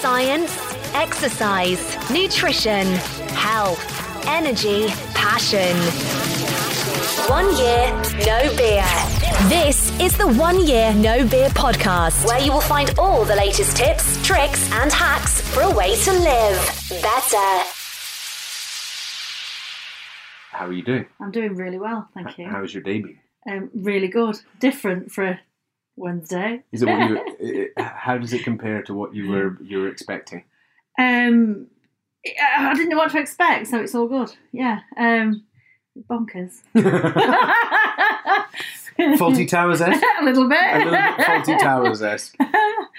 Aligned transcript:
Science, 0.00 0.56
exercise, 0.94 2.10
nutrition, 2.10 2.86
health, 3.34 3.80
energy, 4.26 4.86
passion. 5.14 5.76
One 7.28 7.54
year, 7.56 7.90
no 8.26 8.56
beer. 8.56 8.84
This 9.48 9.90
is 10.00 10.16
the 10.16 10.26
One 10.26 10.66
Year 10.66 10.94
No 10.94 11.26
Beer 11.28 11.48
podcast, 11.50 12.26
where 12.26 12.40
you 12.40 12.52
will 12.52 12.60
find 12.60 12.98
all 12.98 13.24
the 13.24 13.36
latest 13.36 13.76
tips, 13.76 14.24
tricks, 14.26 14.70
and 14.72 14.92
hacks 14.92 15.40
for 15.40 15.60
a 15.62 15.70
way 15.70 15.94
to 15.96 16.12
live 16.12 16.88
better. 17.02 17.68
How 20.50 20.66
are 20.66 20.72
you 20.72 20.82
doing? 20.82 21.06
I'm 21.20 21.30
doing 21.30 21.54
really 21.56 21.78
well, 21.78 22.08
thank 22.14 22.38
you. 22.38 22.48
How's 22.48 22.72
your 22.72 22.82
day 22.82 23.00
been? 23.00 23.18
Um, 23.48 23.70
really 23.74 24.08
good. 24.08 24.36
Different 24.60 25.12
for 25.12 25.24
a 25.24 25.40
Wednesday. 25.96 26.62
Is 26.72 26.82
it 26.82 26.88
what 26.88 27.40
you? 27.40 27.68
how 27.78 28.18
does 28.18 28.32
it 28.32 28.44
compare 28.44 28.82
to 28.82 28.94
what 28.94 29.14
you 29.14 29.30
were 29.30 29.58
you 29.62 29.78
were 29.80 29.88
expecting? 29.88 30.44
Um, 30.98 31.66
I 32.24 32.74
didn't 32.74 32.90
know 32.90 32.96
what 32.96 33.10
to 33.12 33.18
expect, 33.18 33.66
so 33.68 33.80
it's 33.80 33.94
all 33.94 34.06
good. 34.06 34.32
Yeah. 34.52 34.80
Um, 34.96 35.44
bonkers. 36.08 36.60
Fawlty 38.98 39.48
Towers 39.48 39.80
esque. 39.80 40.02
a 40.20 40.24
little 40.24 40.48
bit. 40.48 40.58
A 40.62 40.78
little 40.78 40.92
bit 40.92 41.26
Fawlty 41.26 41.58
Towers 41.58 42.02
esque. 42.02 42.36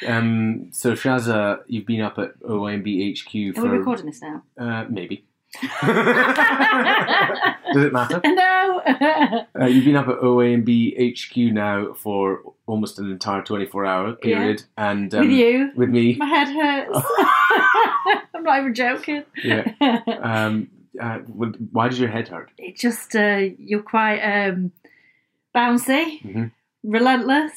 Um, 0.07 0.69
so 0.71 0.93
Shazza, 0.93 1.59
you've 1.67 1.85
been 1.85 2.01
up 2.01 2.17
at 2.17 2.39
OMB 2.41 3.17
HQ 3.17 3.57
Are 3.57 3.63
we 3.63 3.77
recording 3.77 4.07
this 4.07 4.21
now? 4.21 4.43
uh, 4.57 4.85
maybe. 4.89 5.25
Does 7.73 7.83
it 7.85 7.93
matter? 7.93 8.21
no. 8.25 8.81
Uh, 9.59 9.65
you've 9.67 9.85
been 9.85 9.95
up 9.95 10.07
at 10.07 10.17
OAMB 10.19 11.13
HQ 11.15 11.37
now 11.53 11.93
for 11.93 12.41
almost 12.65 12.97
an 12.99 13.09
entire 13.11 13.41
24 13.43 13.85
hour 13.85 14.13
period. 14.13 14.63
And 14.77 15.13
um, 15.13 15.21
With 15.21 15.29
you. 15.31 15.71
With 15.75 15.89
me. 15.89 16.15
My 16.15 16.25
head 16.25 16.47
hurts. 16.49 17.05
I'm 18.33 18.43
not 18.43 18.59
even 18.59 18.73
joking. 18.73 19.23
Yeah. 19.43 19.71
Um, 20.21 20.69
uh, 20.99 21.19
why 21.71 21.87
does 21.87 21.99
your 21.99 22.09
head 22.09 22.27
hurt? 22.27 22.51
it 22.57 22.75
just 22.77 23.15
uh, 23.15 23.41
you're 23.57 23.81
quite 23.83 24.19
um, 24.19 24.71
bouncy, 25.55 26.21
Mhm. 26.23 26.51
relentless, 26.83 27.53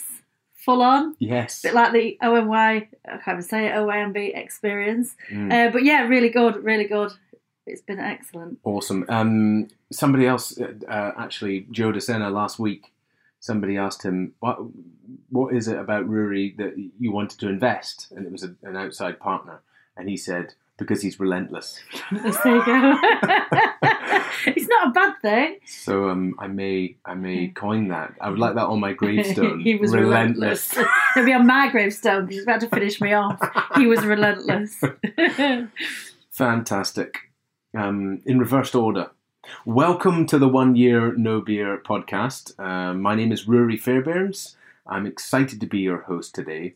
full 0.55 0.83
on. 0.83 1.17
Yes. 1.19 1.63
bit 1.63 1.75
like 1.75 1.93
the 1.93 2.19
OMY, 2.23 2.53
I 3.07 3.17
can't 3.19 3.29
even 3.29 3.43
say 3.43 3.67
it, 3.69 3.75
OMB 3.75 4.37
experience. 4.37 5.17
Mm. 5.31 5.53
Uh, 5.53 5.71
but 5.73 5.83
yeah, 5.85 6.07
really 6.07 6.29
good, 6.31 6.63
really 6.63 6.85
good. 6.87 7.11
It's 7.67 7.83
been 7.83 7.99
excellent. 7.99 8.59
Awesome. 8.63 9.05
Um, 9.09 9.69
somebody 9.91 10.27
else, 10.27 10.59
uh, 10.61 10.73
uh, 10.89 11.13
actually, 11.19 11.67
Joe 11.71 11.93
DeSena 11.93 12.33
last 12.33 12.59
week, 12.59 12.93
somebody 13.41 13.77
asked 13.77 14.05
him, 14.05 14.35
what, 14.41 14.59
what 15.31 15.55
is 15.55 15.69
it 15.69 15.79
about 15.79 16.09
Ruari 16.09 16.57
that 16.59 16.75
you 16.99 17.13
wanted 17.13 17.41
to 17.41 17.49
invest? 17.49 18.13
And 18.15 18.25
it 18.25 18.33
was 18.33 18.45
a, 18.45 18.55
an 18.63 18.77
outside 18.77 19.19
partner. 19.19 19.61
And 19.97 20.09
he 20.09 20.17
said, 20.17 20.55
because 20.79 21.03
he's 21.03 21.19
relentless. 21.19 21.81
There 22.11 22.57
you 22.57 22.65
go. 22.65 22.99
it's 24.47 24.69
not 24.69 24.89
a 24.89 24.91
bad 24.93 25.15
thing. 25.23 25.59
So 25.67 26.09
um, 26.11 26.35
I 26.39 26.47
may 26.49 26.97
I 27.05 27.15
may 27.15 27.49
coin 27.49 27.89
that. 27.89 28.15
I 28.21 28.29
would 28.31 28.39
like 28.39 28.55
that 28.55 28.67
on 28.67 28.79
my 28.79 28.93
gravestone. 29.01 29.61
he 29.61 29.75
was 29.75 29.93
relentless. 29.93 30.77
It'll 30.77 31.25
be 31.25 31.33
on 31.33 31.47
my 31.47 31.71
gravestone 31.71 32.27
because 32.27 32.37
he's 32.37 32.43
about 32.45 32.61
to 32.61 32.69
finish 32.69 33.01
me 33.01 33.15
off. 33.15 33.41
He 33.77 33.87
was 33.87 34.05
relentless. 34.05 34.81
Fantastic. 36.31 37.26
Um, 37.77 38.23
in 38.25 38.39
reversed 38.39 38.75
order. 38.75 39.11
Welcome 39.67 40.25
to 40.29 40.39
the 40.39 40.49
One 40.49 40.77
Year 40.77 41.15
No 41.15 41.43
Beer 41.43 41.77
podcast. 41.77 42.59
Uh, 42.59 42.95
my 42.95 43.15
name 43.15 43.33
is 43.33 43.45
Ruari 43.45 43.79
Fairbairns. 43.79 44.57
I'm 44.87 45.05
excited 45.05 45.61
to 45.61 45.67
be 45.67 45.81
your 45.81 45.99
host 45.99 46.35
today. 46.35 46.73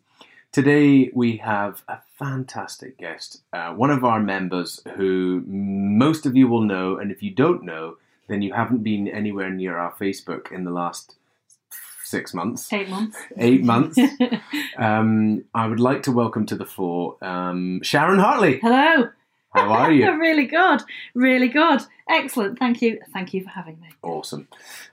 Today 0.53 1.11
we 1.15 1.39
have 1.39 1.83
a 1.89 2.01
fantastic 2.19 2.99
guest, 2.99 3.41
uh, 3.55 3.73
one 3.73 3.91
of 3.91 4.05
our 4.05 4.21
members 4.21 4.83
who 4.97 5.43
most 5.47 6.27
of 6.27 6.37
you 6.37 6.47
will 6.49 6.65
know, 6.65 6.99
and 6.99 7.11
if 7.11 7.23
you 7.23 7.31
don't 7.31 7.63
know, 7.63 7.97
then 8.29 8.43
you 8.43 8.53
haven't 8.53 8.83
been 8.83 9.09
anywhere 9.09 9.49
near 9.49 9.79
our 9.79 9.93
Facebook 9.93 10.53
in 10.53 10.65
the 10.65 10.71
last 10.71 11.15
six 12.05 12.35
months. 12.35 12.71
Eight 12.75 12.91
months. 12.91 13.17
Eight 13.39 13.65
months. 13.65 13.99
Um, 14.77 15.45
I 15.55 15.67
would 15.67 15.81
like 15.81 16.03
to 16.05 16.13
welcome 16.13 16.47
to 16.47 16.57
the 16.57 16.65
floor 16.65 17.17
um, 17.23 17.81
Sharon 17.83 18.19
Hartley. 18.19 18.61
Hello. 18.61 19.11
How 19.53 19.73
are 19.73 19.91
you? 19.91 20.11
really 20.19 20.47
good. 20.47 20.83
Really 21.15 21.49
good. 21.49 21.81
Excellent. 22.09 22.59
Thank 22.59 22.83
you. 22.83 23.01
Thank 23.13 23.35
you 23.35 23.43
for 23.43 23.51
having 23.51 23.81
me. 23.81 23.89
Awesome. 24.03 24.49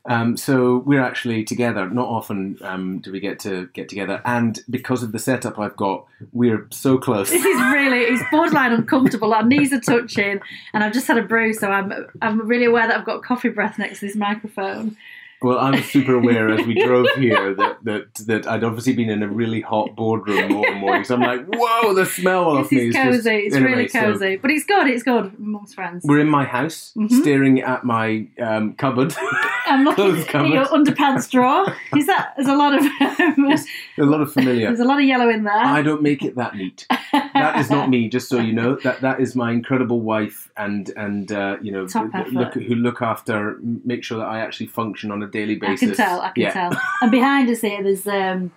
Um, 0.06 0.36
so 0.36 0.78
we're 0.80 1.02
actually 1.02 1.44
together. 1.44 1.90
Not 1.90 2.08
often 2.08 2.58
um, 2.62 3.00
do 3.00 3.12
we 3.12 3.20
get 3.20 3.40
to 3.42 3.68
get 3.74 3.88
together, 3.90 4.22
and 4.26 4.60
because 4.70 5.04
of 5.04 5.12
the 5.12 5.20
setup 5.20 5.60
I've 5.60 5.76
got, 5.76 6.06
we're 6.34 6.68
so 6.72 6.98
close. 6.98 7.30
This 7.30 7.46
is 7.46 7.62
really 7.72 8.00
it's 8.00 8.24
borderline 8.32 8.74
uncomfortable. 8.74 9.34
Our 9.34 9.46
knees 9.46 9.74
are 9.74 9.80
touching, 9.80 10.40
and 10.74 10.84
I've 10.84 10.94
just 10.94 11.08
had 11.08 11.18
a 11.18 11.24
brew, 11.24 11.54
so 11.54 11.70
I'm 11.70 12.08
I'm 12.22 12.48
really 12.48 12.66
aware 12.66 12.88
that 12.88 12.98
I've 12.98 13.06
got 13.06 13.24
coffee 13.24 13.50
breath 13.50 13.78
next 13.78 14.00
to 14.00 14.08
this 14.08 14.16
microphone. 14.16 14.98
Well, 15.42 15.60
I 15.60 15.70
was 15.72 15.86
super 15.86 16.16
aware 16.16 16.50
as 16.50 16.66
we 16.66 16.74
drove 16.84 17.06
here 17.16 17.54
that, 17.54 17.78
that 17.84 18.16
that 18.26 18.48
I'd 18.48 18.64
obviously 18.64 18.94
been 18.94 19.10
in 19.10 19.22
a 19.22 19.28
really 19.28 19.62
hot 19.62 19.96
boardroom 19.96 20.52
all 20.56 20.72
morning. 20.76 21.04
So 21.04 21.14
I'm 21.16 21.22
like, 21.22 21.46
whoa, 21.48 21.94
the 21.94 22.06
smell 22.06 22.58
of 22.58 22.72
me 22.72 22.78
is 22.80 22.88
is 22.90 22.94
just- 22.96 23.06
cozy. 23.06 23.30
It's 23.36 23.56
anyway, 23.56 23.72
really 23.72 23.88
so 23.88 24.00
cozy, 24.00 24.36
but 24.38 24.50
it's 24.52 24.66
good. 24.66 24.88
It's 24.88 25.04
good 25.04 25.34
amongst 25.38 25.76
friends. 25.76 26.04
we're 26.06 26.20
in 26.20 26.30
my 26.30 26.44
house, 26.46 26.92
Mhm. 26.98 27.12
staring 27.22 27.62
at 27.62 27.84
my 27.84 28.28
um, 28.40 28.74
cupboard. 28.74 29.14
I'm 29.68 29.84
looking 29.84 30.06
at 30.34 30.48
your 30.48 30.66
underpants 30.66 31.30
drawer. 31.30 31.66
Is 31.96 32.08
that? 32.08 32.34
There's 32.38 32.48
a 32.48 32.56
lot 32.56 32.74
of 32.74 32.84
um, 32.84 33.52
a 33.98 34.04
lot 34.06 34.22
of 34.22 34.32
familiar. 34.34 34.68
there's 34.68 34.80
a 34.80 34.86
lot 34.86 35.00
of 35.00 35.06
yellow 35.06 35.30
in 35.30 35.44
there. 35.44 35.54
I 35.54 35.82
don't 35.82 36.02
make 36.02 36.24
it 36.24 36.36
that 36.36 36.56
neat. 36.56 36.86
That 37.12 37.60
is 37.60 37.70
not 37.70 37.90
me. 37.90 38.08
Just 38.10 38.30
so 38.30 38.40
you 38.40 38.54
know, 38.54 38.76
that 38.84 39.02
that 39.02 39.20
is 39.20 39.36
my 39.36 39.52
incredible 39.52 40.00
wife, 40.02 40.50
and 40.58 40.90
and 40.96 41.32
uh, 41.32 41.58
you 41.62 41.72
know, 41.72 41.86
look, 42.32 42.54
who 42.56 42.76
look 42.76 43.02
after, 43.02 43.58
make 43.84 44.04
sure 44.04 44.18
that 44.20 44.26
I 44.28 44.40
actually 44.40 44.68
function 44.68 45.12
on 45.12 45.22
a 45.22 45.27
daily 45.28 45.56
basis. 45.56 45.84
I 45.84 45.86
can 45.86 45.96
tell. 45.96 46.22
I 46.22 46.30
can 46.32 46.44
yeah. 46.44 46.52
tell. 46.52 46.82
And 47.02 47.12
behind 47.12 47.50
us 47.50 47.62
here, 47.62 47.84
there's 47.84 48.08
um, 48.08 48.52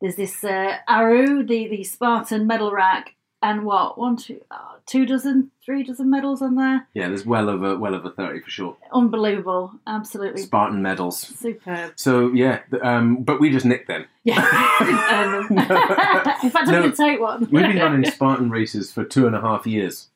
there's 0.00 0.16
this 0.16 0.42
uh, 0.44 0.76
Aru, 0.88 1.44
the 1.44 1.68
the 1.68 1.84
Spartan 1.84 2.46
medal 2.46 2.72
rack, 2.72 3.14
and 3.42 3.64
what 3.64 3.98
one, 3.98 4.16
two, 4.16 4.40
oh, 4.50 4.76
two 4.86 5.06
dozen, 5.06 5.50
three 5.64 5.82
dozen 5.82 6.10
medals 6.10 6.42
on 6.42 6.54
there. 6.56 6.86
Yeah, 6.94 7.08
there's 7.08 7.24
well 7.26 7.48
over 7.50 7.76
well 7.76 7.94
over 7.94 8.10
thirty 8.10 8.40
for 8.40 8.50
sure. 8.50 8.76
Unbelievable. 8.92 9.72
Absolutely 9.86 10.42
Spartan 10.42 10.82
medals. 10.82 11.18
superb. 11.18 11.92
So 11.96 12.32
yeah, 12.32 12.60
um, 12.82 13.22
but 13.22 13.40
we 13.40 13.50
just 13.50 13.66
nicked 13.66 13.88
them. 13.88 14.06
Yeah. 14.24 14.38
Um, 14.80 15.46
in 15.50 16.50
fact, 16.50 16.68
I'm 16.68 16.72
No. 16.74 16.80
going 16.80 16.90
to 16.90 16.96
take 16.96 17.20
one. 17.20 17.40
We've 17.50 17.62
been 17.62 17.78
running 17.78 18.10
Spartan 18.10 18.50
races 18.50 18.92
for 18.92 19.04
two 19.04 19.26
and 19.26 19.34
a 19.34 19.40
half 19.40 19.66
years. 19.66 20.08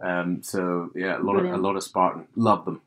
Um, 0.00 0.42
so 0.42 0.90
yeah, 0.94 1.18
a 1.18 1.22
lot 1.22 1.36
of 1.36 1.44
a 1.46 1.56
lot 1.56 1.76
of 1.76 1.82
Spartan. 1.82 2.26
Love 2.36 2.64
them. 2.64 2.82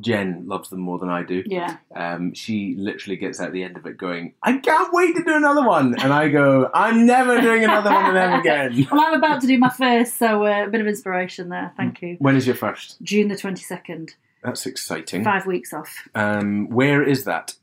Jen 0.00 0.44
loves 0.46 0.68
them 0.70 0.80
more 0.80 0.98
than 0.98 1.08
I 1.08 1.22
do. 1.22 1.42
Yeah. 1.46 1.76
Um, 1.94 2.34
she 2.34 2.74
literally 2.78 3.16
gets 3.16 3.40
out 3.40 3.52
the 3.52 3.62
end 3.64 3.76
of 3.76 3.86
it 3.86 3.96
going, 3.96 4.34
I 4.42 4.58
can't 4.58 4.92
wait 4.92 5.16
to 5.16 5.22
do 5.24 5.34
another 5.36 5.66
one. 5.66 5.98
And 6.00 6.12
I 6.12 6.28
go, 6.28 6.70
I'm 6.74 7.06
never 7.06 7.40
doing 7.40 7.64
another 7.64 7.90
one 7.92 8.06
of 8.06 8.14
them 8.14 8.40
again. 8.40 8.86
Well, 8.90 9.00
I'm 9.00 9.14
about 9.14 9.40
to 9.42 9.46
do 9.46 9.58
my 9.58 9.70
first, 9.70 10.18
so 10.18 10.46
uh, 10.46 10.64
a 10.66 10.68
bit 10.68 10.80
of 10.80 10.86
inspiration 10.86 11.48
there. 11.48 11.72
Thank 11.76 12.00
you. 12.02 12.16
When 12.20 12.36
is 12.36 12.46
your 12.46 12.56
first? 12.56 13.00
June 13.02 13.28
the 13.28 13.34
22nd. 13.34 14.10
That's 14.42 14.66
exciting. 14.66 15.24
Five 15.24 15.46
weeks 15.46 15.72
off. 15.72 16.08
Um, 16.14 16.68
where 16.68 17.02
is 17.02 17.24
that? 17.24 17.54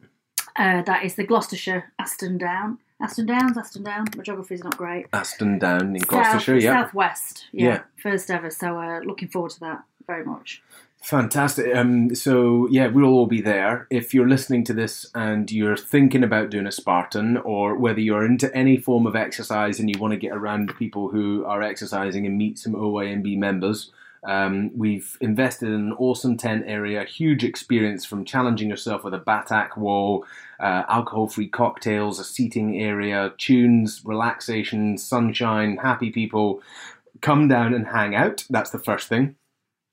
Uh, 0.56 0.82
that 0.84 1.04
is 1.04 1.16
the 1.16 1.24
Gloucestershire 1.26 1.92
Aston 2.00 2.38
Down. 2.38 2.80
Aston 3.02 3.26
Downs, 3.26 3.58
Aston 3.58 3.84
Down. 3.84 4.06
My 4.16 4.24
geography's 4.24 4.64
not 4.64 4.78
great. 4.78 5.08
Aston 5.14 5.60
Down 5.60 5.96
in 5.96 6.00
South- 6.02 6.10
Gloucestershire, 6.10 6.58
yeah. 6.58 6.84
Southwest. 6.84 7.46
Yeah. 7.52 7.66
Yeah. 7.66 7.82
First 8.02 8.30
ever. 8.32 8.50
So 8.50 8.80
uh, 8.80 9.00
looking 9.02 9.28
forward 9.28 9.52
to 9.52 9.60
that 9.62 9.84
very 10.08 10.24
much. 10.24 10.62
Fantastic. 11.06 11.76
Um, 11.76 12.16
so 12.16 12.68
yeah, 12.72 12.88
we'll 12.88 13.06
all 13.06 13.28
be 13.28 13.40
there. 13.40 13.86
If 13.92 14.12
you're 14.12 14.28
listening 14.28 14.64
to 14.64 14.74
this 14.74 15.06
and 15.14 15.52
you're 15.52 15.78
thinking 15.78 16.24
about 16.24 16.50
doing 16.50 16.66
a 16.66 16.72
Spartan, 16.72 17.38
or 17.38 17.78
whether 17.78 18.00
you're 18.00 18.26
into 18.26 18.52
any 18.56 18.76
form 18.78 19.06
of 19.06 19.16
exercise 19.16 19.80
and 19.80 19.88
you 19.88 20.00
want 20.00 20.14
to 20.14 20.18
get 20.18 20.32
around 20.32 20.76
people 20.80 21.10
who 21.10 21.46
are 21.46 21.62
exercising 21.62 22.26
and 22.26 22.40
meet 22.40 22.58
some 22.58 22.74
OYNB 22.74 23.38
members, 23.38 23.92
Um, 24.26 24.72
we've 24.76 25.18
invested 25.22 25.68
in 25.68 25.76
an 25.76 25.94
awesome 26.00 26.36
tent 26.38 26.64
area, 26.66 27.04
huge 27.04 27.44
experience 27.44 28.06
from 28.06 28.26
challenging 28.26 28.70
yourself 28.70 29.04
with 29.04 29.14
a 29.14 29.20
batak 29.20 29.78
wall, 29.78 30.26
uh, 30.60 30.84
alcohol-free 30.90 31.50
cocktails, 31.50 32.20
a 32.20 32.24
seating 32.24 32.82
area, 32.82 33.34
tunes, 33.38 34.02
relaxation, 34.04 34.98
sunshine, 34.98 35.78
happy 35.78 36.10
people. 36.10 36.62
Come 37.22 37.48
down 37.48 37.74
and 37.74 37.88
hang 37.88 38.16
out. 38.16 38.46
That's 38.50 38.72
the 38.72 38.80
first 38.80 39.08
thing. 39.08 39.36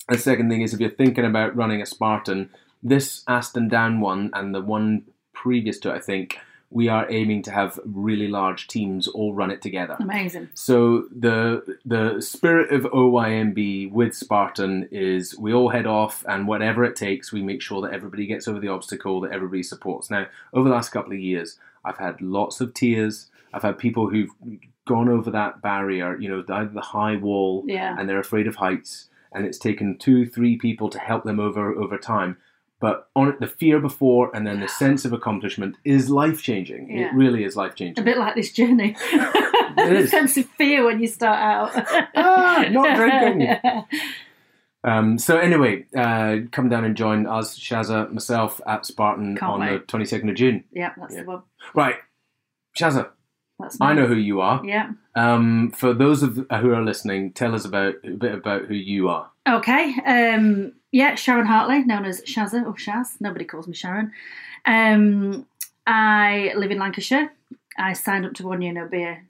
The 0.09 0.19
second 0.19 0.51
thing 0.51 0.63
is 0.63 0.75
if 0.75 0.81
you're 0.81 0.91
thinking 0.91 1.25
about 1.25 1.57
running 1.57 1.81
a 1.81 1.87
Spartan, 1.87 2.51
this 2.83 3.23
Aston 3.29 3.69
Down 3.69 4.01
one 4.01 4.31
and 4.35 4.55
the 4.55 4.61
one 4.61 5.05
previous 5.33 5.79
to 5.81 5.91
it, 5.91 5.97
I 5.97 6.01
think, 6.01 6.39
we 6.71 6.89
are 6.89 7.07
aiming 7.11 7.43
to 7.43 7.51
have 7.51 7.79
really 7.85 8.29
large 8.29 8.67
teams 8.67 9.07
all 9.07 9.35
run 9.35 9.51
it 9.51 9.61
together. 9.61 9.95
Amazing. 10.01 10.49
So 10.55 11.05
the 11.15 11.77
the 11.85 12.21
spirit 12.23 12.73
of 12.73 12.85
OYNB 12.85 13.93
with 13.93 14.15
Spartan 14.15 14.89
is 14.91 15.39
we 15.39 15.53
all 15.53 15.69
head 15.69 15.87
off 15.87 16.25
and 16.27 16.49
whatever 16.49 16.83
it 16.85 16.97
takes, 16.97 17.31
we 17.31 17.43
make 17.43 17.61
sure 17.61 17.83
that 17.83 17.93
everybody 17.93 18.27
gets 18.27 18.49
over 18.49 18.59
the 18.59 18.69
obstacle 18.69 19.21
that 19.21 19.33
everybody 19.33 19.63
supports. 19.63 20.11
Now, 20.11 20.27
over 20.55 20.67
the 20.69 20.75
last 20.75 20.89
couple 20.91 21.13
of 21.13 21.19
years, 21.19 21.59
I've 21.85 21.99
had 21.99 22.23
lots 22.23 22.61
of 22.63 22.73
tears. 22.73 23.29
I've 23.53 23.63
had 23.63 23.77
people 23.77 24.09
who've 24.09 24.31
gone 24.87 25.11
over 25.11 25.31
that 25.31 25.61
barrier, 25.61 26.17
you 26.19 26.29
know, 26.31 26.43
either 26.49 26.71
the 26.73 26.81
high 26.81 27.17
wall 27.17 27.65
Yeah. 27.67 27.95
and 27.99 28.09
they're 28.09 28.19
afraid 28.19 28.47
of 28.47 28.57
heights, 28.57 29.11
and 29.35 29.47
it's 29.47 29.59
taken 29.59 29.99
two, 29.99 30.27
three 30.27 30.57
people 30.57 30.89
to 30.91 30.99
help 30.99 31.25
them 31.25 31.41
over 31.41 31.73
over 31.75 31.99
time. 31.99 32.37
But 32.81 33.09
on 33.15 33.29
it, 33.29 33.39
the 33.39 33.47
fear 33.47 33.79
before 33.79 34.35
and 34.35 34.45
then 34.45 34.59
the 34.61 34.67
sense 34.69 35.05
of 35.05 35.13
accomplishment 35.13 35.77
is 35.85 36.11
life 36.11 36.43
changing. 36.43 36.91
Yeah. 36.91 37.07
It 37.07 37.15
really 37.15 37.45
is 37.45 37.55
life 37.57 37.77
changing. 37.77 38.03
A 38.03 38.05
bit 38.05 38.19
like 38.19 38.35
this 38.35 38.51
journey. 38.53 38.97
the 39.77 40.07
sense 40.11 40.37
of 40.37 40.47
fear 40.59 40.85
when 40.85 41.01
you 41.01 41.07
start 41.07 41.39
out. 41.39 41.71
Ah, 42.17 42.67
not 42.71 42.97
drinking. 42.97 43.85
Um, 44.85 45.17
so 45.17 45.39
anyway, 45.39 45.87
uh, 45.97 46.39
come 46.51 46.69
down 46.69 46.85
and 46.85 46.97
join 46.97 47.25
us, 47.25 47.57
Shazza, 47.57 48.11
myself 48.13 48.61
at 48.67 48.85
Spartan 48.85 49.37
Can't 49.37 49.53
on 49.53 49.61
wait. 49.61 49.71
the 49.71 49.79
twenty 49.87 50.05
second 50.07 50.29
of 50.31 50.35
June. 50.35 50.65
yeah, 50.73 50.91
that's 50.99 51.15
Yeah. 51.15 51.21
the 51.23 51.27
one. 51.29 51.43
Right, 51.73 51.97
Shazza, 52.77 53.11
That's 53.63 53.79
me. 53.79 53.87
I 53.87 53.95
know 53.95 54.07
who 54.07 54.17
you 54.17 54.41
are. 54.41 54.61
Yeah. 54.65 54.91
Um, 55.15 55.71
for 55.71 55.95
those 55.95 56.23
of 56.23 56.35
who 56.37 56.73
are 56.73 56.83
listening, 56.83 57.33
tell 57.33 57.55
us 57.55 57.65
about 57.65 57.95
a 58.05 58.11
bit 58.11 58.35
about 58.35 58.65
who 58.65 58.75
you 58.75 59.09
are. 59.09 59.31
Okay. 59.49 59.95
Um, 60.05 60.73
yeah, 60.91 61.15
Sharon 61.15 61.47
Hartley, 61.47 61.85
known 61.85 62.05
as 62.05 62.21
Shazza 62.23 62.67
or 62.67 62.75
Shaz. 62.75 63.21
Nobody 63.21 63.45
calls 63.45 63.69
me 63.69 63.75
Sharon. 63.75 64.13
Um, 64.67 65.47
I 65.87 66.53
live 66.57 66.71
in 66.71 66.79
Lancashire. 66.79 67.33
I 67.79 67.93
signed 67.93 68.27
up 68.27 68.35
to 68.35 68.47
One 68.47 68.63
Year 68.63 68.73
No 68.73 68.89
Beer 68.89 69.27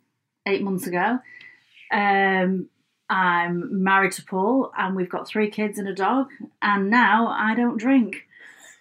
eight 0.47 0.63
months 0.63 0.87
ago. 0.87 1.19
Um, 1.93 2.69
I'm 3.09 3.85
married 3.85 4.13
to 4.13 4.25
Paul, 4.25 4.73
and 4.77 4.97
we've 4.97 5.11
got 5.11 5.29
three 5.29 5.51
kids 5.51 5.79
and 5.79 5.89
a 5.89 5.95
dog. 5.95 6.29
And 6.63 6.89
now 6.89 7.29
I 7.29 7.55
don't 7.55 7.77
drink. 7.77 8.27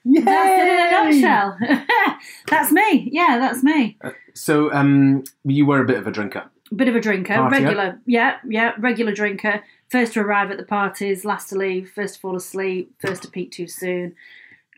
That's 0.03 0.61
in 0.61 0.67
a 0.67 1.21
nutshell. 1.21 1.57
that's 2.47 2.71
me. 2.71 3.09
Yeah, 3.11 3.37
that's 3.39 3.63
me. 3.63 3.97
So, 4.33 4.71
um, 4.73 5.23
you 5.43 5.65
were 5.65 5.81
a 5.81 5.85
bit 5.85 5.97
of 5.97 6.07
a 6.07 6.11
drinker. 6.11 6.49
Bit 6.75 6.87
of 6.87 6.95
a 6.95 7.01
drinker, 7.01 7.33
Partier? 7.33 7.51
regular, 7.51 8.01
yeah, 8.05 8.37
yeah, 8.47 8.73
regular 8.79 9.13
drinker. 9.13 9.63
First 9.89 10.13
to 10.13 10.21
arrive 10.21 10.51
at 10.51 10.57
the 10.57 10.63
parties, 10.63 11.25
last 11.25 11.49
to 11.49 11.57
leave, 11.57 11.91
first 11.93 12.15
to 12.15 12.19
fall 12.21 12.35
asleep, 12.35 12.93
first 12.99 13.23
to 13.23 13.29
peak 13.29 13.51
too 13.51 13.67
soon. 13.67 14.15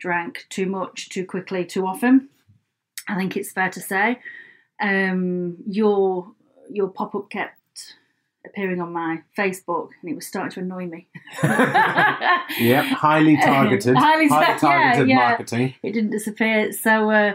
Drank 0.00 0.46
too 0.48 0.66
much, 0.66 1.08
too 1.08 1.24
quickly, 1.24 1.64
too 1.64 1.86
often. 1.86 2.28
I 3.08 3.14
think 3.16 3.36
it's 3.36 3.52
fair 3.52 3.70
to 3.70 3.80
say. 3.80 4.18
Um, 4.80 5.58
your 5.66 6.32
your 6.70 6.88
pop 6.88 7.14
up 7.14 7.30
kept 7.30 7.60
appearing 8.46 8.80
on 8.80 8.92
my 8.92 9.22
Facebook, 9.38 9.90
and 10.02 10.10
it 10.10 10.14
was 10.14 10.26
starting 10.26 10.50
to 10.52 10.60
annoy 10.60 10.86
me. 10.86 11.06
Yep, 12.60 12.84
highly 12.84 13.36
targeted, 13.42 13.96
Highly 13.96 14.26
yeah, 14.26 14.58
targeted 14.58 15.08
yeah. 15.08 15.16
marketing. 15.16 15.74
it 15.82 15.92
didn't 15.92 16.10
disappear. 16.10 16.72
So 16.72 17.10
uh, 17.10 17.34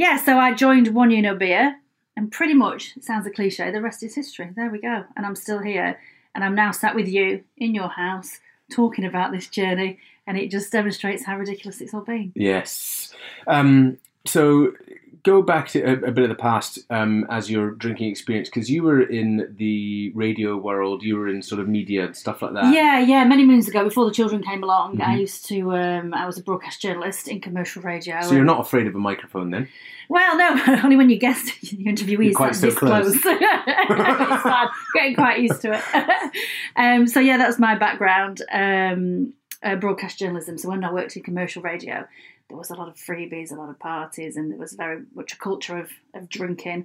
yeah, 0.00 0.16
so 0.16 0.38
I 0.38 0.54
joined 0.54 0.94
One 0.94 1.10
Year 1.10 1.20
No 1.20 1.34
Beer, 1.34 1.76
and 2.16 2.32
pretty 2.32 2.54
much 2.54 2.96
it 2.96 3.04
sounds 3.04 3.26
a 3.26 3.30
cliche. 3.30 3.70
The 3.70 3.82
rest 3.82 4.02
is 4.02 4.14
history. 4.14 4.48
There 4.56 4.70
we 4.70 4.80
go, 4.80 5.04
and 5.14 5.26
I'm 5.26 5.36
still 5.36 5.58
here, 5.58 6.00
and 6.34 6.42
I'm 6.42 6.54
now 6.54 6.70
sat 6.70 6.94
with 6.94 7.06
you 7.06 7.44
in 7.58 7.74
your 7.74 7.88
house 7.88 8.40
talking 8.72 9.04
about 9.04 9.30
this 9.30 9.46
journey, 9.46 9.98
and 10.26 10.38
it 10.38 10.50
just 10.50 10.72
demonstrates 10.72 11.26
how 11.26 11.36
ridiculous 11.36 11.82
it's 11.82 11.92
all 11.92 12.00
been. 12.00 12.32
Yes. 12.34 13.12
Um, 13.46 13.98
so 14.24 14.72
go 15.22 15.42
back 15.42 15.68
to 15.68 15.80
a, 15.82 15.92
a 16.08 16.12
bit 16.12 16.24
of 16.24 16.28
the 16.28 16.34
past 16.34 16.78
um, 16.90 17.26
as 17.30 17.50
your 17.50 17.72
drinking 17.72 18.10
experience 18.10 18.48
because 18.48 18.70
you 18.70 18.82
were 18.82 19.02
in 19.02 19.54
the 19.58 20.10
radio 20.14 20.56
world, 20.56 21.02
you 21.02 21.16
were 21.16 21.28
in 21.28 21.42
sort 21.42 21.60
of 21.60 21.68
media 21.68 22.06
and 22.06 22.16
stuff 22.16 22.40
like 22.42 22.54
that. 22.54 22.72
Yeah, 22.72 22.98
yeah. 23.00 23.24
Many 23.24 23.44
moons 23.44 23.68
ago, 23.68 23.84
before 23.84 24.04
the 24.06 24.12
children 24.12 24.42
came 24.42 24.62
along, 24.62 25.00
I 25.00 25.16
Mhm. 25.16 25.20
used 25.20 25.46
to. 25.48 25.72
Um, 25.74 26.14
I 26.14 26.26
was 26.26 26.38
a 26.38 26.42
broadcast 26.42 26.80
journalist 26.80 27.28
in 27.28 27.40
commercial 27.40 27.82
radio. 27.82 28.20
So 28.22 28.34
you're 28.34 28.44
not 28.44 28.60
afraid 28.60 28.86
of 28.86 28.94
a 28.94 28.98
microphone 28.98 29.50
then? 29.50 29.68
Well, 30.08 30.36
no, 30.36 30.80
only 30.84 30.96
when 30.96 31.08
your 31.10 31.18
guest, 31.20 31.62
your 31.72 31.92
interviewee 31.92 32.30
is 32.30 32.36
quite 32.36 32.54
so 32.56 32.70
close. 32.72 33.18
close. 33.20 33.36
Getting 34.94 35.14
quite 35.14 35.40
used 35.40 35.60
to 35.62 35.72
it. 35.72 36.32
um, 36.76 37.06
so 37.06 37.20
yeah, 37.20 37.36
that's 37.36 37.58
my 37.58 37.76
background, 37.76 38.42
um, 38.50 39.32
uh, 39.62 39.76
broadcast 39.76 40.18
journalism. 40.18 40.58
So 40.58 40.68
when 40.68 40.82
I 40.84 40.92
worked 40.92 41.16
in 41.16 41.22
commercial 41.22 41.62
radio, 41.62 42.06
there 42.50 42.58
was 42.58 42.70
a 42.70 42.74
lot 42.74 42.88
of 42.88 42.96
freebies, 42.96 43.50
a 43.50 43.54
lot 43.54 43.70
of 43.70 43.78
parties, 43.78 44.36
and 44.36 44.50
there 44.50 44.58
was 44.58 44.74
very 44.74 45.02
much 45.14 45.32
a 45.32 45.36
culture 45.38 45.78
of, 45.78 45.88
of 46.14 46.28
drinking. 46.28 46.84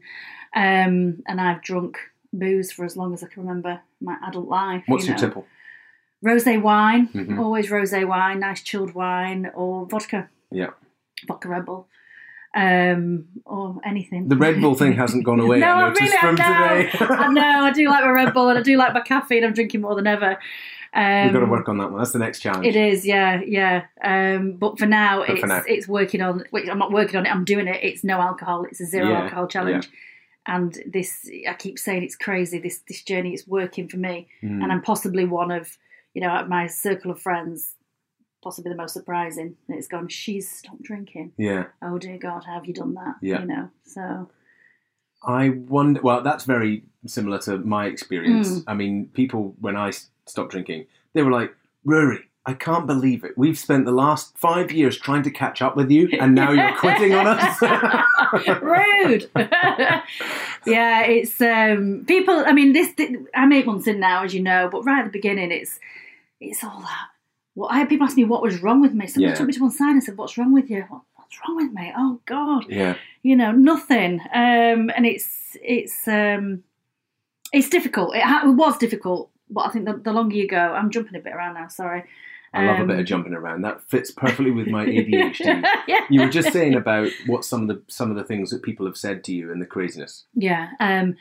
Um, 0.56 1.22
and 1.28 1.42
I've 1.42 1.62
drunk 1.62 1.98
booze 2.32 2.72
for 2.72 2.86
as 2.86 2.96
long 2.96 3.14
as 3.14 3.24
I 3.24 3.28
can 3.28 3.42
remember 3.44 3.82
my 4.00 4.16
adult 4.26 4.48
life. 4.48 4.84
What's 4.88 5.04
you 5.04 5.10
your 5.10 5.18
know. 5.22 5.28
tipple? 5.28 5.46
Rosé 6.24 6.62
wine, 6.62 7.08
Mhm. 7.10 7.40
always 7.40 7.70
rosé 7.70 8.08
wine, 8.08 8.40
nice 8.40 8.62
chilled 8.62 8.94
wine, 8.94 9.52
or 9.54 9.86
vodka, 9.86 10.30
Yeah. 10.52 10.70
vodka 11.28 11.50
Red 11.50 11.66
Bull, 11.66 11.88
um, 12.56 13.26
or 13.46 13.80
anything. 13.84 14.28
The 14.28 14.36
Red 14.38 14.62
Bull 14.62 14.76
thing 14.76 14.94
hasn't 14.94 15.24
gone 15.26 15.40
away, 15.40 15.60
no, 15.66 15.68
I 15.68 15.82
I 15.86 15.90
really, 15.90 16.18
from 16.18 16.36
I 16.40 16.84
know. 16.84 16.84
today. 16.90 17.16
I 17.16 17.28
know. 17.34 17.64
I 17.66 17.72
do 17.72 17.88
like 17.90 18.04
my 18.04 18.12
Red 18.12 18.34
Bull 18.34 18.50
and 18.50 18.58
I 18.60 18.62
do 18.62 18.78
like 18.78 18.94
my 18.94 19.02
caffeine. 19.02 19.44
I'm 19.44 19.54
drinking 19.54 19.82
more 19.82 19.96
than 19.96 20.08
ever. 20.08 20.38
Um, 20.96 21.24
We've 21.26 21.34
got 21.34 21.40
to 21.42 21.46
work 21.52 21.68
on 21.68 21.78
that 21.80 21.92
one. 21.92 22.00
That's 22.00 22.14
the 22.14 22.20
next 22.20 22.40
challenge. 22.40 22.66
It 22.66 22.76
is, 22.78 23.06
yeah, 23.06 23.42
yeah. 23.46 23.86
Um, 24.02 24.54
but 24.54 24.80
for 24.80 24.86
now, 24.86 25.20
But 25.20 25.30
it's 25.32 25.42
for 25.42 25.48
now. 25.48 25.62
it's 25.68 25.88
working 25.88 26.22
on. 26.22 26.46
Which 26.52 26.70
I'm 26.70 26.80
not 26.80 26.92
working 26.92 27.18
on 27.18 27.26
it. 27.26 27.30
I'm 27.36 27.44
doing 27.44 27.68
it. 27.68 27.84
It's 27.84 28.04
no 28.04 28.22
alcohol. 28.22 28.64
It's 28.66 28.80
a 28.80 28.86
zero 28.86 29.10
Yeah, 29.10 29.22
alcohol 29.24 29.48
challenge. 29.48 29.90
And 30.48 30.78
this, 30.86 31.30
I 31.50 31.54
keep 31.54 31.78
saying 31.80 32.04
it's 32.04 32.16
crazy. 32.16 32.60
This 32.60 32.80
this 32.88 33.04
journey 33.04 33.34
is 33.34 33.48
working 33.48 33.88
for 33.90 33.98
me, 33.98 34.28
Mm. 34.44 34.64
and 34.64 34.72
I'm 34.72 34.82
possibly 34.82 35.26
one 35.26 35.52
of, 35.52 35.78
you 36.14 36.22
know, 36.22 36.46
my 36.48 36.68
circle 36.68 37.12
of 37.12 37.20
friends, 37.20 37.74
possibly 38.44 38.72
the 38.72 38.78
most 38.78 38.94
surprising. 38.94 39.58
It's 39.68 39.88
gone. 39.88 40.08
She's 40.08 40.50
stopped 40.50 40.84
drinking. 40.84 41.34
Yeah. 41.38 41.66
Oh 41.82 41.98
dear 41.98 42.18
God, 42.18 42.44
how 42.46 42.54
have 42.54 42.68
you 42.68 42.74
done 42.74 42.94
that? 42.94 43.16
Yeah. 43.22 43.42
You 43.42 43.48
know. 43.48 43.70
So 43.86 44.30
I 45.28 45.50
wonder. 45.50 46.00
Well, 46.02 46.22
that's 46.22 46.46
very 46.46 46.84
similar 47.08 47.40
to 47.40 47.58
my 47.58 47.88
experience. 47.88 48.60
Mm. 48.60 48.64
I 48.68 48.74
mean, 48.76 49.10
people 49.14 49.56
when 49.60 49.76
I 49.76 49.92
s- 50.26 50.32
stopped 50.32 50.52
drinking, 50.52 50.86
they 51.14 51.24
were 51.24 51.32
like, 51.32 51.56
"Ruari, 51.86 52.24
I 52.46 52.54
can't 52.54 52.86
believe 52.86 53.24
it. 53.24 53.38
We've 53.38 53.58
spent 53.58 53.86
the 53.86 53.92
last 53.92 54.38
five 54.38 54.72
years 54.72 54.98
trying 54.98 55.24
to 55.24 55.32
catch 55.32 55.62
up 55.62 55.76
with 55.76 55.90
you, 55.92 56.10
and 56.20 56.36
now 56.36 56.52
you're 56.52 56.76
quitting 56.78 57.14
on 57.14 57.28
us." 57.28 57.62
rude. 58.62 59.30
yeah, 60.66 61.02
it's 61.06 61.40
um, 61.42 62.04
people. 62.08 62.44
I 62.46 62.52
mean, 62.54 62.74
this. 62.74 62.94
I'm 63.34 63.52
eight 63.54 63.66
months 63.66 63.88
in 63.88 64.00
now, 64.00 64.24
as 64.24 64.34
you 64.34 64.42
know, 64.42 64.70
but 64.72 64.84
right 64.84 65.00
at 65.00 65.06
the 65.06 65.12
beginning, 65.12 65.52
it's 65.52 65.80
it's 66.40 66.64
all 66.64 66.80
that. 66.82 67.08
Well, 67.56 67.70
I 67.70 67.78
had 67.80 67.90
people 67.90 68.06
ask 68.06 68.18
me 68.18 68.26
what 68.26 68.42
was 68.42 68.62
wrong 68.62 68.82
with 68.82 68.94
me. 68.94 69.08
Somebody 69.08 69.32
Yeah. 69.32 69.36
took 69.36 69.48
me 69.48 69.54
to 69.54 69.62
one 69.62 69.72
side 69.72 69.92
and 69.92 70.04
said, 70.04 70.18
"What's 70.18 70.38
wrong 70.38 70.52
with 70.54 70.70
you?" 70.70 70.82
What, 70.90 71.02
What's 71.16 71.40
wrong 71.48 71.56
with 71.58 71.72
me? 71.74 71.92
Oh 71.98 72.20
God, 72.26 72.66
yeah. 72.70 72.96
you 73.24 73.36
know 73.36 73.52
nothing. 73.52 74.20
Um, 74.34 74.92
and 74.96 75.06
it's 75.06 75.58
it's 75.64 76.08
um, 76.08 76.64
it's 77.52 77.70
difficult. 77.70 78.16
It, 78.16 78.22
ha- 78.24 78.44
it 78.48 78.52
was 78.52 78.78
difficult, 78.78 79.30
but 79.50 79.62
I 79.68 79.70
think 79.72 79.86
the, 79.86 79.94
the 79.94 80.12
longer 80.14 80.36
you 80.36 80.48
go, 80.48 80.58
I'm 80.58 80.90
jumping 80.92 81.16
a 81.16 81.20
bit 81.20 81.34
around 81.34 81.54
now. 81.56 81.68
Sorry. 81.68 82.04
I 82.54 82.66
love 82.66 82.78
a 82.78 82.82
Um, 82.84 82.88
bit 82.88 83.00
of 83.00 83.06
jumping 83.06 83.34
around. 83.34 83.64
That 83.64 83.82
fits 83.90 84.12
perfectly 84.12 84.52
with 84.52 84.68
my 84.68 84.86
ADHD. 84.86 85.64
yeah. 85.88 86.00
You 86.10 86.22
were 86.22 86.30
just 86.30 86.54
saying 86.54 86.74
about 86.76 87.10
what 87.28 87.44
some 87.44 87.64
of 87.64 87.68
the 87.68 87.82
some 87.88 88.10
of 88.12 88.16
the 88.18 88.24
things 88.24 88.50
that 88.52 88.62
people 88.64 88.86
have 88.86 88.96
said 88.98 89.24
to 89.26 89.34
you 89.34 89.52
and 89.52 89.62
the 89.62 89.66
craziness. 89.66 90.24
Yeah. 90.34 90.70
Um, 90.80 91.18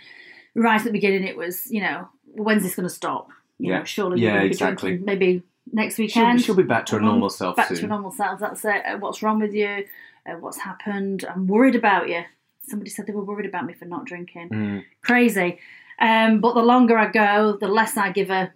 right 0.54 0.78
at 0.78 0.84
the 0.84 0.92
beginning, 0.92 1.24
it 1.24 1.36
was, 1.36 1.68
you 1.70 1.80
know, 1.80 2.08
when's 2.26 2.62
this 2.62 2.76
going 2.76 2.88
to 2.88 2.94
stop? 2.94 3.30
You 3.58 3.70
Yeah. 3.72 3.78
know, 3.80 3.84
surely 3.84 4.20
Yeah, 4.20 4.40
exactly. 4.42 4.96
maybe 4.98 5.42
next 5.72 5.96
She'll, 5.96 6.04
weekend. 6.04 6.40
she'll 6.42 6.54
be 6.54 6.62
back 6.62 6.86
to 6.86 6.92
her 6.96 7.00
Um, 7.00 7.06
normal 7.06 7.30
self 7.30 7.56
back 7.56 7.68
soon. 7.68 7.76
to 7.78 7.82
your 7.82 7.90
normal 7.90 8.12
self. 8.12 8.38
That's 8.38 8.64
it. 8.64 8.82
Uh, 8.86 8.98
What's 8.98 9.20
wrong 9.22 9.40
with 9.40 9.54
you? 9.54 9.84
Uh, 10.26 10.34
what's 10.38 10.58
happened? 10.58 11.24
I'm 11.28 11.46
worried 11.48 11.74
about 11.74 12.08
you. 12.08 12.22
Somebody 12.62 12.90
said 12.90 13.06
they 13.06 13.12
were 13.12 13.24
worried 13.24 13.46
about 13.46 13.66
me 13.66 13.74
for 13.74 13.84
not 13.86 14.04
drinking. 14.06 14.48
Mm. 14.50 14.84
Crazy. 15.02 15.58
Um, 16.00 16.40
but 16.40 16.54
the 16.54 16.62
longer 16.62 16.98
I 16.98 17.10
go, 17.10 17.56
the 17.60 17.68
less 17.68 17.96
I 17.96 18.10
give 18.10 18.30
a 18.30 18.52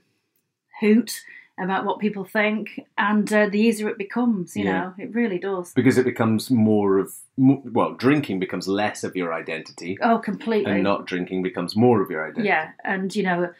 hoot 0.81 1.23
about 1.61 1.85
what 1.85 1.99
people 1.99 2.25
think, 2.25 2.81
and 2.97 3.33
uh, 3.33 3.49
the 3.49 3.61
easier 3.61 3.89
it 3.89 3.99
becomes. 3.99 4.57
You 4.57 4.65
Yeah. 4.65 4.81
know, 4.81 4.95
it 4.99 5.13
really 5.15 5.39
does. 5.39 5.73
Because 5.73 5.99
it 5.99 6.05
becomes 6.05 6.51
more 6.51 6.99
of 6.99 7.15
well, 7.37 7.95
drinking 7.95 8.41
becomes 8.41 8.67
less 8.67 9.05
of 9.05 9.15
your 9.15 9.33
identity, 9.33 9.97
Oh, 10.03 10.19
completely. 10.19 10.73
and 10.73 10.83
not 10.83 11.07
drinking 11.07 11.43
becomes 11.43 11.77
more 11.77 12.03
of 12.03 12.11
your 12.11 12.25
identity. 12.25 12.49
Yeah, 12.49 12.71
and 12.85 13.15
you 13.15 13.23
know, 13.23 13.53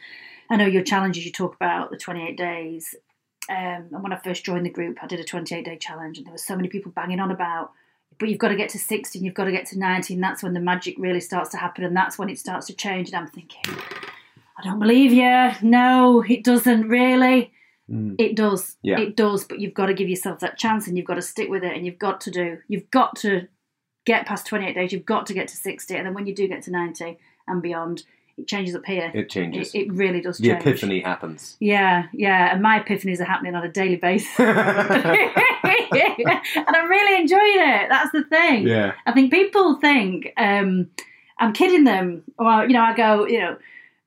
I 0.49 0.55
know 0.57 0.65
your 0.65 0.83
challenges 0.83 1.25
you 1.25 1.31
talk 1.31 1.55
about 1.55 1.91
the 1.91 1.97
28 1.97 2.37
days. 2.37 2.95
Um, 3.49 3.87
and 3.91 4.03
when 4.03 4.13
I 4.13 4.17
first 4.17 4.43
joined 4.45 4.65
the 4.65 4.69
group, 4.69 4.99
I 5.01 5.07
did 5.07 5.19
a 5.19 5.23
28 5.23 5.63
day 5.65 5.77
challenge, 5.77 6.17
and 6.17 6.25
there 6.27 6.33
were 6.33 6.37
so 6.37 6.55
many 6.55 6.67
people 6.67 6.91
banging 6.91 7.19
on 7.19 7.31
about. 7.31 7.71
But 8.19 8.29
you've 8.29 8.37
got 8.37 8.49
to 8.49 8.55
get 8.55 8.69
to 8.69 8.79
60, 8.79 9.17
and 9.17 9.25
you've 9.25 9.33
got 9.33 9.45
to 9.45 9.51
get 9.51 9.65
to 9.67 9.79
90, 9.79 10.13
and 10.13 10.23
that's 10.23 10.43
when 10.43 10.53
the 10.53 10.59
magic 10.59 10.95
really 10.97 11.21
starts 11.21 11.49
to 11.51 11.57
happen, 11.57 11.83
and 11.83 11.95
that's 11.95 12.17
when 12.17 12.29
it 12.29 12.37
starts 12.37 12.67
to 12.67 12.73
change. 12.73 13.09
And 13.09 13.17
I'm 13.17 13.27
thinking, 13.27 13.75
I 14.57 14.63
don't 14.63 14.79
believe 14.79 15.13
you. 15.13 15.51
No, 15.61 16.23
it 16.27 16.43
doesn't 16.43 16.89
really. 16.89 17.51
Mm. 17.89 18.15
It 18.19 18.35
does. 18.35 18.75
Yeah. 18.81 18.99
It 18.99 19.15
does. 19.15 19.45
But 19.45 19.59
you've 19.59 19.73
got 19.73 19.87
to 19.87 19.93
give 19.93 20.09
yourself 20.09 20.41
that 20.41 20.57
chance, 20.57 20.87
and 20.87 20.97
you've 20.97 21.07
got 21.07 21.15
to 21.15 21.21
stick 21.21 21.49
with 21.49 21.63
it, 21.63 21.75
and 21.75 21.85
you've 21.85 21.99
got 21.99 22.21
to 22.21 22.31
do. 22.31 22.59
You've 22.67 22.91
got 22.91 23.15
to 23.17 23.47
get 24.05 24.25
past 24.25 24.45
28 24.47 24.73
days. 24.73 24.91
You've 24.91 25.05
got 25.05 25.25
to 25.27 25.33
get 25.33 25.47
to 25.47 25.55
60, 25.55 25.95
and 25.95 26.05
then 26.05 26.13
when 26.13 26.27
you 26.27 26.35
do 26.35 26.47
get 26.47 26.63
to 26.63 26.71
90 26.71 27.17
and 27.47 27.61
beyond, 27.61 28.03
it 28.37 28.47
changes 28.47 28.75
up 28.75 28.85
here. 28.85 29.11
It 29.13 29.29
changes. 29.29 29.73
It, 29.73 29.79
it 29.79 29.93
really 29.93 30.21
does 30.21 30.37
the 30.37 30.49
change. 30.49 30.61
epiphany 30.61 31.01
happens. 31.01 31.57
Yeah, 31.59 32.07
yeah, 32.13 32.53
and 32.53 32.61
my 32.61 32.79
epiphanies 32.79 33.19
are 33.19 33.25
happening 33.25 33.55
on 33.55 33.63
a 33.63 33.71
daily 33.71 33.97
basis, 33.97 34.29
and 36.55 36.75
I'm 36.75 36.89
really 36.89 37.21
enjoying 37.21 37.41
it. 37.57 37.89
That's 37.89 38.11
the 38.11 38.23
thing. 38.23 38.67
Yeah. 38.67 38.93
I 39.05 39.11
think 39.11 39.31
people 39.31 39.75
think 39.75 40.33
um, 40.37 40.89
I'm 41.37 41.53
kidding 41.53 41.83
them, 41.83 42.23
or 42.37 42.63
you 42.65 42.73
know, 42.73 42.81
I 42.81 42.95
go, 42.95 43.25
you 43.27 43.39
know, 43.39 43.57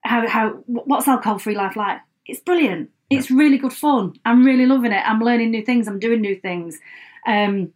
how 0.02 0.26
how 0.28 0.50
what's 0.66 1.08
alcohol 1.08 1.38
free 1.38 1.54
life 1.56 1.76
like? 1.76 2.00
It's 2.26 2.40
brilliant. 2.40 2.90
It's 3.10 3.30
really 3.30 3.58
good 3.58 3.72
fun. 3.74 4.14
I'm 4.24 4.44
really 4.44 4.64
loving 4.66 4.92
it. 4.92 5.02
I'm 5.06 5.20
learning 5.20 5.50
new 5.50 5.64
things. 5.64 5.86
I'm 5.86 5.98
doing 5.98 6.20
new 6.22 6.36
things. 6.36 6.78
Um, 7.26 7.72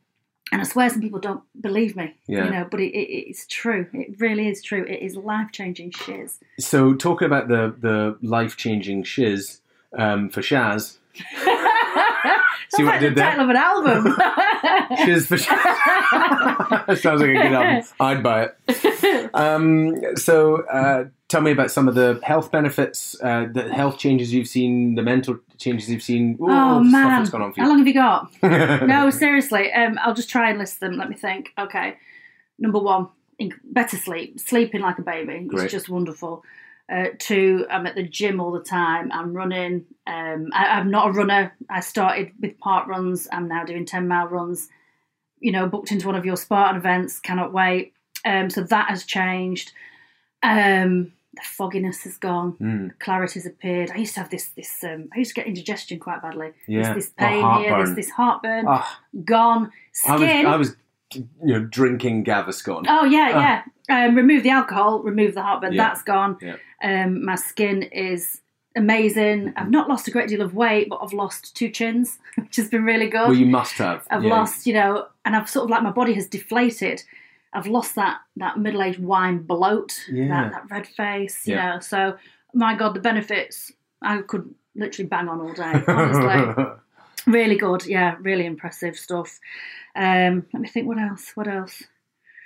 and 0.52 0.60
I 0.60 0.64
swear 0.64 0.88
some 0.88 1.00
people 1.00 1.18
don't 1.18 1.42
believe 1.60 1.96
me, 1.96 2.14
Yeah. 2.28 2.44
you 2.44 2.50
know, 2.50 2.68
but 2.70 2.80
it, 2.80 2.92
it, 2.96 3.28
it's 3.28 3.46
true. 3.48 3.86
It 3.92 4.20
really 4.20 4.48
is 4.48 4.62
true. 4.62 4.84
It 4.84 5.02
is 5.02 5.16
life 5.16 5.50
changing 5.52 5.90
shiz. 5.90 6.38
So 6.60 6.94
talking 6.94 7.26
about 7.26 7.48
the 7.48 7.74
the 7.78 8.16
life 8.22 8.56
changing 8.56 9.02
shiz 9.02 9.60
um, 9.98 10.30
for 10.30 10.40
Shaz. 10.40 10.98
See 12.76 12.84
what 12.84 12.92
like 12.92 13.00
did 13.00 13.12
the 13.12 13.20
there? 13.20 13.30
title 13.30 13.44
of 13.44 13.50
an 13.50 13.56
album. 13.56 14.16
Shiz 15.04 15.26
for 15.26 15.36
Shaz. 15.36 16.98
Sounds 16.98 17.20
like 17.20 17.30
a 17.30 17.32
good 17.32 17.52
album. 17.52 17.88
I'd 18.00 18.22
buy 18.22 18.48
it. 18.48 19.30
Um, 19.34 20.16
so 20.16 20.62
uh, 20.66 21.04
tell 21.28 21.40
me 21.40 21.50
about 21.50 21.70
some 21.70 21.88
of 21.88 21.94
the 21.94 22.20
health 22.22 22.50
benefits, 22.50 23.16
uh, 23.22 23.46
the 23.52 23.72
health 23.72 23.98
changes 23.98 24.32
you've 24.32 24.48
seen, 24.48 24.94
the 24.94 25.02
mental 25.02 25.38
changes 25.58 25.90
you've 25.90 26.02
seen. 26.02 26.36
Ooh, 26.40 26.50
oh 26.50 26.80
man, 26.80 27.18
that's 27.20 27.30
gone 27.30 27.42
on 27.42 27.52
for 27.52 27.60
how 27.60 27.68
long 27.68 27.78
have 27.78 27.86
you 27.86 27.94
got? 27.94 28.30
no, 28.42 29.10
seriously. 29.10 29.72
Um, 29.72 29.98
I'll 30.02 30.14
just 30.14 30.30
try 30.30 30.50
and 30.50 30.58
list 30.58 30.80
them. 30.80 30.96
Let 30.96 31.08
me 31.08 31.16
think. 31.16 31.52
Okay, 31.58 31.96
number 32.58 32.78
one, 32.78 33.08
better 33.64 33.96
sleep. 33.96 34.40
Sleeping 34.40 34.80
like 34.80 34.98
a 34.98 35.02
baby. 35.02 35.44
Great. 35.46 35.64
It's 35.64 35.72
just 35.72 35.88
wonderful. 35.88 36.44
Uh, 36.92 37.06
two, 37.18 37.66
I'm 37.68 37.86
at 37.86 37.96
the 37.96 38.02
gym 38.04 38.40
all 38.40 38.52
the 38.52 38.60
time. 38.60 39.10
I'm 39.10 39.32
running. 39.32 39.86
Um, 40.06 40.50
I, 40.52 40.66
I'm 40.78 40.90
not 40.90 41.08
a 41.08 41.12
runner. 41.12 41.52
I 41.68 41.80
started 41.80 42.30
with 42.40 42.58
park 42.60 42.86
runs. 42.86 43.26
I'm 43.32 43.48
now 43.48 43.64
doing 43.64 43.84
10 43.84 44.06
mile 44.06 44.28
runs. 44.28 44.68
You 45.40 45.52
know, 45.52 45.66
booked 45.66 45.90
into 45.90 46.06
one 46.06 46.14
of 46.16 46.24
your 46.24 46.36
Spartan 46.36 46.76
events. 46.76 47.18
Cannot 47.18 47.52
wait. 47.52 47.92
Um, 48.24 48.50
so 48.50 48.62
that 48.62 48.88
has 48.88 49.04
changed. 49.04 49.72
Um, 50.42 51.12
the 51.34 51.42
fogginess 51.42 52.04
has 52.04 52.16
gone. 52.16 52.56
Mm, 52.60 52.90
Clarity's 52.98 53.46
appeared. 53.46 53.90
I 53.90 53.96
used 53.98 54.14
to 54.14 54.20
have 54.20 54.30
this. 54.30 54.48
This 54.48 54.82
um, 54.84 55.08
I 55.14 55.18
used 55.18 55.34
to 55.34 55.40
get 55.40 55.46
indigestion 55.46 55.98
quite 55.98 56.22
badly. 56.22 56.52
Yeah. 56.66 56.94
This, 56.94 57.06
this 57.06 57.12
Oh, 57.18 57.24
pain 57.24 57.64
here. 57.64 57.84
This 57.84 57.94
this 57.96 58.10
heartburn. 58.10 58.64
Ah, 58.68 59.00
Gone. 59.24 59.70
I 60.08 60.12
was, 60.16 60.20
Skin. 60.22 60.46
I 60.46 60.56
was, 60.56 60.76
you 61.14 61.26
know, 61.42 61.60
drinking 61.60 62.24
Gaviscon. 62.24 62.86
Oh 62.88 63.04
yeah, 63.04 63.28
yeah. 63.30 63.62
Um, 63.88 64.14
remove 64.16 64.42
the 64.42 64.50
alcohol, 64.50 65.00
remove 65.02 65.34
the 65.34 65.42
heartburn. 65.42 65.72
Yeah. 65.74 65.88
That's 65.88 66.02
gone. 66.02 66.38
Yeah. 66.42 66.56
Um, 66.82 67.24
my 67.24 67.36
skin 67.36 67.82
is 67.84 68.40
amazing. 68.76 69.52
I've 69.56 69.70
not 69.70 69.88
lost 69.88 70.08
a 70.08 70.10
great 70.10 70.28
deal 70.28 70.42
of 70.42 70.54
weight, 70.54 70.88
but 70.90 71.00
I've 71.02 71.12
lost 71.12 71.56
two 71.56 71.70
chins, 71.70 72.18
which 72.36 72.56
has 72.56 72.68
been 72.68 72.84
really 72.84 73.08
good. 73.08 73.28
Well, 73.28 73.34
you 73.34 73.46
must 73.46 73.74
have. 73.74 74.06
I've 74.10 74.24
yeah. 74.24 74.30
lost, 74.30 74.66
you 74.66 74.74
know, 74.74 75.06
and 75.24 75.34
I've 75.36 75.48
sort 75.48 75.64
of 75.64 75.70
like 75.70 75.82
my 75.82 75.90
body 75.92 76.12
has 76.14 76.26
deflated. 76.28 77.02
I've 77.52 77.66
lost 77.66 77.94
that 77.94 78.18
that 78.36 78.58
middle 78.58 78.82
aged 78.82 78.98
wine 78.98 79.38
bloat, 79.38 80.04
Yeah. 80.10 80.28
that, 80.28 80.52
that 80.52 80.70
red 80.70 80.86
face, 80.86 81.46
you 81.46 81.54
Yeah. 81.54 81.74
know. 81.74 81.80
So 81.80 82.16
my 82.52 82.74
God, 82.74 82.94
the 82.94 83.00
benefits 83.00 83.72
I 84.02 84.18
could 84.22 84.52
literally 84.74 85.08
bang 85.08 85.28
on 85.28 85.40
all 85.40 85.52
day. 85.54 85.82
Honestly, 85.88 86.64
really 87.26 87.56
good. 87.56 87.86
Yeah, 87.86 88.16
really 88.20 88.44
impressive 88.44 88.96
stuff. 88.96 89.40
Um, 89.94 90.44
let 90.52 90.60
me 90.60 90.68
think. 90.68 90.86
What 90.86 90.98
else? 90.98 91.32
What 91.34 91.48
else? 91.48 91.82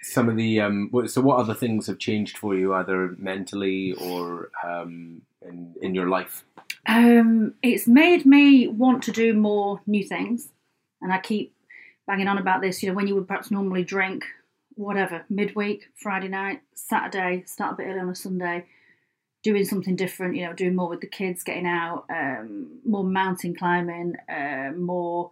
Some 0.03 0.29
of 0.29 0.37
the 0.37 0.61
um 0.61 0.91
so 1.07 1.21
what 1.21 1.39
other 1.39 1.55
things 1.55 1.87
have 1.87 1.99
changed 1.99 2.39
for 2.39 2.55
you 2.55 2.75
either 2.75 3.15
mentally 3.19 3.93
or 3.95 4.51
um 4.65 5.23
in 5.43 5.75
in 5.83 5.95
your 5.95 6.09
life 6.09 6.45
Um, 6.87 7.55
it's 7.63 7.87
made 7.87 8.25
me 8.25 8.67
want 8.69 9.03
to 9.05 9.13
do 9.13 9.35
more 9.35 9.81
new 9.87 10.05
things, 10.05 10.49
and 11.03 11.13
I 11.13 11.19
keep 11.19 11.55
banging 12.07 12.29
on 12.29 12.39
about 12.39 12.61
this. 12.63 12.83
You 12.83 12.89
know, 12.89 12.95
when 12.95 13.07
you 13.07 13.15
would 13.15 13.29
perhaps 13.29 13.51
normally 13.51 13.85
drink, 13.85 14.25
whatever, 14.77 15.25
midweek, 15.29 15.89
Friday 15.95 16.29
night, 16.29 16.63
Saturday, 16.75 17.45
start 17.47 17.75
a 17.75 17.77
bit 17.77 17.87
early 17.87 18.01
on 18.01 18.09
a 18.09 18.15
Sunday, 18.15 18.65
doing 19.43 19.65
something 19.65 19.97
different. 19.97 20.37
You 20.37 20.47
know, 20.47 20.55
doing 20.55 20.75
more 20.75 20.89
with 20.89 21.01
the 21.01 21.07
kids, 21.07 21.45
getting 21.45 21.67
out, 21.67 22.07
um, 22.09 22.81
more 22.85 23.05
mountain 23.05 23.55
climbing, 23.55 24.17
uh, 24.29 24.73
more. 24.77 25.31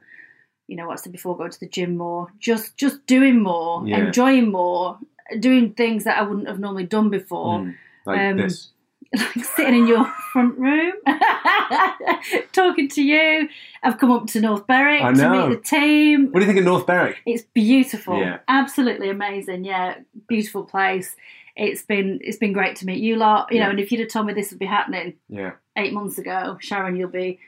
You 0.68 0.76
know, 0.76 0.86
what 0.88 0.98
I 0.98 1.02
said 1.02 1.12
before, 1.12 1.36
going 1.36 1.50
to 1.50 1.58
the 1.60 1.66
gym 1.68 1.96
more, 1.96 2.28
just 2.38 2.76
just 2.76 3.04
doing 3.06 3.42
more, 3.42 3.84
Yeah. 3.86 4.06
enjoying 4.06 4.50
more, 4.52 4.98
doing 5.40 5.72
things 5.72 6.04
that 6.04 6.18
I 6.18 6.22
wouldn't 6.22 6.46
have 6.46 6.60
normally 6.60 6.84
done 6.84 7.08
before 7.10 7.60
Mm, 7.60 7.74
like 8.06 8.20
Um, 8.20 8.36
this 8.36 8.68
like 9.14 9.44
sitting 9.56 9.74
in 9.74 9.86
your 9.86 10.04
front 10.32 10.58
room, 10.58 10.92
talking 12.52 12.88
to 12.90 13.02
you. 13.02 13.48
I've 13.82 13.98
come 13.98 14.10
up 14.10 14.26
to 14.28 14.40
North 14.40 14.66
Berwick 14.66 15.00
to 15.16 15.30
meet 15.30 15.48
the 15.56 15.60
team. 15.62 16.30
what 16.30 16.40
do 16.40 16.46
you 16.46 16.46
think 16.46 16.58
of 16.58 16.64
north 16.64 16.86
berwick 16.86 17.16
It's 17.26 17.44
beautiful, 17.54 18.18
Yeah. 18.20 18.38
absolutely 18.48 19.08
amazing. 19.08 19.64
Yeah, 19.64 19.94
beautiful 20.28 20.64
place. 20.64 21.16
It's 21.56 21.82
been 21.82 22.18
it's 22.22 22.36
been 22.36 22.52
great 22.52 22.76
to 22.76 22.86
meet 22.86 23.00
you 23.00 23.16
lot. 23.16 23.50
You 23.50 23.58
Yeah. 23.58 23.64
know, 23.64 23.70
and 23.70 23.80
if 23.80 23.90
you'd 23.90 24.00
have 24.00 24.10
told 24.10 24.26
me 24.26 24.32
this 24.34 24.50
would 24.50 24.58
be 24.60 24.66
happening 24.66 25.14
yeah 25.28 25.52
eight 25.76 25.92
months 25.92 26.18
ago, 26.18 26.58
Sharon, 26.60 26.96
you'll 26.96 27.08
be 27.10 27.38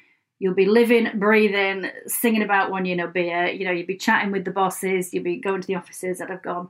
you'll 0.40 0.54
be 0.54 0.66
living, 0.66 1.08
breathing, 1.14 1.88
singing 2.06 2.42
about 2.42 2.72
one 2.72 2.84
year 2.84 2.96
no 2.96 3.06
beer. 3.06 3.46
You 3.46 3.64
know, 3.66 3.70
you'd 3.70 3.86
be 3.86 3.96
chatting 3.96 4.32
with 4.32 4.44
the 4.44 4.50
bosses. 4.50 5.14
You'd 5.14 5.22
be 5.22 5.36
going 5.36 5.60
to 5.60 5.66
the 5.66 5.76
offices. 5.76 6.20
I'd 6.20 6.30
have 6.30 6.42
gone. 6.42 6.68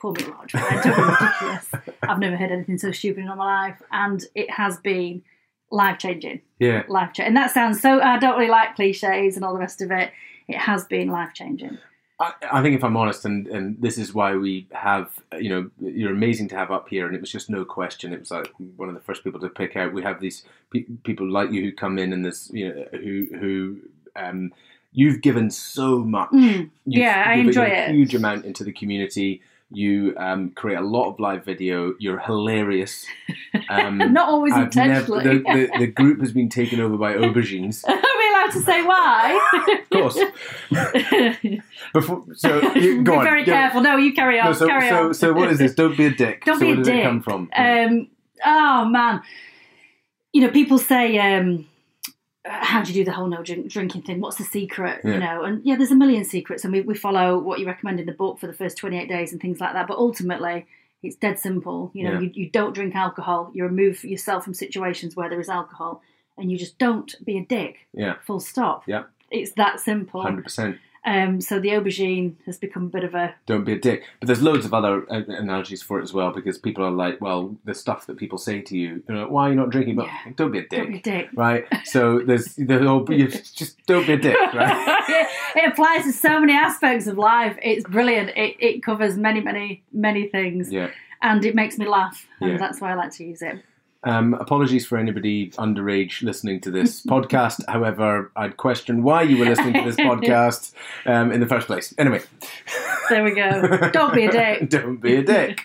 Pull 0.00 0.12
me 0.12 0.24
large, 0.24 0.54
man. 0.54 0.82
Don't 0.82 0.96
be 0.96 1.02
ridiculous. 1.02 1.68
I've 2.02 2.18
never 2.18 2.36
heard 2.36 2.50
anything 2.50 2.78
so 2.78 2.90
stupid 2.90 3.24
in 3.24 3.28
all 3.28 3.36
my 3.36 3.66
life, 3.66 3.82
and 3.92 4.24
it 4.34 4.50
has 4.50 4.78
been 4.78 5.22
life 5.70 5.98
changing, 5.98 6.40
yeah 6.58 6.84
life 6.88 7.12
changing. 7.12 7.26
And 7.26 7.36
that 7.36 7.50
sounds 7.50 7.82
so. 7.82 8.00
I 8.00 8.18
don't 8.18 8.38
really 8.38 8.50
like 8.50 8.76
cliches 8.76 9.36
and 9.36 9.44
all 9.44 9.52
the 9.52 9.58
rest 9.58 9.82
of 9.82 9.90
it. 9.90 10.10
It 10.48 10.56
has 10.56 10.86
been 10.86 11.08
life 11.08 11.34
changing. 11.34 11.76
I, 12.20 12.32
I 12.52 12.62
think 12.62 12.76
if 12.76 12.84
I'm 12.84 12.96
honest, 12.96 13.24
and, 13.24 13.46
and 13.48 13.80
this 13.80 13.96
is 13.98 14.12
why 14.14 14.36
we 14.36 14.66
have, 14.72 15.10
you 15.38 15.48
know, 15.48 15.70
you're 15.80 16.12
amazing 16.12 16.48
to 16.48 16.56
have 16.56 16.70
up 16.70 16.88
here, 16.88 17.06
and 17.06 17.14
it 17.16 17.20
was 17.20 17.32
just 17.32 17.48
no 17.50 17.64
question. 17.64 18.12
It 18.12 18.20
was 18.20 18.30
like 18.30 18.52
one 18.76 18.88
of 18.88 18.94
the 18.94 19.00
first 19.00 19.24
people 19.24 19.40
to 19.40 19.48
pick 19.48 19.74
out. 19.76 19.92
We 19.94 20.02
have 20.02 20.20
these 20.20 20.44
pe- 20.70 20.84
people 21.02 21.28
like 21.28 21.50
you 21.50 21.62
who 21.62 21.72
come 21.72 21.98
in 21.98 22.12
and 22.12 22.24
this, 22.24 22.50
you 22.52 22.68
know, 22.68 22.84
who 22.92 23.26
who 23.38 23.76
um, 24.16 24.52
you've 24.92 25.22
given 25.22 25.50
so 25.50 26.00
much. 26.00 26.30
Mm, 26.30 26.70
You've 26.84 27.02
yeah, 27.02 27.24
I 27.26 27.34
enjoy 27.34 27.62
a 27.64 27.88
it. 27.88 27.90
huge 27.92 28.14
amount 28.14 28.44
into 28.44 28.64
the 28.64 28.72
community. 28.72 29.40
You 29.72 30.14
um, 30.16 30.50
create 30.50 30.78
a 30.78 30.82
lot 30.82 31.08
of 31.08 31.20
live 31.20 31.44
video. 31.44 31.94
You're 31.98 32.18
hilarious. 32.18 33.06
Um, 33.68 33.98
Not 33.98 34.28
always 34.28 34.52
I've 34.52 34.64
intentionally. 34.64 35.24
Never, 35.24 35.38
the, 35.38 35.66
the, 35.66 35.78
the 35.78 35.86
group 35.86 36.20
has 36.20 36.32
been 36.32 36.48
taken 36.48 36.80
over 36.80 36.96
by 36.96 37.14
aubergines. 37.14 37.84
Are 38.54 38.58
we 38.58 38.60
allowed 38.60 38.60
to 38.60 38.60
say 38.60 38.82
why? 38.82 39.78
Of 39.90 39.90
course. 39.90 41.60
Before, 41.94 42.24
so 42.34 42.74
you, 42.74 43.02
go 43.02 43.12
be 43.12 43.18
on. 43.18 43.24
very 43.24 43.44
Go- 43.44 43.52
careful. 43.52 43.80
No, 43.80 43.96
you 43.96 44.12
carry 44.12 44.38
on. 44.38 44.46
No, 44.46 44.52
so, 44.52 44.66
carry 44.66 44.88
so, 44.88 45.06
on. 45.08 45.14
so 45.14 45.32
what 45.32 45.50
is 45.50 45.58
this? 45.58 45.74
Don't 45.74 45.96
be 45.96 46.06
a 46.06 46.10
dick. 46.14 46.44
Don't 46.44 46.58
so 46.58 46.66
be 46.74 46.80
a 46.80 46.84
dick. 46.84 47.02
come 47.02 47.22
from? 47.22 47.50
Um, 47.56 48.08
oh 48.44 48.84
man, 48.86 49.22
you 50.32 50.42
know, 50.42 50.50
people 50.50 50.78
say, 50.78 51.18
um, 51.18 51.66
"How 52.44 52.82
do 52.82 52.92
you 52.92 53.00
do 53.00 53.04
the 53.04 53.12
whole 53.12 53.26
no 53.26 53.42
drink, 53.42 53.68
drinking 53.70 54.02
thing? 54.02 54.20
What's 54.20 54.36
the 54.36 54.44
secret?" 54.44 55.00
Yeah. 55.04 55.12
You 55.14 55.18
know, 55.20 55.42
and 55.44 55.64
yeah, 55.64 55.76
there's 55.76 55.90
a 55.90 55.96
million 55.96 56.24
secrets, 56.24 56.64
and 56.64 56.72
we, 56.72 56.80
we 56.82 56.94
follow 56.94 57.38
what 57.38 57.58
you 57.58 57.66
recommend 57.66 57.98
in 58.00 58.06
the 58.06 58.12
book 58.12 58.38
for 58.38 58.46
the 58.46 58.52
first 58.52 58.76
28 58.78 59.08
days 59.08 59.32
and 59.32 59.40
things 59.40 59.58
like 59.60 59.72
that. 59.72 59.88
But 59.88 59.98
ultimately, 59.98 60.66
it's 61.02 61.16
dead 61.16 61.38
simple. 61.40 61.90
You 61.94 62.04
know, 62.04 62.12
Yeah. 62.14 62.20
you, 62.20 62.30
you 62.34 62.50
don't 62.50 62.74
drink 62.74 62.94
alcohol. 62.94 63.50
You 63.54 63.64
remove 63.64 64.04
yourself 64.04 64.44
from 64.44 64.54
situations 64.54 65.16
where 65.16 65.28
there 65.28 65.40
is 65.40 65.48
alcohol, 65.48 66.02
and 66.40 66.50
you 66.50 66.58
just 66.58 66.78
don't 66.78 67.14
be 67.24 67.38
a 67.38 67.44
dick. 67.44 67.86
yeah, 67.92 68.14
Full 68.26 68.40
stop. 68.40 68.82
yeah, 68.86 69.04
It's 69.30 69.52
that 69.52 69.80
simple. 69.80 70.22
hundred 70.22 70.44
percent. 70.44 70.78
Um, 71.02 71.40
so 71.40 71.58
the 71.58 71.70
aubergine 71.70 72.34
has 72.44 72.58
become 72.58 72.82
a 72.84 72.88
bit 72.88 73.04
of 73.04 73.14
a 73.14 73.34
Don't 73.46 73.64
be 73.64 73.72
a 73.72 73.78
dick. 73.78 74.04
But 74.20 74.26
there's 74.26 74.42
loads 74.42 74.66
of 74.66 74.74
other 74.74 75.10
uh, 75.10 75.22
analogies 75.28 75.82
for 75.82 75.98
it 75.98 76.02
as 76.02 76.12
well 76.12 76.30
because 76.30 76.58
people 76.58 76.84
are 76.84 76.90
like, 76.90 77.22
well, 77.22 77.56
the 77.64 77.74
stuff 77.74 78.06
that 78.06 78.18
people 78.18 78.36
say 78.36 78.60
to 78.60 78.76
you, 78.76 79.02
you 79.08 79.14
know, 79.14 79.26
why 79.26 79.46
are 79.46 79.48
you 79.48 79.54
not 79.56 79.70
drinking? 79.70 79.96
But 79.96 80.08
Yeah. 80.08 80.32
don't 80.36 80.52
be 80.52 80.58
a 80.58 80.66
dick. 80.68 80.70
don't 80.78 80.92
be 80.92 80.98
a 80.98 81.02
dick. 81.02 81.30
Right, 81.32 81.64
so 81.84 82.18
there's 82.26 82.54
the 82.56 82.78
whole 82.80 83.06
you 83.10 83.28
just 83.28 83.78
don't 83.86 84.06
be 84.06 84.12
a 84.12 84.18
dick, 84.18 84.36
right? 84.52 85.26
it 85.56 85.72
applies 85.72 86.04
to 86.04 86.12
so 86.12 86.38
many 86.38 86.52
aspects 86.52 87.06
of 87.06 87.16
life. 87.16 87.56
It's 87.62 87.84
brilliant. 87.88 88.30
It, 88.36 88.56
it 88.60 88.82
covers 88.82 89.16
many, 89.16 89.40
many, 89.40 89.82
many 89.92 90.26
things, 90.28 90.70
Yeah. 90.70 90.90
and 91.22 91.42
it 91.46 91.54
makes 91.54 91.78
me 91.78 91.88
laugh, 91.88 92.26
and 92.42 92.50
Yeah. 92.52 92.56
that's 92.58 92.78
why 92.78 92.92
I 92.92 92.94
like 92.94 93.12
to 93.12 93.24
use 93.24 93.40
it. 93.40 93.64
Um, 94.02 94.34
apologies 94.34 94.86
for 94.86 94.96
anybody 94.96 95.50
underage 95.52 96.22
listening 96.22 96.60
to 96.62 96.70
this 96.70 97.02
podcast. 97.06 97.62
However, 97.68 98.30
I'd 98.34 98.56
question 98.56 99.02
why 99.02 99.22
you 99.22 99.36
were 99.38 99.44
listening 99.44 99.74
to 99.74 99.84
this 99.84 99.96
podcast 100.08 100.72
um, 101.06 101.32
in 101.32 101.40
the 101.40 101.46
first 101.46 101.66
place. 101.66 101.94
Anyway, 101.98 102.22
There 103.10 103.24
we 103.24 103.32
go. 103.32 103.90
Don't 103.92 104.14
be 104.14 104.24
a 104.24 104.30
dick. 104.30 104.68
don't 104.70 104.96
be 104.96 105.16
a 105.16 105.22
dick. 105.22 105.62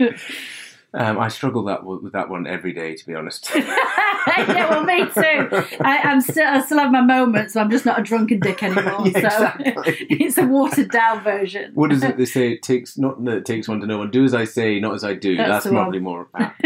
Um, 0.98 1.20
I 1.20 1.28
struggle 1.28 1.64
that 1.66 1.84
with 1.84 2.14
that 2.14 2.30
one 2.30 2.48
every 2.48 2.72
day, 2.72 2.96
to 2.96 3.06
be 3.06 3.16
honest. 3.16 3.52
yeah, 3.56 4.70
well, 4.70 4.86
me 4.86 5.04
too. 5.04 5.78
I, 5.82 6.00
I'm 6.06 6.22
still, 6.22 6.48
I 6.48 6.62
still 6.62 6.80
have 6.80 6.90
my 6.90 7.02
moments, 7.02 7.54
so 7.54 7.60
I'm 7.60 7.70
just 7.70 7.86
not 7.86 8.00
a 8.00 8.04
drunken 8.04 8.40
dick 8.40 8.64
anymore. 8.64 8.86
Yeah, 9.06 9.30
so 9.30 9.46
exactly. 9.60 10.08
it's 10.10 10.38
a 10.38 10.46
watered 10.46 10.90
down 10.90 11.22
version. 11.22 11.74
what 11.74 11.92
is 11.92 12.02
it 12.02 12.16
they 12.18 12.26
say? 12.26 12.54
It 12.54 12.64
takes 12.64 12.98
not 12.98 13.24
that 13.26 13.38
it 13.38 13.46
takes 13.46 13.68
one 13.68 13.82
to 13.82 13.88
know 13.88 13.98
one. 13.98 14.10
Do 14.10 14.24
as 14.24 14.34
I 14.34 14.46
say, 14.46 14.80
not 14.80 14.94
as 14.94 15.04
I 15.04 15.14
do. 15.14 15.36
That's 15.36 15.66
That's, 15.66 15.68
probably 15.68 16.00
more. 16.00 16.30
apt. 16.34 16.64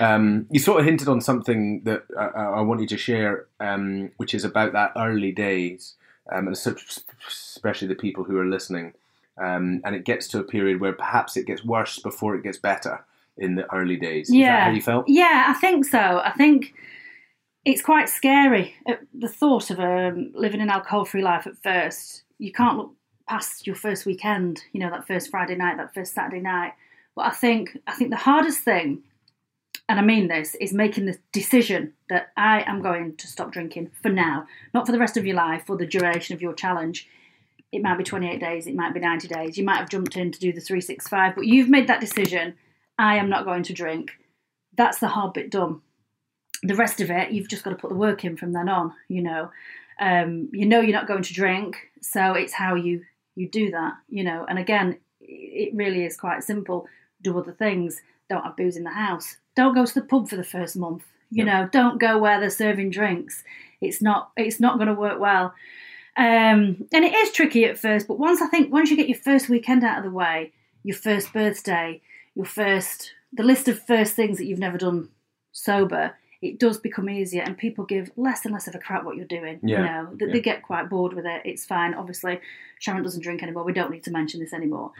Um, 0.00 0.46
you 0.50 0.58
sort 0.58 0.80
of 0.80 0.86
hinted 0.86 1.08
on 1.08 1.20
something 1.20 1.82
that 1.84 2.02
I, 2.18 2.24
I 2.24 2.60
want 2.62 2.80
you 2.80 2.88
to 2.88 2.96
share, 2.96 3.46
um, 3.60 4.10
which 4.16 4.34
is 4.34 4.44
about 4.44 4.72
that 4.72 4.92
early 4.96 5.30
days, 5.30 5.94
um, 6.32 6.48
and 6.48 6.56
especially 6.56 7.88
the 7.88 7.94
people 7.94 8.24
who 8.24 8.36
are 8.38 8.46
listening. 8.46 8.94
Um, 9.38 9.80
and 9.84 9.94
it 9.94 10.04
gets 10.04 10.26
to 10.28 10.40
a 10.40 10.44
period 10.44 10.80
where 10.80 10.92
perhaps 10.92 11.36
it 11.36 11.46
gets 11.46 11.64
worse 11.64 11.98
before 12.00 12.34
it 12.34 12.42
gets 12.42 12.58
better 12.58 13.04
in 13.36 13.54
the 13.54 13.72
early 13.74 13.96
days. 13.96 14.28
Is 14.28 14.32
that 14.32 14.38
yeah. 14.38 14.64
how 14.64 14.70
you 14.70 14.82
felt? 14.82 15.08
Yeah, 15.08 15.46
I 15.48 15.54
think 15.54 15.84
so. 15.84 15.98
I 15.98 16.32
think 16.36 16.74
it's 17.64 17.82
quite 17.82 18.08
scary. 18.08 18.74
The 19.14 19.28
thought 19.28 19.70
of 19.70 19.78
um, 19.78 20.32
living 20.34 20.60
an 20.60 20.70
alcohol 20.70 21.04
free 21.04 21.22
life 21.22 21.46
at 21.46 21.56
first. 21.62 22.24
You 22.38 22.52
can't 22.52 22.76
look 22.76 22.92
past 23.28 23.66
your 23.66 23.76
first 23.76 24.04
weekend, 24.04 24.64
you 24.72 24.80
know, 24.80 24.90
that 24.90 25.06
first 25.06 25.30
Friday 25.30 25.54
night, 25.54 25.76
that 25.76 25.94
first 25.94 26.14
Saturday 26.14 26.40
night. 26.40 26.72
But 27.14 27.26
I 27.26 27.30
think 27.30 27.78
I 27.86 27.92
think 27.92 28.10
the 28.10 28.16
hardest 28.16 28.60
thing, 28.60 29.02
and 29.88 29.98
I 29.98 30.02
mean 30.02 30.28
this, 30.28 30.54
is 30.56 30.72
making 30.72 31.06
the 31.06 31.18
decision 31.30 31.92
that 32.08 32.32
I 32.36 32.62
am 32.66 32.82
going 32.82 33.16
to 33.16 33.26
stop 33.26 33.52
drinking 33.52 33.90
for 34.02 34.08
now, 34.08 34.46
not 34.74 34.86
for 34.86 34.92
the 34.92 34.98
rest 34.98 35.16
of 35.16 35.26
your 35.26 35.36
life 35.36 35.68
or 35.68 35.76
the 35.76 35.86
duration 35.86 36.34
of 36.34 36.42
your 36.42 36.54
challenge. 36.54 37.08
It 37.70 37.80
might 37.80 37.96
be 37.96 38.04
28 38.04 38.38
days, 38.38 38.66
it 38.66 38.74
might 38.74 38.92
be 38.92 39.00
90 39.00 39.28
days. 39.28 39.56
You 39.56 39.64
might 39.64 39.78
have 39.78 39.88
jumped 39.88 40.16
in 40.16 40.30
to 40.32 40.40
do 40.40 40.52
the 40.52 40.60
365, 40.60 41.34
but 41.34 41.46
you've 41.46 41.70
made 41.70 41.86
that 41.86 42.00
decision. 42.00 42.54
I 42.98 43.16
am 43.16 43.28
not 43.28 43.44
going 43.44 43.62
to 43.64 43.72
drink. 43.72 44.12
That's 44.76 44.98
the 44.98 45.08
hard 45.08 45.32
bit 45.32 45.50
done. 45.50 45.80
The 46.62 46.76
rest 46.76 47.00
of 47.00 47.10
it, 47.10 47.32
you've 47.32 47.48
just 47.48 47.64
got 47.64 47.70
to 47.70 47.76
put 47.76 47.90
the 47.90 47.96
work 47.96 48.24
in 48.24 48.36
from 48.36 48.52
then 48.52 48.68
on. 48.68 48.92
You 49.08 49.22
know, 49.22 49.50
um, 50.00 50.48
you 50.52 50.66
know 50.66 50.80
you're 50.80 50.92
not 50.92 51.08
going 51.08 51.22
to 51.22 51.34
drink, 51.34 51.76
so 52.00 52.34
it's 52.34 52.52
how 52.52 52.74
you 52.74 53.02
you 53.34 53.48
do 53.48 53.70
that. 53.70 53.94
You 54.08 54.24
know, 54.24 54.46
and 54.48 54.58
again, 54.58 54.98
it 55.20 55.74
really 55.74 56.04
is 56.04 56.16
quite 56.16 56.44
simple. 56.44 56.86
Do 57.22 57.38
other 57.38 57.52
things. 57.52 58.00
Don't 58.28 58.44
have 58.44 58.56
booze 58.56 58.76
in 58.76 58.84
the 58.84 58.90
house. 58.90 59.36
Don't 59.56 59.74
go 59.74 59.84
to 59.84 59.94
the 59.94 60.02
pub 60.02 60.28
for 60.28 60.36
the 60.36 60.44
first 60.44 60.76
month. 60.76 61.04
You 61.30 61.44
know, 61.44 61.68
don't 61.72 61.98
go 61.98 62.18
where 62.18 62.38
they're 62.38 62.50
serving 62.50 62.90
drinks. 62.90 63.42
It's 63.80 64.00
not. 64.00 64.30
It's 64.36 64.60
not 64.60 64.76
going 64.76 64.88
to 64.88 64.94
work 64.94 65.18
well. 65.18 65.54
Um, 66.16 66.86
and 66.92 67.04
it 67.04 67.14
is 67.14 67.32
tricky 67.32 67.64
at 67.64 67.78
first, 67.78 68.06
but 68.06 68.18
once 68.18 68.42
I 68.42 68.46
think 68.46 68.70
once 68.70 68.90
you 68.90 68.96
get 68.96 69.08
your 69.08 69.18
first 69.18 69.48
weekend 69.48 69.82
out 69.82 69.98
of 69.98 70.04
the 70.04 70.10
way, 70.10 70.52
your 70.82 70.96
first 70.96 71.32
birthday, 71.32 72.02
your 72.34 72.44
first 72.46 73.12
the 73.34 73.42
list 73.42 73.66
of 73.68 73.78
first 73.86 74.14
things 74.14 74.36
that 74.38 74.44
you've 74.44 74.58
never 74.58 74.76
done 74.76 75.08
sober, 75.52 76.14
it 76.42 76.58
does 76.58 76.76
become 76.78 77.08
easier, 77.08 77.42
and 77.42 77.56
people 77.56 77.84
give 77.84 78.10
less 78.16 78.44
and 78.44 78.52
less 78.52 78.66
of 78.68 78.74
a 78.74 78.78
crap 78.78 79.04
what 79.04 79.16
you're 79.16 79.24
doing. 79.24 79.58
Yeah. 79.62 79.78
You 79.78 79.84
know, 79.84 80.10
they, 80.16 80.26
Yeah. 80.26 80.32
they 80.32 80.40
get 80.40 80.62
quite 80.62 80.90
bored 80.90 81.12
with 81.14 81.24
it. 81.24 81.42
It's 81.44 81.64
fine. 81.64 81.94
Obviously, 81.94 82.40
Sharon 82.78 83.02
doesn't 83.02 83.22
drink 83.22 83.42
anymore. 83.42 83.64
We 83.64 83.72
don't 83.72 83.90
need 83.90 84.04
to 84.04 84.10
mention 84.10 84.40
this 84.40 84.52
anymore. 84.52 84.92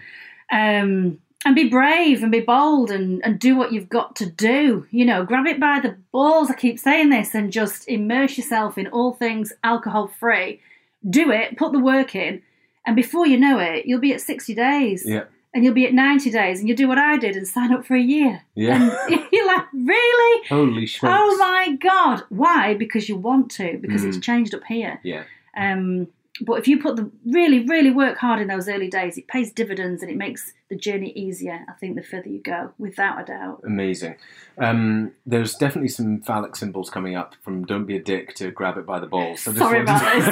Um, 0.51 1.19
and 1.45 1.55
be 1.57 1.69
brave 1.69 2.23
and 2.23 2.31
be 2.31 2.41
bold 2.41 2.91
and, 2.93 3.21
and 3.25 3.39
do 3.41 3.57
what 3.57 3.73
you've 3.73 3.89
got 3.89 4.15
to 4.17 4.27
do. 4.27 4.87
You 4.93 5.05
know, 5.05 5.25
grab 5.25 5.47
it 5.47 5.59
by 5.59 5.81
the 5.81 5.97
balls. 6.13 6.51
I 6.51 6.55
keep 6.55 6.79
saying 6.79 7.11
this 7.11 7.35
and 7.35 7.53
just 7.53 7.89
immerse 7.89 8.37
yourself 8.39 8.79
in 8.79 8.87
all 8.87 9.13
things 9.13 9.53
alcohol 9.65 10.07
free. 10.07 10.61
Do 11.09 11.33
it, 11.33 11.57
put 11.59 11.73
the 11.73 11.81
work 11.81 12.15
in, 12.15 12.43
and 12.87 12.95
before 12.95 13.27
you 13.27 13.37
know 13.39 13.59
it, 13.59 13.87
you'll 13.87 13.99
be 14.01 14.13
at 14.15 14.21
60 14.21 14.55
days 14.55 15.05
Yeah. 15.05 15.25
And 15.55 15.65
you'll 15.65 15.75
be 15.75 15.87
at 15.87 15.93
90 15.93 16.31
days 16.31 16.61
and 16.61 16.69
you'll 16.69 16.77
do 16.77 16.89
what 16.89 16.99
I 16.99 17.17
did 17.19 17.37
and 17.37 17.47
sign 17.47 17.73
up 17.73 17.85
for 17.85 17.95
a 17.95 18.01
year. 18.01 18.43
Yeah. 18.55 18.75
And 19.09 19.21
you're 19.33 19.47
like, 19.47 19.67
really? 19.73 20.49
Holy 20.49 20.87
smokes. 20.87 21.15
Oh 21.19 21.37
my 21.39 21.77
God. 21.81 22.23
Why? 22.31 22.75
Because 22.75 23.09
you 23.09 23.17
want 23.17 23.51
to, 23.53 23.79
because 23.79 24.05
it's 24.05 24.17
Mm. 24.17 24.23
changed 24.23 24.55
up 24.55 24.65
here. 24.65 25.01
Yeah. 25.03 25.25
Um, 25.57 26.09
but 26.45 26.55
if 26.55 26.69
you 26.69 26.81
put 26.81 26.97
the 26.97 27.11
really, 27.27 27.67
really 27.67 27.91
work 27.91 28.19
hard 28.19 28.41
in 28.41 28.49
those 28.49 28.69
early 28.69 28.89
days, 28.89 29.19
it 29.19 29.29
pays 29.29 29.53
dividends 29.53 30.03
and 30.03 30.11
it 30.11 30.17
makes 30.17 30.53
the 30.69 30.77
journey 30.77 31.13
easier. 31.13 31.65
I 31.69 31.73
think 31.73 31.97
the 31.97 32.03
further 32.03 32.29
you 32.29 32.41
go, 32.41 32.73
without 32.79 33.21
a 33.21 33.25
doubt. 33.25 33.63
Amazing. 33.65 34.17
Um, 34.59 35.13
there's 35.27 35.55
definitely 35.55 35.89
some 35.89 36.21
phallic 36.21 36.57
symbols 36.57 36.91
coming 36.91 37.17
up 37.17 37.35
from 37.43 37.65
"Don't 37.65 37.85
be 37.87 37.97
a 37.97 38.03
dick" 38.03 38.35
to 38.37 38.51
"Grab 38.51 38.77
it 38.79 38.87
by 38.87 39.01
the 39.01 39.07
balls." 39.07 39.41
So 39.41 39.53
Sorry 39.53 39.81
about 39.83 40.01
this. 40.15 40.29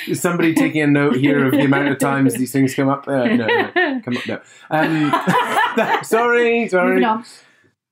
Is 0.08 0.20
somebody 0.20 0.54
taking 0.54 0.82
a 0.82 0.86
note 0.86 1.16
here 1.16 1.46
of 1.46 1.52
the 1.52 1.60
amount 1.64 1.88
of 1.88 1.98
times 1.98 2.34
these 2.34 2.52
things 2.52 2.74
come 2.74 2.88
up? 2.88 3.06
Uh, 3.06 3.26
no, 3.26 3.46
no, 3.46 4.00
come 4.04 4.16
up. 4.16 4.26
No. 4.26 4.40
Um, 4.70 5.12
sorry, 6.02 6.68
sorry. 6.68 7.04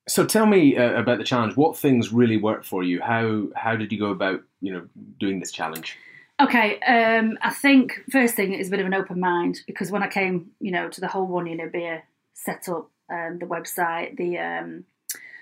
So 0.09 0.25
tell 0.25 0.47
me 0.47 0.77
uh, 0.77 0.99
about 0.99 1.19
the 1.19 1.25
challenge. 1.25 1.57
What 1.57 1.77
things 1.77 2.13
really 2.13 2.37
worked 2.37 2.65
for 2.65 2.83
you? 2.83 3.01
How 3.01 3.49
how 3.55 3.77
did 3.77 3.93
you 3.93 3.99
go 3.99 4.11
about 4.11 4.43
you 4.61 4.73
know 4.73 4.89
doing 5.21 5.39
this 5.39 5.53
challenge? 5.53 5.97
Okay, 6.41 6.79
um, 6.81 7.37
I 7.43 7.51
think 7.51 8.01
first 8.11 8.35
thing 8.35 8.55
is 8.55 8.69
a 8.69 8.71
bit 8.71 8.81
of 8.81 8.87
an 8.87 8.95
open 8.95 9.19
mind 9.19 9.61
because 9.67 9.91
when 9.91 10.03
I 10.03 10.09
came, 10.09 10.53
you 10.61 10.71
know, 10.71 10.89
to 10.89 11.01
the 11.01 11.09
whole 11.09 11.27
one 11.27 11.47
year 11.47 11.69
beer 11.69 12.05
setup, 12.33 12.91
um, 13.11 13.39
the 13.39 13.47
website, 13.47 14.17
the 14.17 14.39
um, 14.39 14.85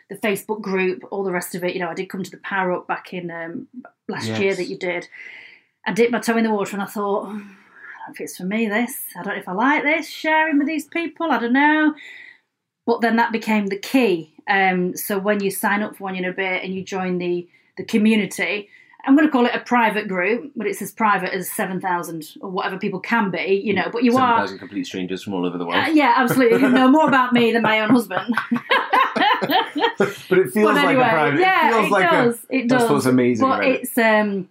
the 0.09 0.17
Facebook 0.17 0.63
group, 0.63 1.05
all 1.11 1.23
the 1.23 1.33
rest 1.33 1.55
of 1.55 1.65
it, 1.65 1.75
you 1.75 1.81
know, 1.81 1.89
I 1.89 1.95
did 1.95 2.09
come 2.09 2.23
to 2.23 2.31
the 2.31 2.39
power 2.39 2.73
up 2.73 2.87
back 2.87 3.13
in 3.13 3.31
um, 3.31 3.69
last 4.09 4.29
year 4.39 4.55
that 4.55 4.67
you 4.67 4.79
did. 4.79 5.09
I 5.87 5.93
dipped 5.93 6.13
my 6.13 6.21
toe 6.21 6.37
in 6.37 6.45
the 6.45 6.51
water 6.51 6.75
and 6.75 6.83
I 6.83 6.87
thought, 6.87 7.27
"Oh, 7.27 7.29
I 7.29 7.33
don't 7.33 7.39
know 7.39 8.15
if 8.15 8.21
it's 8.21 8.37
for 8.37 8.45
me. 8.45 8.69
This, 8.69 8.99
I 9.17 9.23
don't 9.23 9.35
know 9.35 9.41
if 9.41 9.49
I 9.49 9.53
like 9.53 9.83
this 9.83 10.09
sharing 10.09 10.59
with 10.59 10.67
these 10.67 10.87
people. 10.87 11.31
I 11.31 11.39
don't 11.39 11.53
know. 11.53 11.95
But 12.87 13.01
then 13.03 13.17
that 13.17 13.33
became 13.33 13.67
the 13.67 13.79
key. 13.79 14.33
Um, 14.49 14.97
so 14.97 15.19
when 15.19 15.43
you 15.43 15.51
sign 15.51 15.83
up 15.83 15.97
for 15.97 16.05
one 16.05 16.17
in 16.17 16.25
a 16.25 16.33
beer 16.33 16.55
and 16.63 16.73
you 16.75 16.83
join 16.85 17.19
the 17.19 17.49
the 17.77 17.85
community. 17.85 18.69
I'm 19.05 19.15
going 19.15 19.27
to 19.29 19.31
call 19.31 19.47
it 19.47 19.55
a 19.55 19.61
private 19.61 20.09
group, 20.09 20.51
but 20.57 20.67
it's 20.67 20.83
as 20.83 20.91
private 20.91 21.33
as 21.33 21.49
7,000 21.53 22.39
or 22.41 22.51
whatever 22.51 22.77
people 22.77 22.99
can 22.99 23.31
be, 23.31 23.61
you 23.65 23.73
know. 23.73 23.89
But 23.93 24.03
you 24.03 24.13
Seven 24.13 24.27
are. 24.27 24.41
thousand 24.41 24.59
complete 24.59 24.85
strangers 24.85 25.23
from 25.23 25.35
all 25.35 25.47
over 25.47 25.57
the 25.59 25.65
world. 25.65 25.77
Uh, 25.87 25.91
yeah, 25.91 26.15
absolutely. 26.17 26.61
You 26.61 26.71
know 26.71 26.89
more 26.91 27.07
about 27.07 27.33
me 27.33 27.53
than 27.53 27.63
my 27.63 27.81
own 27.81 27.91
husband. 27.91 28.35
but 30.01 30.39
it 30.39 30.51
feels 30.51 30.55
but 30.55 30.75
like 30.75 30.87
anyway, 30.87 31.05
a 31.05 31.11
private. 31.11 31.41
yeah, 31.41 31.69
it 31.69 31.73
feels 31.73 31.91
like 31.91 32.11
does. 32.11 32.35
a. 32.51 32.57
it 32.57 32.69
that's 32.69 32.83
does. 32.83 32.91
what's 32.91 33.07
amazing 33.07 33.47
But 33.47 33.61
about 33.61 33.65
it. 33.69 33.81
it's 33.83 33.97
um, 33.99 34.49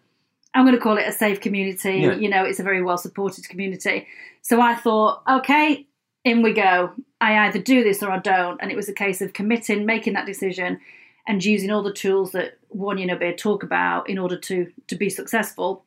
I'm 0.54 0.64
going 0.66 0.76
to 0.76 0.82
call 0.82 0.98
it 0.98 1.08
a 1.08 1.12
safe 1.12 1.42
community. 1.42 1.98
Yeah. 1.98 2.14
You 2.14 2.30
know, 2.30 2.46
it's 2.46 2.60
a 2.60 2.64
very 2.64 2.82
well 2.82 2.98
supported 2.98 3.50
community. 3.50 4.08
So 4.42 4.62
I 4.62 4.76
thought, 4.76 5.22
okay, 5.30 5.86
in 6.26 6.42
we 6.42 6.52
go. 6.52 6.92
I 7.22 7.48
either 7.48 7.60
do 7.60 7.84
this 7.84 8.04
or 8.04 8.12
I 8.12 8.20
don't, 8.20 8.60
and 8.62 8.72
it 8.72 8.76
was 8.76 8.90
a 8.90 8.94
case 8.94 9.22
of 9.22 9.34
committing, 9.34 9.86
making 9.86 10.14
that 10.14 10.26
decision, 10.26 10.80
and 11.28 11.44
using 11.44 11.72
all 11.72 11.84
the 11.84 11.94
tools 11.94 12.32
that 12.34 12.58
one 12.68 12.98
beer 12.98 13.34
talk 13.34 13.64
about 13.64 14.10
in 14.10 14.18
order 14.18 14.38
to 14.38 14.70
to 14.88 14.96
be 14.96 15.10
successful. 15.10 15.86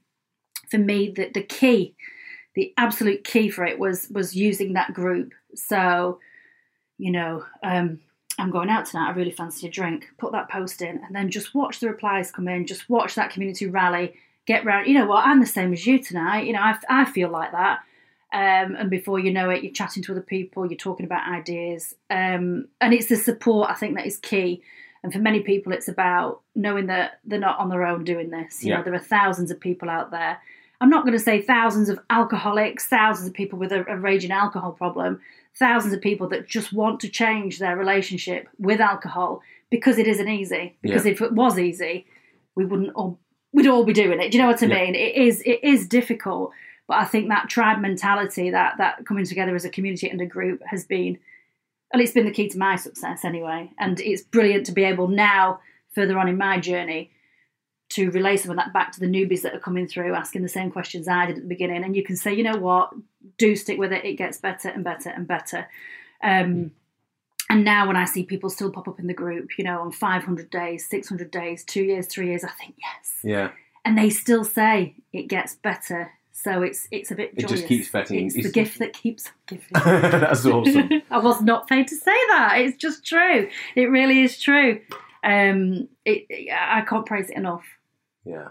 For 0.70 0.78
me, 0.78 1.10
the 1.10 1.30
the 1.34 1.42
key, 1.42 1.94
the 2.54 2.72
absolute 2.78 3.24
key 3.24 3.50
for 3.50 3.64
it 3.64 3.78
was 3.78 4.08
was 4.10 4.34
using 4.34 4.72
that 4.72 4.94
group. 4.94 5.32
So, 5.54 6.20
you 6.98 7.10
know, 7.10 7.44
um, 7.62 8.00
I'm 8.38 8.50
going 8.50 8.70
out 8.70 8.86
tonight. 8.86 9.08
I 9.08 9.12
really 9.12 9.32
fancy 9.32 9.66
a 9.66 9.70
drink. 9.70 10.08
Put 10.18 10.32
that 10.32 10.50
post 10.50 10.82
in, 10.82 11.02
and 11.04 11.14
then 11.14 11.30
just 11.30 11.54
watch 11.54 11.80
the 11.80 11.88
replies 11.88 12.30
come 12.30 12.48
in. 12.48 12.66
Just 12.66 12.88
watch 12.88 13.16
that 13.16 13.30
community 13.30 13.66
rally. 13.66 14.14
Get 14.46 14.64
round. 14.64 14.86
You 14.86 14.94
know 14.94 15.06
what? 15.06 15.26
I'm 15.26 15.40
the 15.40 15.46
same 15.46 15.72
as 15.72 15.84
you 15.86 16.02
tonight. 16.02 16.46
You 16.46 16.52
know, 16.52 16.60
I, 16.60 16.76
I 16.88 17.04
feel 17.04 17.28
like 17.28 17.52
that. 17.52 17.80
Um, 18.32 18.76
and 18.76 18.90
before 18.90 19.18
you 19.18 19.32
know 19.32 19.48
it, 19.50 19.62
you're 19.62 19.72
chatting 19.72 20.02
to 20.04 20.12
other 20.12 20.20
people. 20.20 20.66
You're 20.66 20.76
talking 20.76 21.06
about 21.06 21.28
ideas, 21.32 21.94
um, 22.10 22.68
and 22.80 22.92
it's 22.92 23.06
the 23.08 23.16
support 23.16 23.70
I 23.70 23.74
think 23.74 23.96
that 23.96 24.06
is 24.06 24.18
key. 24.18 24.62
And 25.02 25.12
for 25.12 25.18
many 25.20 25.40
people, 25.40 25.72
it's 25.72 25.88
about 25.88 26.40
knowing 26.54 26.86
that 26.86 27.20
they're 27.24 27.38
not 27.38 27.58
on 27.58 27.68
their 27.70 27.84
own 27.86 28.04
doing 28.04 28.30
this. 28.30 28.62
You 28.64 28.70
Yeah. 28.70 28.78
know, 28.78 28.82
there 28.84 28.94
are 28.94 28.98
thousands 28.98 29.50
of 29.50 29.60
people 29.60 29.88
out 29.88 30.10
there. 30.10 30.38
I'm 30.80 30.90
not 30.90 31.04
going 31.04 31.16
to 31.16 31.22
say 31.24 31.40
thousands 31.40 31.88
of 31.88 31.98
alcoholics, 32.10 32.86
thousands 32.86 33.28
of 33.28 33.34
people 33.34 33.58
with 33.58 33.72
a, 33.72 33.84
a 33.90 33.96
raging 33.96 34.30
alcohol 34.30 34.72
problem, 34.72 35.20
thousands 35.58 35.94
of 35.94 36.00
people 36.00 36.28
that 36.28 36.46
just 36.46 36.72
want 36.72 37.00
to 37.00 37.08
change 37.08 37.58
their 37.58 37.76
relationship 37.76 38.48
with 38.58 38.80
alcohol 38.80 39.40
because 39.70 39.98
it 39.98 40.06
isn't 40.06 40.28
easy. 40.28 40.76
Because 40.82 41.06
Yeah. 41.06 41.12
if 41.12 41.22
it 41.22 41.32
was 41.32 41.58
easy, 41.58 42.06
we 42.54 42.64
wouldn't 42.64 42.92
all 42.94 43.18
we'd 43.52 43.66
all 43.66 43.84
be 43.84 43.94
doing 43.94 44.20
it. 44.20 44.30
Do 44.30 44.36
you 44.36 44.42
know 44.42 44.50
what 44.50 44.62
I 44.62 44.66
Yeah. 44.66 44.74
mean? 44.84 44.94
It 44.94 45.14
is 45.14 45.40
it 45.46 45.60
is 45.62 45.88
difficult, 45.88 46.52
but 46.88 46.96
I 46.98 47.04
think 47.04 47.28
that 47.28 47.48
tribe 47.48 47.80
mentality, 47.80 48.50
that 48.50 48.78
that 48.78 49.06
coming 49.06 49.24
together 49.24 49.54
as 49.54 49.64
a 49.64 49.70
community 49.70 50.08
and 50.08 50.20
a 50.20 50.26
group, 50.26 50.62
has 50.66 50.84
been 50.84 51.18
well, 51.92 52.02
it's 52.02 52.12
been 52.12 52.26
the 52.26 52.32
key 52.32 52.48
to 52.48 52.58
my 52.58 52.76
success 52.76 53.24
anyway. 53.24 53.70
And 53.78 54.00
it's 54.00 54.22
brilliant 54.22 54.66
to 54.66 54.72
be 54.72 54.84
able 54.84 55.08
now, 55.08 55.60
further 55.94 56.18
on 56.18 56.28
in 56.28 56.36
my 56.36 56.58
journey, 56.58 57.10
to 57.90 58.10
relay 58.10 58.36
some 58.36 58.50
of 58.50 58.56
that 58.58 58.72
back 58.72 58.92
to 58.92 59.00
the 59.00 59.06
newbies 59.06 59.42
that 59.42 59.54
are 59.54 59.60
coming 59.60 59.86
through, 59.86 60.14
asking 60.14 60.42
the 60.42 60.48
same 60.48 60.70
questions 60.70 61.08
I 61.08 61.26
did 61.26 61.36
at 61.36 61.42
the 61.42 61.48
beginning. 61.48 61.84
And 61.84 61.96
you 61.96 62.04
can 62.04 62.16
say, 62.16 62.34
you 62.34 62.42
know 62.42 62.58
what, 62.58 62.92
do 63.38 63.56
stick 63.56 63.78
with 63.78 63.92
it. 63.92 64.04
It 64.04 64.14
gets 64.14 64.36
better 64.38 64.68
and 64.68 64.84
better 64.84 65.08
and 65.08 65.26
better. 65.26 65.66
Um, 66.22 66.72
and 67.50 67.64
now 67.64 67.86
when 67.86 67.96
I 67.96 68.04
see 68.04 68.24
people 68.24 68.50
still 68.50 68.70
pop 68.70 68.88
up 68.88 69.00
in 69.00 69.06
the 69.06 69.14
group, 69.14 69.56
you 69.56 69.64
know, 69.64 69.80
on 69.80 69.90
500 69.90 70.50
days, 70.50 70.86
600 70.88 71.30
days, 71.30 71.64
two 71.64 71.82
years, 71.82 72.06
three 72.06 72.28
years, 72.28 72.44
I 72.44 72.50
think 72.50 72.74
yes. 72.78 73.20
Yeah. 73.24 73.50
And 73.86 73.96
they 73.96 74.10
still 74.10 74.44
say 74.44 74.96
it 75.14 75.28
gets 75.28 75.54
better. 75.54 76.12
So 76.40 76.62
it's 76.62 76.86
it's 76.92 77.10
a 77.10 77.16
bit 77.16 77.32
It 77.36 77.48
just 77.48 77.66
keeps 77.66 77.90
getting- 77.90 78.26
It's 78.26 78.36
the 78.36 78.52
gift 78.52 78.78
that 78.78 78.92
keeps 78.92 79.24
giving. 79.48 79.66
That's 79.72 80.46
awesome. 80.46 81.02
I 81.10 81.18
was 81.18 81.42
not 81.42 81.66
paid 81.68 81.88
to 81.88 81.96
say 81.96 82.14
that. 82.28 82.54
It's 82.58 82.76
just 82.76 83.04
true. 83.04 83.48
It 83.74 83.86
really 83.86 84.22
is 84.22 84.38
true. 84.40 84.80
Um, 85.24 85.88
it, 86.04 86.26
I 86.52 86.82
can't 86.82 87.04
praise 87.06 87.28
it 87.30 87.36
enough. 87.36 87.64
Yeah. 88.24 88.48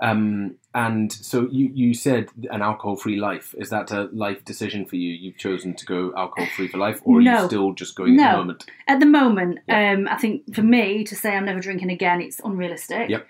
Um, 0.00 0.56
and 0.74 1.12
so 1.12 1.46
you, 1.50 1.70
you 1.74 1.92
said 1.94 2.28
an 2.50 2.62
alcohol 2.62 2.96
free 2.96 3.16
life. 3.16 3.54
Is 3.58 3.68
that 3.68 3.90
a 3.90 4.04
life 4.12 4.42
decision 4.44 4.86
for 4.86 4.96
you? 4.96 5.12
You've 5.12 5.36
chosen 5.38 5.74
to 5.74 5.84
go 5.86 6.14
alcohol 6.16 6.48
free 6.56 6.68
for 6.68 6.78
life, 6.78 7.00
or 7.04 7.18
are 7.18 7.22
No. 7.22 7.40
you 7.42 7.46
still 7.48 7.72
just 7.72 7.96
going 7.96 8.18
at 8.18 8.30
the 8.32 8.36
moment? 8.38 8.64
At 8.88 9.00
the 9.00 9.06
moment, 9.06 9.58
Yeah. 9.68 9.92
um, 9.92 10.08
I 10.08 10.16
think 10.16 10.54
for 10.54 10.62
me 10.62 11.04
to 11.04 11.14
say 11.14 11.34
I'm 11.36 11.44
never 11.46 11.60
drinking 11.60 11.90
again, 11.90 12.20
it's 12.22 12.40
unrealistic. 12.40 13.08
Yep. 13.10 13.26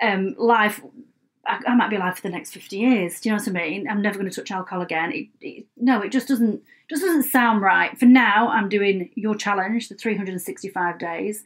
Um, 0.00 0.34
life, 0.38 0.80
I, 1.48 1.60
I 1.66 1.74
might 1.74 1.90
be 1.90 1.96
alive 1.96 2.16
for 2.16 2.22
the 2.22 2.28
next 2.30 2.52
fifty 2.52 2.78
years. 2.78 3.20
Do 3.20 3.28
you 3.28 3.34
know 3.34 3.42
what 3.42 3.48
I 3.48 3.68
mean? 3.68 3.88
I'm 3.88 4.02
never 4.02 4.18
going 4.18 4.30
to 4.30 4.34
touch 4.36 4.50
alcohol 4.50 4.82
again. 4.82 5.12
It, 5.12 5.28
it, 5.40 5.66
no, 5.76 6.00
it 6.02 6.12
just 6.12 6.28
doesn't 6.28 6.62
just 6.88 7.02
doesn't 7.02 7.24
sound 7.24 7.62
right. 7.62 7.98
For 7.98 8.06
now, 8.06 8.48
I'm 8.48 8.68
doing 8.68 9.10
your 9.14 9.34
challenge, 9.34 9.88
the 9.88 9.94
365 9.94 10.98
days. 10.98 11.44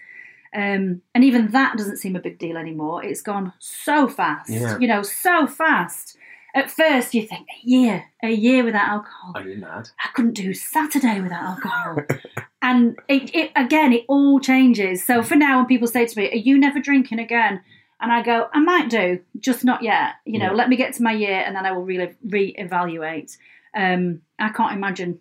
Um, 0.54 1.00
and 1.14 1.24
even 1.24 1.48
that 1.52 1.76
doesn't 1.78 1.96
seem 1.96 2.14
a 2.14 2.20
big 2.20 2.38
deal 2.38 2.56
anymore. 2.58 3.02
It's 3.04 3.22
gone 3.22 3.52
so 3.58 4.06
fast, 4.06 4.50
Yeah. 4.50 4.78
you 4.78 4.86
know, 4.86 5.02
so 5.02 5.46
fast. 5.46 6.16
At 6.54 6.70
first, 6.70 7.14
you 7.14 7.26
think 7.26 7.48
a 7.48 7.66
year, 7.66 8.04
a 8.22 8.30
year 8.30 8.62
without 8.62 8.86
alcohol. 8.86 9.32
Are 9.34 9.48
you 9.48 9.56
mad? 9.56 9.88
I 10.04 10.08
couldn't 10.12 10.34
do 10.34 10.52
Saturday 10.52 11.20
without 11.22 11.42
alcohol. 11.42 11.96
and 12.62 12.98
it, 13.08 13.34
it 13.34 13.50
again, 13.56 13.94
it 13.94 14.04
all 14.06 14.38
changes. 14.38 15.02
So 15.02 15.22
for 15.22 15.34
now, 15.34 15.56
when 15.56 15.66
people 15.66 15.88
say 15.88 16.04
to 16.04 16.18
me, 16.20 16.30
"Are 16.30 16.36
you 16.36 16.58
never 16.58 16.78
drinking 16.78 17.18
again?" 17.18 17.62
And 18.02 18.12
I 18.12 18.22
go, 18.22 18.48
"I 18.52 18.60
might 18.60 18.90
do, 18.90 19.20
just 19.40 19.64
not 19.64 19.82
yet. 19.82 20.14
You 20.26 20.38
know, 20.38 20.46
Yeah. 20.50 20.52
let 20.52 20.68
me 20.68 20.76
get 20.76 20.92
to 20.94 21.02
my 21.02 21.12
year, 21.12 21.42
and 21.46 21.56
then 21.56 21.64
I 21.64 21.72
will 21.72 21.84
re 21.84 22.14
reevaluate." 22.26 23.38
Um, 23.74 24.20
I 24.38 24.50
can't 24.50 24.76
imagine, 24.76 25.20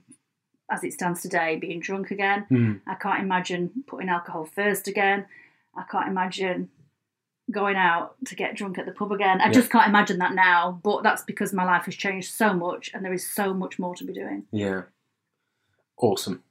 as 0.70 0.84
it 0.84 0.92
stands 0.94 1.22
today, 1.22 1.56
being 1.56 1.80
drunk 1.80 2.12
again. 2.12 2.42
Hmm. 2.50 2.74
I 2.88 2.96
can't 2.96 3.22
imagine 3.22 3.84
putting 3.88 4.10
alcohol 4.10 4.44
first 4.46 4.88
again. 4.90 5.26
I 5.78 5.84
can't 5.90 6.10
imagine 6.10 6.70
going 7.50 7.76
out 7.76 8.16
to 8.26 8.36
get 8.36 8.56
drunk 8.56 8.78
at 8.78 8.86
the 8.86 8.92
pub 8.92 9.12
again. 9.12 9.40
I 9.42 9.46
Yeah. 9.48 9.52
just 9.54 9.70
can't 9.72 9.88
imagine 9.88 10.20
that 10.20 10.34
now. 10.34 10.80
But 10.84 11.04
that's 11.04 11.24
because 11.24 11.54
my 11.54 11.64
life 11.66 11.86
has 11.86 11.96
changed 11.96 12.32
so 12.34 12.54
much, 12.54 12.92
and 12.94 13.06
there 13.06 13.14
is 13.14 13.30
so 13.30 13.54
much 13.54 13.78
more 13.80 13.96
to 13.96 14.04
be 14.04 14.14
doing. 14.14 14.46
Yeah. 14.52 14.84
Awesome. 15.98 16.44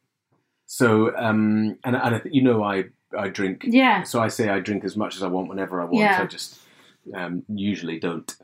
So, 0.66 1.14
um, 1.16 1.78
and, 1.84 1.96
and 1.96 2.14
I 2.14 2.18
think 2.18 2.34
you 2.34 2.42
know, 2.42 2.62
I 2.62 2.84
I 3.16 3.28
drink. 3.28 3.64
Yeah. 3.66 4.02
So 4.02 4.20
I 4.20 4.28
say 4.28 4.48
I 4.48 4.60
drink 4.60 4.84
as 4.84 4.96
much 4.96 5.16
as 5.16 5.22
I 5.22 5.28
want 5.28 5.48
whenever 5.48 5.80
I 5.80 5.84
want. 5.84 5.96
Yeah. 5.96 6.22
I 6.22 6.26
just 6.26 6.60
um, 7.14 7.42
usually 7.48 7.98
don't. 7.98 8.34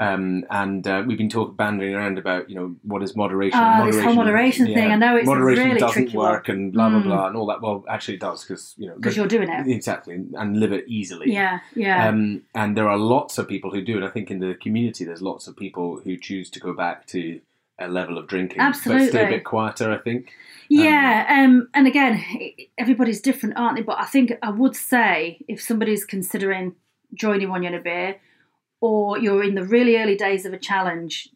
Um, 0.00 0.44
and 0.48 0.86
uh, 0.86 1.02
we've 1.04 1.18
been 1.18 1.28
talking, 1.28 1.56
banding 1.56 1.92
around 1.92 2.18
about 2.18 2.48
you 2.48 2.54
know 2.54 2.76
what 2.82 3.02
is 3.02 3.16
moderation. 3.16 3.58
Ah, 3.60 3.84
this 3.84 4.00
whole 4.00 4.14
moderation 4.14 4.66
thing, 4.66 4.92
I 4.92 4.94
know 4.94 5.16
it's 5.16 5.26
moderation 5.26 5.64
really 5.66 5.80
doesn't 5.80 6.02
tricky 6.04 6.16
one. 6.16 6.30
work 6.32 6.48
and 6.48 6.72
blah 6.72 6.88
blah 6.88 7.00
Mm. 7.00 7.04
blah 7.04 7.26
and 7.26 7.36
all 7.36 7.46
that. 7.46 7.60
Well, 7.60 7.84
actually, 7.88 8.14
it 8.14 8.20
does 8.20 8.44
because 8.44 8.76
you 8.78 8.86
know 8.86 8.94
Because 8.94 9.16
you're 9.16 9.26
doing 9.26 9.48
it. 9.48 9.66
exactly 9.66 10.14
and 10.14 10.60
live 10.60 10.70
it 10.72 10.84
easily. 10.86 11.32
Yeah, 11.32 11.58
yeah. 11.74 12.08
Um, 12.08 12.42
and 12.54 12.76
there 12.76 12.88
are 12.88 12.96
lots 12.96 13.38
of 13.38 13.48
people 13.48 13.72
who 13.72 13.82
do, 13.82 13.96
and 13.96 14.04
I 14.04 14.08
think 14.08 14.30
in 14.30 14.38
the 14.38 14.54
community 14.54 15.04
there's 15.04 15.20
lots 15.20 15.48
of 15.48 15.56
people 15.56 16.00
who 16.04 16.16
choose 16.16 16.48
to 16.50 16.60
go 16.60 16.72
back 16.72 17.06
to 17.08 17.40
a 17.78 17.88
level 17.88 18.18
of 18.18 18.26
drinking, 18.26 18.58
but 18.58 18.72
stay 18.74 19.08
a 19.08 19.28
bit 19.28 19.44
quieter. 19.44 19.92
I 19.92 19.98
think. 19.98 20.30
yeah, 20.68 21.26
um, 21.28 21.68
and 21.74 21.86
again, 21.86 22.22
everybody's 22.76 23.20
different, 23.20 23.56
aren't 23.56 23.76
they? 23.76 23.82
But 23.82 23.98
I 23.98 24.04
think 24.06 24.32
I 24.42 24.50
would 24.50 24.74
say 24.76 25.38
if 25.48 25.60
somebody's 25.62 26.04
considering 26.04 26.74
joining 27.14 27.48
One 27.48 27.62
Year 27.62 27.72
in 27.72 27.78
a 27.78 27.82
Beer, 27.82 28.16
or 28.80 29.18
you're 29.18 29.42
in 29.44 29.54
the 29.54 29.64
really 29.64 29.96
early 29.96 30.16
days 30.16 30.44
of 30.44 30.52
a 30.52 30.58
challenge, 30.58 31.28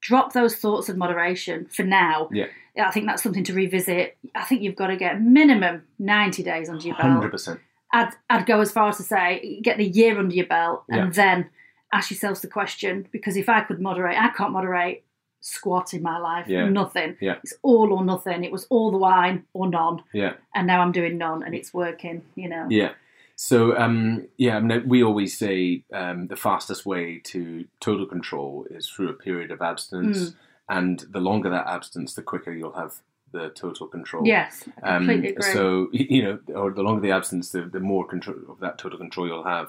drop 0.00 0.32
those 0.32 0.56
thoughts 0.56 0.88
of 0.88 0.96
moderation 0.96 1.66
for 1.66 1.82
now. 1.84 2.28
Yeah. 2.32 2.46
I 2.78 2.90
think 2.90 3.06
that's 3.06 3.22
something 3.22 3.44
to 3.44 3.54
revisit. 3.54 4.18
I 4.34 4.44
think 4.44 4.60
you've 4.60 4.76
got 4.76 4.88
to 4.88 4.96
get 4.96 5.22
minimum 5.22 5.84
90 5.98 6.42
days 6.42 6.68
under 6.68 6.86
your 6.86 6.94
belt. 6.96 7.10
Hundred 7.10 7.30
percent. 7.30 7.60
I'd, 7.92 8.10
I'd 8.28 8.44
go 8.44 8.60
as 8.60 8.70
far 8.70 8.88
as 8.90 8.98
to 8.98 9.02
say 9.02 9.60
get 9.62 9.78
the 9.78 9.86
year 9.86 10.18
under 10.18 10.34
your 10.34 10.44
belt 10.46 10.84
and 10.90 11.06
Yeah. 11.06 11.10
then 11.24 11.50
ask 11.92 12.10
yourselves 12.10 12.42
the 12.42 12.48
question 12.48 13.08
because 13.12 13.36
if 13.38 13.48
I 13.48 13.62
could 13.62 13.80
moderate, 13.80 14.18
I 14.18 14.28
can't 14.28 14.52
moderate 14.52 15.04
squat 15.46 15.94
in 15.94 16.02
my 16.02 16.18
life. 16.18 16.46
Yeah. 16.48 16.68
Nothing. 16.68 17.16
Yeah. 17.20 17.36
It's 17.44 17.54
all 17.62 17.92
or 17.92 18.04
nothing. 18.04 18.42
It 18.44 18.50
was 18.52 18.66
all 18.68 18.90
the 18.90 18.98
wine 18.98 19.44
or 19.52 19.68
none. 19.68 20.02
Yeah. 20.12 20.34
And 20.54 20.66
now 20.66 20.80
I'm 20.82 20.92
doing 20.92 21.18
none 21.18 21.42
and 21.44 21.54
it's 21.54 21.72
working, 21.72 22.22
you 22.34 22.48
know. 22.48 22.66
Yeah. 22.68 22.92
So 23.36 23.76
um, 23.78 24.26
yeah, 24.38 24.56
I 24.56 24.60
mean, 24.60 24.88
we 24.88 25.02
always 25.04 25.38
say 25.38 25.84
um, 25.92 26.26
the 26.28 26.36
fastest 26.36 26.84
way 26.86 27.20
to 27.24 27.64
total 27.80 28.06
control 28.06 28.66
is 28.70 28.88
through 28.88 29.10
a 29.10 29.12
period 29.12 29.50
of 29.50 29.60
abstinence, 29.60 30.30
Mm. 30.30 30.34
and 30.68 31.00
the 31.10 31.20
longer 31.20 31.50
that 31.50 31.66
abstinence, 31.66 32.14
the 32.14 32.22
quicker 32.22 32.52
you'll 32.52 32.72
have 32.82 32.94
the 33.32 33.50
total 33.50 33.86
control. 33.86 34.26
Yes, 34.26 34.64
I 34.82 34.96
Um, 34.96 35.06
completely 35.06 35.28
agree. 35.36 35.52
so 35.52 35.88
you 35.92 36.22
know, 36.24 36.38
or 36.60 36.70
the 36.72 36.82
longer 36.82 37.02
the 37.02 37.12
absence, 37.12 37.50
the, 37.52 37.62
the 37.62 37.80
more 37.92 38.06
control 38.06 38.38
of 38.48 38.58
that 38.60 38.78
total 38.78 38.98
control 38.98 39.26
you'll 39.28 39.44
have. 39.44 39.68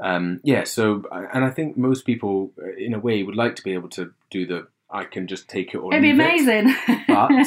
Um, 0.00 0.40
yeah. 0.42 0.64
So, 0.64 1.04
and 1.32 1.44
I 1.44 1.50
think 1.50 1.76
most 1.76 2.04
people, 2.04 2.50
uh, 2.60 2.74
in 2.76 2.94
a 2.94 2.98
way, 2.98 3.22
would 3.22 3.36
like 3.36 3.54
to 3.56 3.62
be 3.62 3.74
able 3.74 3.90
to 3.90 4.12
do 4.30 4.44
the 4.44 4.66
I 4.94 5.04
can 5.04 5.26
just 5.26 5.48
take 5.48 5.74
it 5.74 5.78
or 5.78 5.92
It'd 5.92 6.02
be 6.02 6.12
leave 6.12 6.48
it." 6.48 6.64
amazing. 6.64 7.04
But 7.08 7.46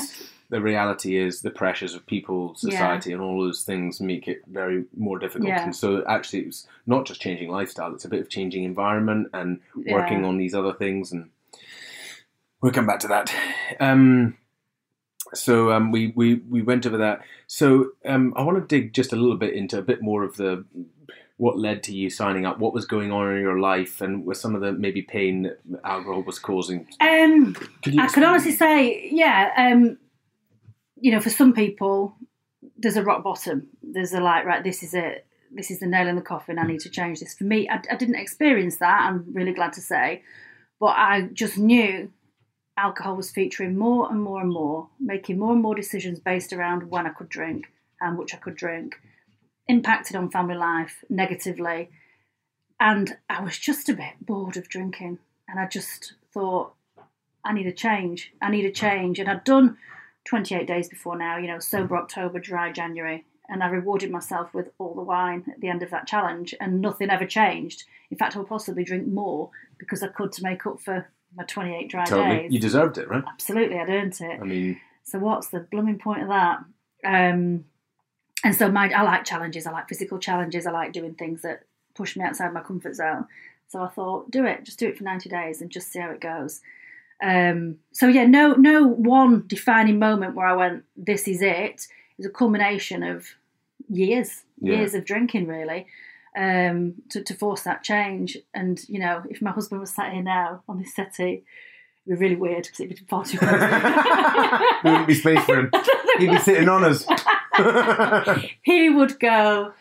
the 0.50 0.62
reality 0.62 1.18
is 1.18 1.42
the 1.42 1.50
pressures 1.52 1.94
of 1.96 2.06
people, 2.06 2.56
Yeah. 2.62 2.72
society, 2.72 3.12
and 3.14 3.22
all 3.22 3.42
those 3.42 3.64
things 3.64 4.00
make 4.00 4.28
it 4.28 4.42
very 4.48 4.86
more 4.96 5.20
difficult. 5.20 5.50
Yeah. 5.50 5.64
And 5.64 5.76
so, 5.76 6.06
actually, 6.08 6.42
it's 6.44 6.68
not 6.86 7.06
just 7.06 7.20
changing 7.22 7.50
lifestyle; 7.50 7.94
it's 7.94 8.06
a 8.06 8.10
bit 8.10 8.22
of 8.22 8.30
changing 8.30 8.64
environment 8.64 9.28
and 9.34 9.60
working 9.76 10.22
Yeah. 10.22 10.28
on 10.28 10.38
these 10.38 10.54
other 10.56 10.74
things. 10.74 11.12
And 11.12 11.30
we'll 12.62 12.72
come 12.72 12.88
back 12.88 13.00
to 13.02 13.08
that. 13.10 13.34
Um, 13.80 14.38
so 15.34 15.72
um, 15.74 15.92
we, 15.92 16.14
we 16.16 16.36
we 16.36 16.62
went 16.62 16.86
over 16.86 16.98
that. 16.98 17.22
So 17.48 17.92
um, 18.06 18.34
I 18.38 18.44
want 18.44 18.58
to 18.58 18.66
dig 18.76 18.94
just 18.94 19.12
a 19.12 19.18
little 19.18 19.36
bit 19.38 19.54
into 19.54 19.78
a 19.78 19.82
bit 19.82 20.02
more 20.02 20.24
of 20.24 20.38
the 20.38 20.64
what 21.38 21.58
led 21.58 21.84
to 21.84 21.96
you 21.96 22.10
signing 22.10 22.46
up, 22.46 22.60
what 22.60 22.74
was 22.74 22.86
going 22.86 23.12
on 23.12 23.36
in 23.36 23.42
your 23.42 23.60
life, 23.60 24.02
and 24.02 24.26
with 24.26 24.38
some 24.38 24.56
of 24.56 24.62
the 24.62 24.72
maybe 24.72 25.04
pain 25.04 25.44
that 25.44 25.60
alcohol 25.84 26.24
was 26.24 26.40
causing. 26.40 26.88
um, 27.00 27.54
Could 27.84 28.00
I 28.00 28.08
could 28.08 28.24
honestly 28.24 28.52
say, 28.52 29.08
yeah, 29.12 29.54
um, 29.56 29.98
you 31.00 31.12
know, 31.12 31.20
for 31.20 31.30
some 31.30 31.54
people, 31.54 32.16
there's 32.76 32.98
a 32.98 33.04
rock 33.04 33.24
bottom. 33.24 33.68
There's 33.84 34.14
a 34.14 34.20
like, 34.20 34.46
right, 34.46 34.64
this 34.64 34.82
is 34.84 34.94
it. 34.94 35.26
This 35.52 35.72
is 35.72 35.80
the 35.80 35.88
nail 35.88 36.08
in 36.08 36.16
the 36.16 36.22
coffin. 36.22 36.60
I 36.60 36.66
need 36.66 36.82
to 36.82 36.90
change 36.90 37.20
this. 37.20 37.36
For 37.36 37.46
me, 37.46 37.70
I, 37.70 37.82
I 37.90 37.96
didn't 37.96 38.16
experience 38.16 38.78
that. 38.78 39.02
I'm 39.04 39.26
really 39.32 39.54
glad 39.54 39.74
to 39.74 39.82
say, 39.82 40.24
but 40.80 40.96
I 40.98 41.30
just 41.34 41.58
knew 41.58 42.12
alcohol 42.78 43.16
was 43.16 43.32
featuring 43.32 43.78
more 43.78 44.10
and 44.12 44.22
more 44.22 44.42
and 44.42 44.52
more, 44.52 44.90
making 45.00 45.40
more 45.40 45.54
and 45.54 45.62
more 45.62 45.76
decisions 45.76 46.20
based 46.20 46.52
around 46.54 46.90
when 46.90 47.08
I 47.08 47.10
could 47.10 47.30
drink 47.30 47.66
and 48.02 48.18
which 48.18 48.34
I 48.36 48.38
could 48.38 48.56
drink, 48.56 48.96
impacted 49.68 50.16
on 50.16 50.30
family 50.30 50.56
life 50.56 51.04
negatively, 51.10 51.90
and 52.80 53.18
I 53.30 53.42
was 53.42 53.58
just 53.58 53.90
a 53.90 53.94
bit 53.94 54.14
bored 54.22 54.58
of 54.58 54.70
drinking, 54.70 55.20
and 55.48 55.60
I 55.60 55.68
just 55.68 56.14
thought 56.34 56.74
I 57.44 57.54
need 57.54 57.68
a 57.68 57.72
change. 57.72 58.34
I 58.42 58.50
need 58.52 58.66
a 58.66 58.72
change. 58.72 59.20
And 59.20 59.30
I'd 59.30 59.44
done 59.44 59.78
28 60.26 60.68
days 60.68 60.90
before 60.90 61.18
now, 61.18 61.38
you 61.38 61.48
know, 61.48 61.60
sober 61.60 61.96
October, 61.98 62.40
dry 62.40 62.72
January. 62.72 63.26
And 63.50 63.64
I 63.64 63.68
rewarded 63.68 64.12
myself 64.12 64.54
with 64.54 64.70
all 64.78 64.94
the 64.94 65.02
wine 65.02 65.46
at 65.50 65.62
the 65.62 65.70
end 65.70 65.82
of 65.82 65.90
that 65.92 66.06
challenge, 66.06 66.54
and 66.60 66.82
nothing 66.82 67.10
ever 67.10 67.26
changed. 67.26 67.86
In 68.12 68.18
fact, 68.18 68.36
I 68.36 68.40
would 68.40 68.50
possibly 68.50 68.84
drink 68.84 69.08
more 69.08 69.50
because 69.78 70.04
I 70.04 70.08
could 70.08 70.34
to 70.34 70.44
make 70.44 70.66
up 70.66 70.82
for 70.82 71.08
my 71.36 71.44
28 71.46 71.90
dry 71.90 72.04
Totally, 72.06 72.36
days. 72.40 72.52
you 72.54 72.60
deserved 72.60 72.98
it, 72.98 73.08
right? 73.10 73.24
Absolutely, 73.28 73.80
I'd 73.80 73.90
earned 73.90 74.20
it. 74.20 74.40
I 74.42 74.44
mean, 74.44 74.80
So 75.04 75.20
what's 75.20 75.48
the 75.48 75.62
blooming 75.62 75.98
point 75.98 76.24
of 76.24 76.28
that? 76.28 76.60
Um, 77.06 77.66
and 78.44 78.56
so 78.56 78.72
my 78.72 78.90
I 78.92 79.02
like 79.04 79.26
challenges. 79.26 79.66
I 79.68 79.72
like 79.72 79.90
physical 79.90 80.20
challenges. 80.20 80.66
I 80.66 80.72
like 80.72 80.94
doing 80.94 81.14
things 81.16 81.42
that 81.42 81.64
push 81.96 82.16
me 82.16 82.24
outside 82.24 82.54
my 82.54 82.62
comfort 82.62 82.96
zone. 82.96 83.26
So 83.70 83.82
I 83.82 83.88
thought, 83.90 84.32
do 84.32 84.46
it. 84.46 84.64
Just 84.64 84.80
do 84.80 84.88
it 84.88 84.98
for 84.98 85.04
ninety 85.04 85.30
days 85.30 85.62
and 85.62 85.70
just 85.70 85.92
see 85.92 86.00
how 86.00 86.10
it 86.12 86.22
goes. 86.22 86.62
Um, 87.22 87.78
so 87.92 88.08
yeah, 88.08 88.26
no 88.26 88.54
no 88.54 88.84
one 88.88 89.44
defining 89.48 90.00
moment 90.00 90.36
where 90.36 90.46
I 90.46 90.54
went, 90.54 90.84
this 90.96 91.28
is 91.28 91.42
it. 91.42 91.88
It 91.88 92.18
was 92.18 92.26
a 92.28 92.30
culmination 92.30 93.04
of 93.04 93.26
years, 93.90 94.44
Yeah. 94.62 94.76
years 94.78 94.94
of 94.94 95.06
drinking 95.06 95.48
really. 95.48 95.88
Um, 96.36 96.94
to, 97.10 97.24
to 97.24 97.34
force 97.34 97.64
that 97.64 97.82
change, 97.84 98.38
and 98.54 98.80
you 98.88 99.00
know, 99.00 99.24
if 99.28 99.42
my 99.42 99.50
husband 99.50 99.82
was 99.82 99.92
sat 99.92 100.14
here 100.14 100.22
now 100.22 100.62
on 100.70 100.78
this 100.78 100.94
settee, 100.94 101.44
it'd 102.06 102.20
be 102.20 102.26
really 102.26 102.36
weird 102.36 102.62
because 102.64 102.80
it'd 102.80 102.96
be 102.96 103.04
far 103.10 103.26
too 103.26 103.40
close. 103.40 103.50
there 103.60 104.62
wouldn't 104.84 105.08
be 105.08 105.16
space 105.16 105.44
for 105.46 105.58
him. 105.62 105.72
He'd 106.20 106.30
be 106.30 106.38
sitting 106.38 106.70
on 106.70 106.84
us. 106.84 107.08
he 108.62 108.90
would 108.90 109.20
go, 109.20 109.74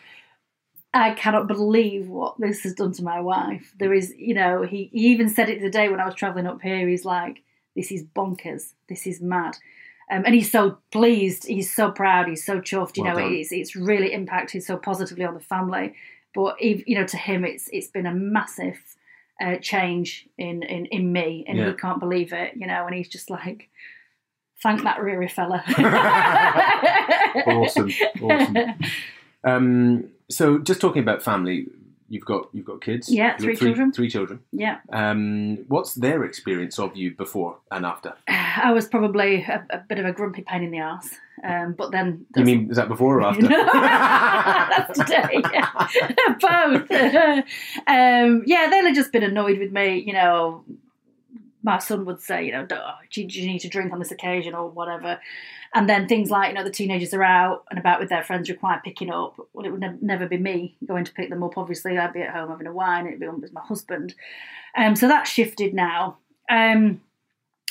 I 0.93 1.11
cannot 1.13 1.47
believe 1.47 2.07
what 2.07 2.39
this 2.39 2.61
has 2.63 2.73
done 2.73 2.91
to 2.93 3.03
my 3.03 3.19
wife. 3.19 3.73
There 3.79 3.93
is, 3.93 4.13
you 4.17 4.33
know, 4.33 4.63
he, 4.63 4.89
he 4.93 5.07
even 5.09 5.29
said 5.29 5.49
it 5.49 5.61
the 5.61 5.69
day 5.69 5.89
when 5.89 5.99
I 5.99 6.05
was 6.05 6.15
travelling 6.15 6.47
up 6.47 6.61
here. 6.61 6.87
He's 6.87 7.05
like, 7.05 7.43
this 7.75 7.91
is 7.91 8.03
bonkers. 8.03 8.73
This 8.89 9.05
is 9.05 9.21
mad. 9.21 9.57
Um, 10.09 10.23
and 10.25 10.33
he's 10.33 10.49
so 10.49 10.77
pleased, 10.91 11.45
he's 11.45 11.71
so 11.73 11.91
proud, 11.91 12.29
he's 12.29 12.45
so 12.45 12.61
chuffed. 12.61 12.95
You 12.95 13.03
Well 13.03 13.15
know, 13.15 13.21
done. 13.23 13.33
it's 13.33 13.51
it's 13.51 13.75
really 13.75 14.13
impacted 14.13 14.63
so 14.63 14.77
positively 14.77 15.25
on 15.25 15.33
the 15.33 15.41
family. 15.41 15.93
But 16.33 16.61
you 16.61 16.95
know, 16.97 17.05
to 17.05 17.17
him, 17.17 17.43
it's 17.43 17.67
it's 17.73 17.87
been 17.87 18.05
a 18.05 18.13
massive 18.13 18.79
uh, 19.41 19.57
change 19.57 20.25
in, 20.37 20.63
in 20.63 20.85
in 20.87 21.11
me, 21.11 21.43
and 21.47 21.57
Yeah. 21.57 21.67
he 21.71 21.73
can't 21.73 21.99
believe 21.99 22.31
it. 22.31 22.53
You 22.55 22.67
know, 22.67 22.85
and 22.85 22.95
he's 22.95 23.09
just 23.09 23.29
like, 23.29 23.69
thank 24.63 24.83
that 24.83 24.97
Ruari 24.97 25.29
fella. 25.31 25.63
awesome, 27.47 27.91
awesome. 28.21 28.57
Um, 29.43 30.09
so, 30.29 30.57
just 30.59 30.81
talking 30.81 31.01
about 31.01 31.21
family, 31.23 31.67
you've 32.09 32.25
got 32.25 32.49
you've 32.53 32.65
got 32.65 32.81
kids. 32.81 33.09
Yeah, 33.11 33.31
You've 33.33 33.41
three 33.41 33.55
children. 33.55 33.91
Three 33.93 34.09
children. 34.09 34.41
yeah. 34.51 34.79
Um, 34.91 35.65
what's 35.67 35.93
their 35.93 36.23
experience 36.23 36.79
of 36.79 36.95
you 36.97 37.11
before 37.15 37.57
and 37.71 37.85
after? 37.85 38.13
I 38.27 38.71
was 38.71 38.87
probably 38.87 39.43
a, 39.43 39.65
a 39.69 39.77
bit 39.79 39.99
of 39.99 40.05
a 40.05 40.11
grumpy 40.11 40.41
pain 40.41 40.63
in 40.63 40.71
the 40.71 40.79
arse, 40.79 41.09
um, 41.43 41.75
but 41.77 41.91
then 41.91 42.25
You 42.35 42.43
mean 42.43 42.69
is 42.71 42.77
that 42.77 42.87
before 42.89 43.19
or 43.19 43.23
after? 43.23 43.47
that's 43.47 44.99
today? 44.99 45.41
Yeah. 45.53 45.69
Both. 46.41 46.91
um, 47.87 48.43
yeah, 48.45 48.67
they'll 48.69 48.85
have 48.85 48.95
just 48.95 49.11
been 49.11 49.23
annoyed 49.23 49.59
with 49.59 49.71
me. 49.71 50.03
You 50.05 50.13
know, 50.13 50.63
my 51.67 51.79
son 51.79 52.05
would 52.05 52.21
say, 52.21 52.45
you 52.45 52.53
know, 52.53 52.65
do 52.65 53.21
you, 53.21 53.45
need 53.45 53.59
to 53.59 53.67
drink 53.67 53.91
on 53.91 53.99
this 53.99 54.09
occasion 54.09 54.55
or 54.55 54.69
whatever. 54.69 55.19
And 55.75 55.89
then 55.89 56.07
things 56.07 56.31
like, 56.31 56.47
you 56.47 56.55
know, 56.55 56.63
the 56.63 56.71
teenagers 56.71 57.13
are 57.13 57.23
out 57.23 57.65
and 57.69 57.77
about 57.77 57.99
with 57.99 58.07
their 58.07 58.23
friends 58.23 58.49
require 58.49 58.81
picking 58.83 59.11
up. 59.11 59.35
Well, 59.51 59.65
it 59.65 59.71
would 59.71 59.81
ne- 59.81 59.97
never 60.01 60.27
be 60.27 60.37
me 60.37 60.77
going 60.87 61.03
to 61.03 61.11
pick 61.11 61.29
them 61.29 61.43
up. 61.43 61.57
Obviously, 61.57 61.97
I'd 61.97 62.13
be 62.13 62.21
at 62.21 62.33
home 62.33 62.49
having 62.49 62.67
a 62.67 62.71
wine. 62.71 63.05
It'd 63.05 63.19
be 63.19 63.27
with 63.27 63.51
my 63.51 63.61
husband. 63.61 64.15
Um, 64.77 64.95
so 64.95 65.09
that's 65.09 65.29
shifted 65.29 65.73
now. 65.73 66.17
Um, 66.49 67.01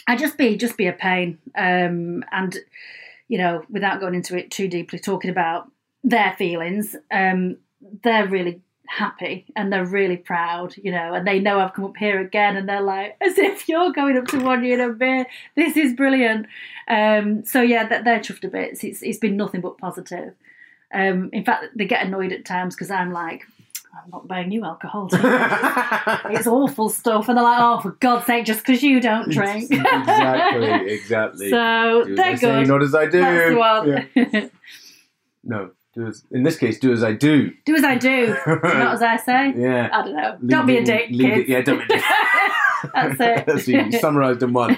I 0.07 0.15
just 0.15 0.37
be 0.37 0.59
just 0.59 0.77
be 0.77 0.89
a 0.89 0.93
pain, 0.93 1.39
um, 1.57 2.23
and 2.31 2.57
you 3.29 3.39
know, 3.39 3.65
without 3.71 3.99
going 3.99 4.15
into 4.15 4.37
it 4.37 4.51
too 4.51 4.69
deeply, 4.69 4.99
talking 4.99 5.31
about 5.31 5.71
their 6.05 6.35
feelings, 6.39 6.95
um, 7.11 7.57
they're 8.05 8.29
really 8.29 8.61
happy 8.89 9.47
and 9.57 9.73
they're 9.73 9.85
really 9.85 10.17
proud, 10.17 10.75
you 10.77 10.91
know, 10.91 11.15
and 11.15 11.27
they 11.27 11.39
know 11.39 11.61
I've 11.61 11.75
come 11.75 11.85
up 11.85 11.97
here 11.97 12.21
again, 12.21 12.57
and 12.57 12.69
they're 12.69 12.81
like, 12.81 13.17
as 13.21 13.39
if 13.39 13.69
you're 13.69 13.93
going 13.93 14.17
up 14.17 14.27
to 14.29 14.39
one 14.39 14.65
year 14.65 14.91
a 14.91 14.93
bit. 14.93 15.27
This 15.55 15.77
is 15.77 15.95
brilliant. 15.95 16.47
Um, 16.89 17.45
so 17.45 17.63
yeah, 17.63 17.87
they're, 17.89 18.03
they're 18.03 18.21
chuffed 18.21 18.45
a 18.45 18.49
bit. 18.49 18.83
It's, 18.83 19.03
it's 19.03 19.19
been 19.19 19.37
nothing 19.37 19.61
but 19.61 19.79
positive. 19.79 20.35
Um, 20.93 21.31
in 21.33 21.45
fact, 21.45 21.65
they 21.75 21.85
get 21.85 22.07
annoyed 22.07 22.33
at 22.33 22.45
times 22.45 22.75
because 22.75 22.91
I'm 22.91 23.13
like, 23.13 23.43
I'm 23.93 24.11
not 24.11 24.29
buying 24.29 24.53
you 24.53 24.65
alcohol. 24.65 25.09
it's 25.13 26.47
awful 26.47 26.89
stuff, 26.91 27.29
and 27.29 27.37
they're 27.37 27.45
like, 27.45 27.61
"Oh, 27.61 27.81
for 27.81 27.93
God's 27.93 28.27
sake, 28.27 28.45
just 28.45 28.61
because 28.61 28.83
you 28.83 29.01
don't 29.01 29.31
drink." 29.31 29.71
exactly, 29.71 30.93
exactly. 30.95 31.51
So 31.51 32.05
do 32.05 32.15
they're 32.15 32.27
I 32.27 32.35
say, 32.35 32.61
good. 32.61 32.69
not 32.69 32.83
as 32.83 32.95
I 32.95 33.07
do. 33.07 33.19
Yeah. 33.19 34.49
No, 35.45 35.71
do 35.97 36.07
as 36.07 36.23
in 36.31 36.43
this 36.45 36.57
case, 36.57 36.79
do 36.79 36.93
as 36.93 37.03
I 37.03 37.13
do. 37.13 37.53
do 37.65 37.75
as 37.75 37.85
I 37.85 37.97
do, 37.97 38.37
not 38.47 38.95
as 38.95 39.03
I 39.03 39.17
say. 39.17 39.55
Yeah. 39.57 39.89
I 39.93 40.03
don't 40.03 40.15
know. 40.17 40.39
Don't 40.47 40.67
be 40.67 40.77
a 40.77 40.85
dick, 40.85 41.11
leave 41.11 41.33
it- 41.33 41.49
yeah, 41.49 41.63
don't 41.63 41.79
be 41.79 41.85
a 41.85 41.89
dick. 41.97 42.05
That's 42.95 43.21
it. 43.21 43.47
That's 43.47 43.67
you 43.69 43.91
summarised 43.93 44.43
in 44.43 44.53
one. 44.53 44.77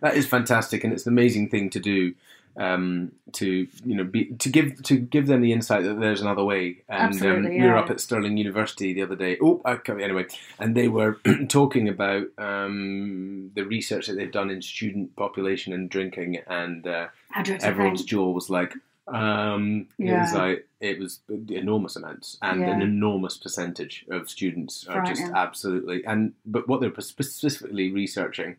That 0.00 0.14
is 0.14 0.26
fantastic, 0.26 0.84
and 0.84 0.92
it's 0.92 1.04
an 1.06 1.12
amazing 1.12 1.48
thing 1.50 1.68
to 1.70 1.80
do. 1.80 2.14
Um, 2.56 3.12
to 3.32 3.46
you 3.84 3.94
know, 3.94 4.04
be 4.04 4.26
to 4.26 4.48
give 4.48 4.82
to 4.82 4.96
give 4.98 5.26
them 5.28 5.40
the 5.40 5.52
insight 5.52 5.84
that 5.84 6.00
there's 6.00 6.20
another 6.20 6.44
way. 6.44 6.78
And 6.88 7.02
um, 7.02 7.08
Absolutely, 7.08 7.60
we 7.60 7.66
were 7.66 7.76
up 7.76 7.90
at 7.90 8.00
Stirling 8.00 8.36
University 8.36 8.92
the 8.92 9.02
other 9.02 9.14
day. 9.16 9.38
Oh, 9.40 9.60
I 9.64 9.76
can't, 9.76 10.00
anyway, 10.00 10.26
and 10.58 10.76
they 10.76 10.88
were 10.88 11.18
talking 11.48 11.88
about 11.88 12.26
um, 12.38 13.50
the 13.54 13.62
research 13.62 14.06
that 14.08 14.14
they've 14.14 14.32
done 14.32 14.50
in 14.50 14.62
student 14.62 15.14
population 15.16 15.72
and 15.72 15.88
drinking, 15.88 16.38
and 16.48 16.86
uh, 16.86 17.08
How 17.30 17.42
do 17.42 17.52
you 17.52 17.58
everyone's 17.62 18.04
jaw 18.04 18.30
was 18.30 18.50
like, 18.50 18.74
um, 19.14 19.86
it 19.98 20.18
was 20.20 20.32
like 20.34 20.66
it 20.80 20.98
was 20.98 21.20
enormous 21.50 21.96
amounts 21.96 22.38
and 22.42 22.60
Yeah. 22.60 22.70
an 22.70 22.82
enormous 22.82 23.36
percentage 23.36 24.04
of 24.10 24.30
students 24.30 24.86
are 24.86 25.04
just 25.04 25.22
absolutely 25.34 26.04
and 26.06 26.32
but 26.46 26.66
what 26.68 26.80
they're 26.80 27.00
specifically 27.00 27.90
researching, 27.92 28.56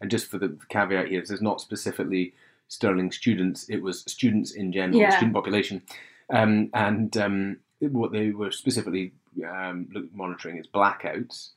and 0.00 0.10
just 0.10 0.26
for 0.30 0.38
the 0.38 0.56
caveat 0.68 1.08
here, 1.08 1.20
this 1.20 1.30
is 1.30 1.42
not 1.42 1.60
specifically 1.60 2.34
Stirling 2.70 3.10
students; 3.10 3.66
it 3.70 3.80
was 3.82 4.00
students 4.06 4.50
in 4.52 4.72
general, 4.72 5.00
Yeah. 5.00 5.16
student 5.16 5.32
population, 5.32 5.80
um, 6.28 6.68
and 6.74 7.16
um, 7.16 7.56
what 7.80 8.12
they 8.12 8.28
were 8.30 8.50
specifically 8.50 9.12
um, 9.42 9.88
monitoring 10.12 10.58
is 10.58 10.66
blackouts. 10.66 11.52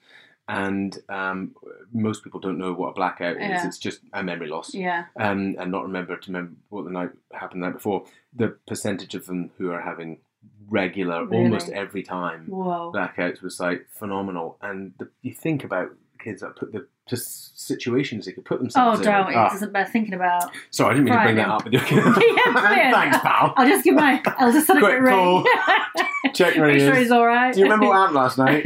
And 0.48 0.98
um, 1.08 1.56
most 1.94 2.24
people 2.24 2.40
don't 2.42 2.58
know 2.58 2.74
what 2.74 2.90
a 2.90 2.94
blackout 2.94 3.38
is. 3.38 3.42
Yeah. 3.42 3.66
It's 3.68 3.78
just 3.78 4.02
a 4.12 4.22
memory 4.22 4.50
loss 4.50 4.74
Yeah, 4.74 5.06
um, 5.18 5.56
and 5.58 5.72
not 5.72 5.84
remember 5.84 6.18
to 6.18 6.28
remember 6.32 6.54
what 6.70 6.84
the 6.84 6.92
night 6.92 7.12
happened 7.34 7.62
the 7.64 7.68
night 7.68 7.76
before. 7.76 8.06
The 8.36 8.50
percentage 8.68 9.16
of 9.16 9.28
them 9.28 9.52
who 9.58 9.72
are 9.72 9.80
having 9.82 10.20
regular, 10.68 11.26
Really? 11.26 11.44
almost 11.44 11.70
every 11.70 12.04
time 12.04 12.46
whoa. 12.48 12.92
blackouts 12.94 13.42
was 13.42 13.60
like 13.62 13.88
phenomenal. 13.94 14.58
And 14.62 14.94
the, 14.98 15.10
you 15.22 15.34
think 15.34 15.64
about 15.64 15.92
kids 16.20 16.42
that 16.42 16.56
put 16.56 16.72
the 16.74 16.88
just 17.10 17.60
situations 17.60 18.26
they 18.26 18.32
could 18.32 18.46
put 18.46 18.56
Oh, 18.56 18.62
themselves 18.64 19.02
in. 19.02 19.08
Oh 19.08 19.12
don't. 19.12 19.30
It 19.32 19.34
doesn't 19.36 19.74
bear 19.74 19.86
thinking 19.86 20.14
about. 20.14 20.52
sorry, 20.70 20.92
I 20.92 20.94
didn't 20.96 21.06
mean 21.06 21.14
to 21.18 21.24
bring 21.24 21.36
that 21.38 21.48
up. 21.50 21.64
With 21.64 21.74
your 21.74 21.82
Yeah. 21.92 22.92
Thanks, 22.92 23.18
pal. 23.20 23.54
I'll 23.58 23.68
just 23.68 23.84
give 23.84 23.96
my 23.96 24.22
eldest 24.40 24.68
son 24.68 24.78
a 24.78 24.80
Quick 24.82 25.00
ring. 25.02 25.14
call. 25.14 25.46
Check 26.34 26.58
Make 26.58 26.80
sure 26.80 26.96
he's 26.96 27.12
all 27.12 27.26
right. 27.26 27.54
Do 27.54 27.60
you 27.60 27.66
remember 27.66 27.88
what 27.88 27.96
happened 27.96 28.16
last 28.16 28.38
night? 28.38 28.66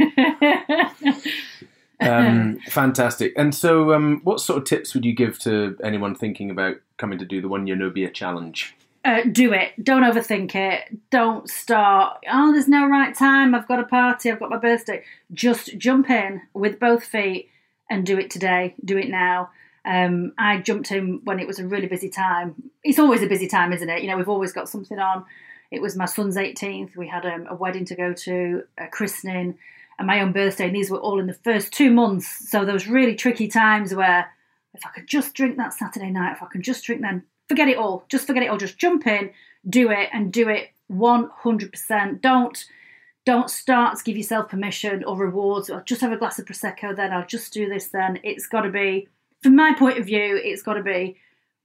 Um, 2.00 2.58
fantastic. 2.68 3.32
And 3.36 3.54
so, 3.54 3.92
um, 3.92 4.20
what 4.24 4.40
sort 4.40 4.58
of 4.58 4.64
tips 4.64 4.94
would 4.94 5.04
you 5.04 5.14
give 5.14 5.38
to 5.40 5.76
anyone 5.82 6.14
thinking 6.14 6.50
about 6.50 6.76
coming 6.98 7.18
to 7.18 7.24
do 7.24 7.40
the 7.40 7.48
one 7.48 7.66
year 7.66 7.76
no 7.76 7.90
beer 7.90 8.10
challenge? 8.10 8.74
uh, 9.06 9.22
do 9.30 9.52
it. 9.52 9.72
Don't 9.82 10.02
overthink 10.02 10.56
it. 10.56 10.98
Don't 11.10 11.48
start. 11.48 12.18
Oh, 12.28 12.52
there's 12.52 12.66
no 12.66 12.88
right 12.88 13.14
time. 13.14 13.54
I've 13.54 13.68
got 13.68 13.78
a 13.78 13.84
party. 13.84 14.30
I've 14.30 14.40
got 14.40 14.50
my 14.50 14.56
birthday. 14.58 15.04
Just 15.32 15.78
jump 15.78 16.10
in 16.10 16.42
with 16.54 16.80
both 16.80 17.04
feet 17.04 17.48
and 17.88 18.04
do 18.04 18.18
it 18.18 18.30
today. 18.30 18.74
Do 18.84 18.98
it 18.98 19.08
now. 19.08 19.50
Um, 19.84 20.32
I 20.36 20.58
jumped 20.58 20.90
in 20.90 21.20
when 21.22 21.38
it 21.38 21.46
was 21.46 21.60
a 21.60 21.66
really 21.68 21.86
busy 21.86 22.08
time. 22.08 22.70
It's 22.82 22.98
always 22.98 23.22
a 23.22 23.28
busy 23.28 23.46
time, 23.46 23.72
isn't 23.72 23.88
it? 23.88 24.02
You 24.02 24.08
know, 24.08 24.16
we've 24.16 24.28
always 24.28 24.52
got 24.52 24.68
something 24.68 24.98
on. 24.98 25.24
It 25.70 25.80
was 25.80 25.94
my 25.94 26.06
son's 26.06 26.36
18th. 26.36 26.96
We 26.96 27.06
had 27.06 27.24
um, 27.24 27.46
a 27.48 27.54
wedding 27.54 27.84
to 27.84 27.94
go 27.94 28.12
to, 28.12 28.64
a 28.76 28.88
christening, 28.88 29.56
and 29.98 30.06
my 30.06 30.20
own 30.20 30.32
birthday. 30.32 30.66
And 30.66 30.74
these 30.74 30.90
were 30.90 30.98
all 30.98 31.20
in 31.20 31.26
the 31.26 31.34
first 31.34 31.72
two 31.72 31.90
months. 31.90 32.50
So 32.50 32.64
those 32.64 32.86
really 32.86 33.14
tricky 33.14 33.48
times 33.48 33.94
where 33.94 34.30
if 34.74 34.84
I 34.84 34.90
could 34.90 35.06
just 35.06 35.34
drink 35.34 35.56
that 35.56 35.72
Saturday 35.72 36.10
night, 36.10 36.32
if 36.32 36.42
I 36.42 36.46
can 36.46 36.62
just 36.62 36.84
drink 36.84 37.00
then, 37.00 37.22
forget 37.48 37.68
it 37.68 37.78
all. 37.78 38.04
Just 38.08 38.26
forget 38.26 38.42
it 38.42 38.50
all. 38.50 38.58
Just 38.58 38.78
jump 38.78 39.06
in, 39.06 39.30
do 39.68 39.90
it, 39.90 40.10
and 40.12 40.32
do 40.32 40.48
it 40.48 40.70
100%. 40.90 42.20
Don't 42.20 42.64
don't 43.24 43.50
start 43.50 43.98
to 43.98 44.04
give 44.04 44.16
yourself 44.16 44.48
permission 44.48 45.02
or 45.02 45.16
rewards 45.16 45.68
or 45.68 45.82
just 45.82 46.00
have 46.00 46.12
a 46.12 46.16
glass 46.16 46.38
of 46.38 46.44
prosecco 46.44 46.94
then 46.94 47.12
I'll 47.12 47.26
just 47.26 47.52
do 47.52 47.68
this 47.68 47.88
then. 47.88 48.20
It's 48.22 48.46
got 48.46 48.60
to 48.60 48.70
be 48.70 49.08
from 49.42 49.56
my 49.56 49.74
point 49.74 49.98
of 49.98 50.06
view, 50.06 50.40
it's 50.42 50.62
got 50.62 50.74
to 50.74 50.82
be 50.82 51.16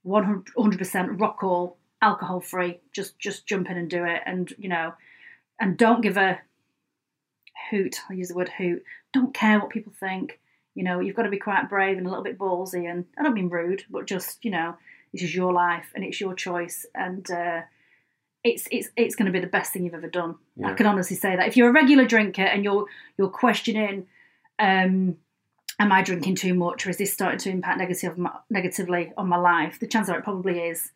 100% 0.04 1.20
rock 1.20 1.44
all, 1.44 1.78
alcohol 2.02 2.40
free. 2.40 2.80
Just 2.92 3.16
just 3.20 3.46
jump 3.46 3.70
in 3.70 3.76
and 3.76 3.88
do 3.88 4.04
it 4.04 4.22
and 4.26 4.52
you 4.58 4.68
know 4.68 4.92
and 5.60 5.76
don't 5.76 6.00
give 6.00 6.16
a 6.16 6.40
hoot. 7.70 7.96
I'll 8.08 8.16
use 8.16 8.28
the 8.28 8.34
word 8.34 8.50
hoot. 8.50 8.84
Don't 9.12 9.34
care 9.34 9.58
what 9.58 9.70
people 9.70 9.92
think. 9.98 10.40
You 10.74 10.84
know, 10.84 11.00
you've 11.00 11.16
got 11.16 11.24
to 11.24 11.30
be 11.30 11.38
quite 11.38 11.68
brave 11.68 11.98
and 11.98 12.06
a 12.06 12.08
little 12.08 12.24
bit 12.24 12.38
ballsy. 12.38 12.90
And 12.90 13.04
I 13.18 13.22
don't 13.22 13.34
mean 13.34 13.48
rude, 13.48 13.84
but 13.90 14.06
just 14.06 14.44
you 14.44 14.50
know, 14.50 14.76
this 15.12 15.22
is 15.22 15.34
your 15.34 15.52
life 15.52 15.92
and 15.94 16.04
it's 16.04 16.20
your 16.20 16.34
choice, 16.34 16.86
and 16.94 17.30
uh, 17.30 17.62
it's 18.44 18.66
it's 18.70 18.88
it's 18.96 19.14
going 19.14 19.26
to 19.26 19.32
be 19.32 19.40
the 19.40 19.46
best 19.46 19.72
thing 19.72 19.84
you've 19.84 19.94
ever 19.94 20.08
done. 20.08 20.36
I 20.64 20.72
can 20.74 20.86
honestly 20.86 21.16
say 21.16 21.36
that. 21.36 21.48
If 21.48 21.56
you're 21.56 21.68
a 21.68 21.72
regular 21.72 22.06
drinker 22.06 22.42
and 22.42 22.64
you're 22.64 22.86
you're 23.18 23.28
questioning, 23.28 24.06
um, 24.58 25.16
am 25.78 25.92
I 25.92 26.02
drinking 26.02 26.36
too 26.36 26.54
much, 26.54 26.86
or 26.86 26.90
is 26.90 26.96
this 26.96 27.12
starting 27.12 27.38
to 27.40 27.50
impact 27.50 27.78
negative, 27.78 28.18
negatively 28.50 29.12
on 29.16 29.28
my 29.28 29.36
life? 29.36 29.78
The 29.78 29.86
chance 29.86 30.08
are 30.08 30.18
it 30.18 30.24
probably 30.24 30.58
is. 30.60 30.90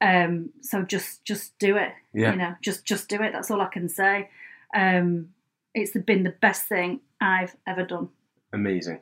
Um, 0.00 0.50
so 0.62 0.82
just 0.82 1.24
just 1.24 1.58
do 1.58 1.76
it. 1.76 1.92
Yeah. 2.12 2.32
You 2.32 2.38
know, 2.38 2.54
just 2.62 2.84
just 2.84 3.08
do 3.08 3.22
it. 3.22 3.32
That's 3.32 3.50
all 3.50 3.60
I 3.60 3.68
can 3.68 3.88
say. 3.88 4.30
Um, 4.74 5.30
it's 5.74 5.96
been 6.06 6.24
the 6.24 6.34
best 6.40 6.66
thing 6.66 7.00
I've 7.20 7.56
ever 7.66 7.84
done. 7.84 8.08
Amazing. 8.52 9.00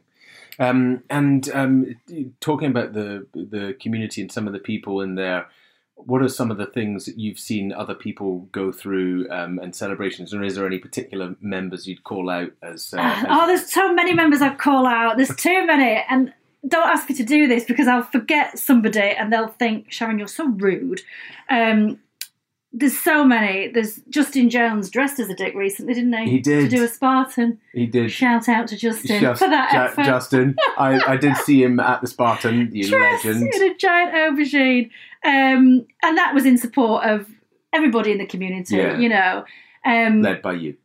Um, 0.59 1.03
and 1.09 1.49
um, 1.51 1.97
talking 2.41 2.71
about 2.71 2.93
the 2.93 3.27
the 3.35 3.77
community 3.81 4.21
and 4.21 4.31
some 4.31 4.47
of 4.47 4.53
the 4.53 4.59
people 4.59 5.01
in 5.01 5.15
there, 5.15 5.47
what 5.95 6.23
are 6.23 6.29
some 6.29 6.51
of 6.51 6.59
the 6.59 6.67
things 6.67 7.07
that 7.07 7.19
you've 7.19 7.39
seen 7.39 7.73
other 7.73 7.95
people 7.95 8.49
go 8.53 8.73
through 8.73 9.29
um, 9.31 9.59
and 9.59 9.75
celebrations? 9.75 10.35
Or 10.35 10.43
is 10.43 10.57
there 10.57 10.67
any 10.67 10.79
particular 10.79 11.37
members 11.41 11.87
you'd 11.87 12.05
call 12.05 12.29
out 12.29 12.53
as? 12.63 12.93
Uh, 12.93 13.01
as 13.01 13.27
oh, 13.29 13.47
there's 13.47 13.73
so 13.73 13.95
many 13.95 14.13
members 14.15 14.43
I'd 14.43 14.59
call 14.59 14.87
out. 14.87 15.17
There's 15.17 15.35
too 15.35 15.65
many, 15.67 16.03
and 16.09 16.33
don't 16.67 16.89
ask 16.89 17.09
me 17.09 17.15
to 17.17 17.25
do 17.25 17.47
this 17.47 17.65
because 17.65 17.87
I'll 17.87 18.03
forget 18.03 18.59
somebody 18.59 19.01
and 19.01 19.33
they'll 19.33 19.49
think 19.49 19.93
Sharon, 19.93 20.19
you're 20.19 20.29
so 20.29 20.49
rude. 20.49 21.03
Um, 21.49 22.01
there's 22.73 22.99
so 22.99 23.25
many. 23.25 23.69
There's 23.69 23.97
Justin 24.11 24.51
Jones 24.51 24.91
dressed 24.91 25.19
as 25.19 25.29
a 25.31 25.35
dick 25.35 25.55
recently, 25.55 25.95
didn't 25.95 26.13
he? 26.13 26.31
He 26.33 26.39
did. 26.39 26.69
to 26.71 26.77
do 26.77 26.85
a 26.85 26.89
Spartan. 26.89 27.59
He 27.73 27.87
did. 27.87 28.11
Shout 28.13 28.49
out 28.49 28.69
to 28.69 28.77
Justin 28.77 29.21
Just- 29.21 29.43
for 29.43 29.49
that 29.49 29.73
effort. 29.73 30.05
Justin, 30.05 30.57
I, 30.79 31.01
I 31.13 31.17
did 31.17 31.37
see 31.39 31.63
him 31.63 31.81
at 31.81 32.01
the 32.03 32.07
Spartan, 32.07 32.71
you 32.75 32.89
dressed 32.89 33.25
legend. 33.25 33.55
in 33.55 33.71
a 33.71 33.75
giant 33.77 34.13
aubergine, 34.15 34.91
um, 35.25 35.87
and 36.03 36.19
that 36.19 36.35
was 36.35 36.45
in 36.45 36.59
support 36.59 37.05
of 37.05 37.27
everybody 37.73 38.13
in 38.13 38.19
the 38.19 38.27
community. 38.27 38.77
Yeah. 38.77 38.99
You 38.99 39.09
know, 39.09 39.45
um, 39.85 40.23
Led 40.23 40.43
by 40.43 40.53
you. 40.55 40.77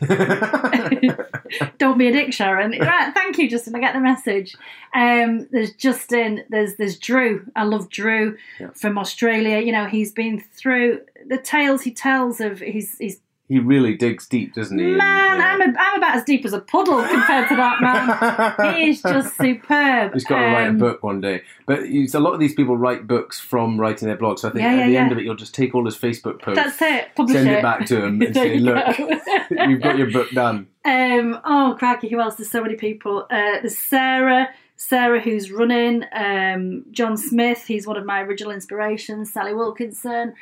don't 1.78 1.98
be 1.98 2.08
a 2.08 2.12
dick, 2.12 2.32
Sharon. 2.32 2.72
Right, 2.78 3.12
thank 3.14 3.38
you, 3.38 3.48
Justin. 3.48 3.74
I 3.74 3.80
get 3.80 3.94
the 3.94 4.00
message. 4.00 4.56
Um, 4.94 5.46
there's 5.50 5.72
Justin. 5.74 6.44
There's 6.48 6.76
there's 6.76 6.98
Drew. 6.98 7.46
I 7.56 7.64
love 7.64 7.88
Drew 7.88 8.36
Yeah. 8.60 8.70
from 8.74 8.98
Australia. 8.98 9.58
You 9.60 9.72
know, 9.72 9.86
he's 9.86 10.12
been 10.12 10.40
through 10.40 11.00
the 11.26 11.38
tales 11.38 11.82
he 11.82 11.92
tells 11.92 12.40
of 12.40 12.60
his 12.60 12.96
his 13.00 13.20
he 13.48 13.58
really 13.58 13.94
digs 13.96 14.26
deep, 14.28 14.54
doesn't 14.54 14.78
he? 14.78 14.84
man. 14.84 15.34
And, 15.34 15.42
I'm 15.42 15.60
a, 15.60 15.78
I'm 15.78 15.98
about 15.98 16.16
as 16.16 16.24
deep 16.24 16.44
as 16.46 16.52
a 16.52 16.60
puddle 16.60 17.02
compared 17.06 17.48
to 17.48 17.56
that 17.56 17.80
man. 17.82 18.74
he 18.76 18.90
is 18.90 19.02
just 19.02 19.36
superb. 19.36 20.14
He's 20.14 20.24
got 20.24 20.38
to 20.38 20.44
write 20.46 20.66
a 20.66 20.70
Um, 20.70 20.78
book 20.78 21.02
one 21.02 21.20
day. 21.20 21.42
But 21.66 21.80
a 21.80 22.18
lot 22.18 22.32
of 22.32 22.40
these 22.40 22.54
people 22.54 22.76
write 22.76 23.06
books 23.06 23.38
from 23.40 23.78
writing 23.78 24.08
their 24.08 24.16
blogs. 24.16 24.40
So 24.40 24.48
I 24.48 24.52
think 24.52 24.62
Yeah, 24.62 24.72
at 24.72 24.78
yeah, 24.78 24.86
the 24.86 24.92
yeah. 24.92 25.00
end 25.02 25.12
of 25.12 25.18
it, 25.18 25.24
you'll 25.24 25.34
just 25.36 25.54
take 25.54 25.74
all 25.74 25.84
his 25.84 25.96
Facebook 25.98 26.40
posts, 26.40 26.62
That's 26.62 26.80
it. 26.82 27.14
Publish 27.14 27.36
send 27.36 27.48
it. 27.50 27.58
it 27.58 27.62
back 27.62 27.84
to 27.86 28.04
him, 28.04 28.22
and 28.22 28.34
say, 28.42 28.58
"Look, 28.58 28.98
you've 29.50 29.82
got 29.82 29.98
your 29.98 30.10
book 30.10 30.30
done." 30.30 30.68
Um, 30.84 31.38
oh, 31.44 31.76
cracky, 31.78 32.08
who 32.08 32.20
else? 32.20 32.36
There's 32.36 32.50
so 32.50 32.62
many 32.62 32.76
people. 32.76 33.26
Uh, 33.30 33.60
there's 33.60 33.76
Sarah, 33.78 34.48
Sarah 34.76 35.20
who's 35.20 35.50
running, 35.52 36.04
um, 36.12 36.84
John 36.90 37.16
Smith, 37.16 37.64
he's 37.66 37.86
one 37.86 37.96
of 37.96 38.04
my 38.06 38.22
original 38.22 38.52
inspirations, 38.52 39.32
Sally 39.32 39.52
Wilkinson. 39.54 40.34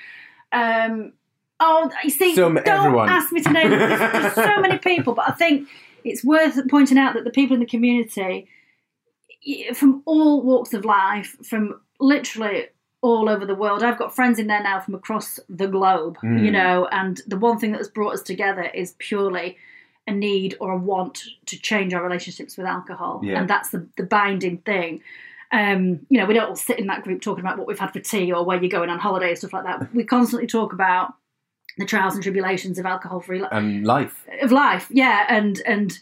Um, 0.52 1.12
oh, 1.60 1.90
you 2.02 2.10
see, 2.10 2.34
don't 2.34 2.56
everyone. 2.66 3.08
ask 3.08 3.32
me 3.32 3.40
to 3.42 3.52
name 3.52 3.70
there's, 3.70 3.98
there's 4.12 4.34
so 4.34 4.60
many 4.60 4.78
people, 4.78 5.14
but 5.14 5.28
I 5.28 5.32
think 5.32 5.68
it's 6.04 6.24
worth 6.24 6.58
pointing 6.68 6.98
out 6.98 7.14
that 7.14 7.24
the 7.24 7.30
people 7.30 7.54
in 7.54 7.60
the 7.60 7.66
community, 7.66 8.48
from 9.74 10.02
all 10.06 10.42
walks 10.42 10.72
of 10.74 10.84
life, 10.84 11.36
from 11.44 11.80
literally 11.98 12.66
all 13.02 13.28
over 13.30 13.46
the 13.46 13.54
world. 13.54 13.82
I've 13.82 13.98
got 13.98 14.14
friends 14.14 14.38
in 14.38 14.46
there 14.46 14.62
now 14.62 14.78
from 14.80 14.94
across 14.94 15.40
the 15.48 15.66
globe, 15.66 16.18
Mm. 16.22 16.44
you 16.44 16.50
know, 16.50 16.86
and 16.92 17.20
the 17.26 17.38
one 17.38 17.58
thing 17.58 17.72
that 17.72 17.78
has 17.78 17.88
brought 17.88 18.12
us 18.12 18.22
together 18.22 18.64
is 18.74 18.94
purely 18.98 19.56
a 20.06 20.12
need 20.12 20.56
or 20.60 20.72
a 20.72 20.76
want 20.76 21.24
to 21.46 21.58
change 21.58 21.94
our 21.94 22.02
relationships 22.02 22.56
with 22.58 22.66
alcohol. 22.66 23.20
Yeah. 23.22 23.38
And 23.40 23.48
that's 23.48 23.70
the, 23.70 23.86
the 23.96 24.02
binding 24.02 24.58
thing. 24.58 25.00
Um, 25.52 26.00
you 26.10 26.18
know, 26.18 26.26
we 26.26 26.34
don't 26.34 26.48
all 26.50 26.56
sit 26.56 26.78
in 26.78 26.86
that 26.88 27.02
group 27.02 27.22
talking 27.22 27.42
about 27.44 27.56
what 27.58 27.66
we've 27.66 27.78
had 27.78 27.92
for 27.92 28.00
tea 28.00 28.30
or 28.32 28.44
where 28.44 28.60
you're 28.60 28.70
going 28.70 28.90
on 28.90 28.98
holiday 28.98 29.30
and 29.30 29.38
stuff 29.38 29.52
like 29.54 29.64
that. 29.64 29.94
We 29.94 30.04
constantly 30.04 30.46
talk 30.46 30.72
about 30.72 31.14
the 31.80 31.86
trials 31.86 32.14
and 32.14 32.22
tribulations 32.22 32.78
of 32.78 32.86
alcohol 32.86 33.20
free 33.20 33.42
And 33.50 33.84
life. 33.86 34.24
of 34.42 34.52
life 34.52 34.86
yeah 34.90 35.26
and 35.28 35.60
and 35.66 35.98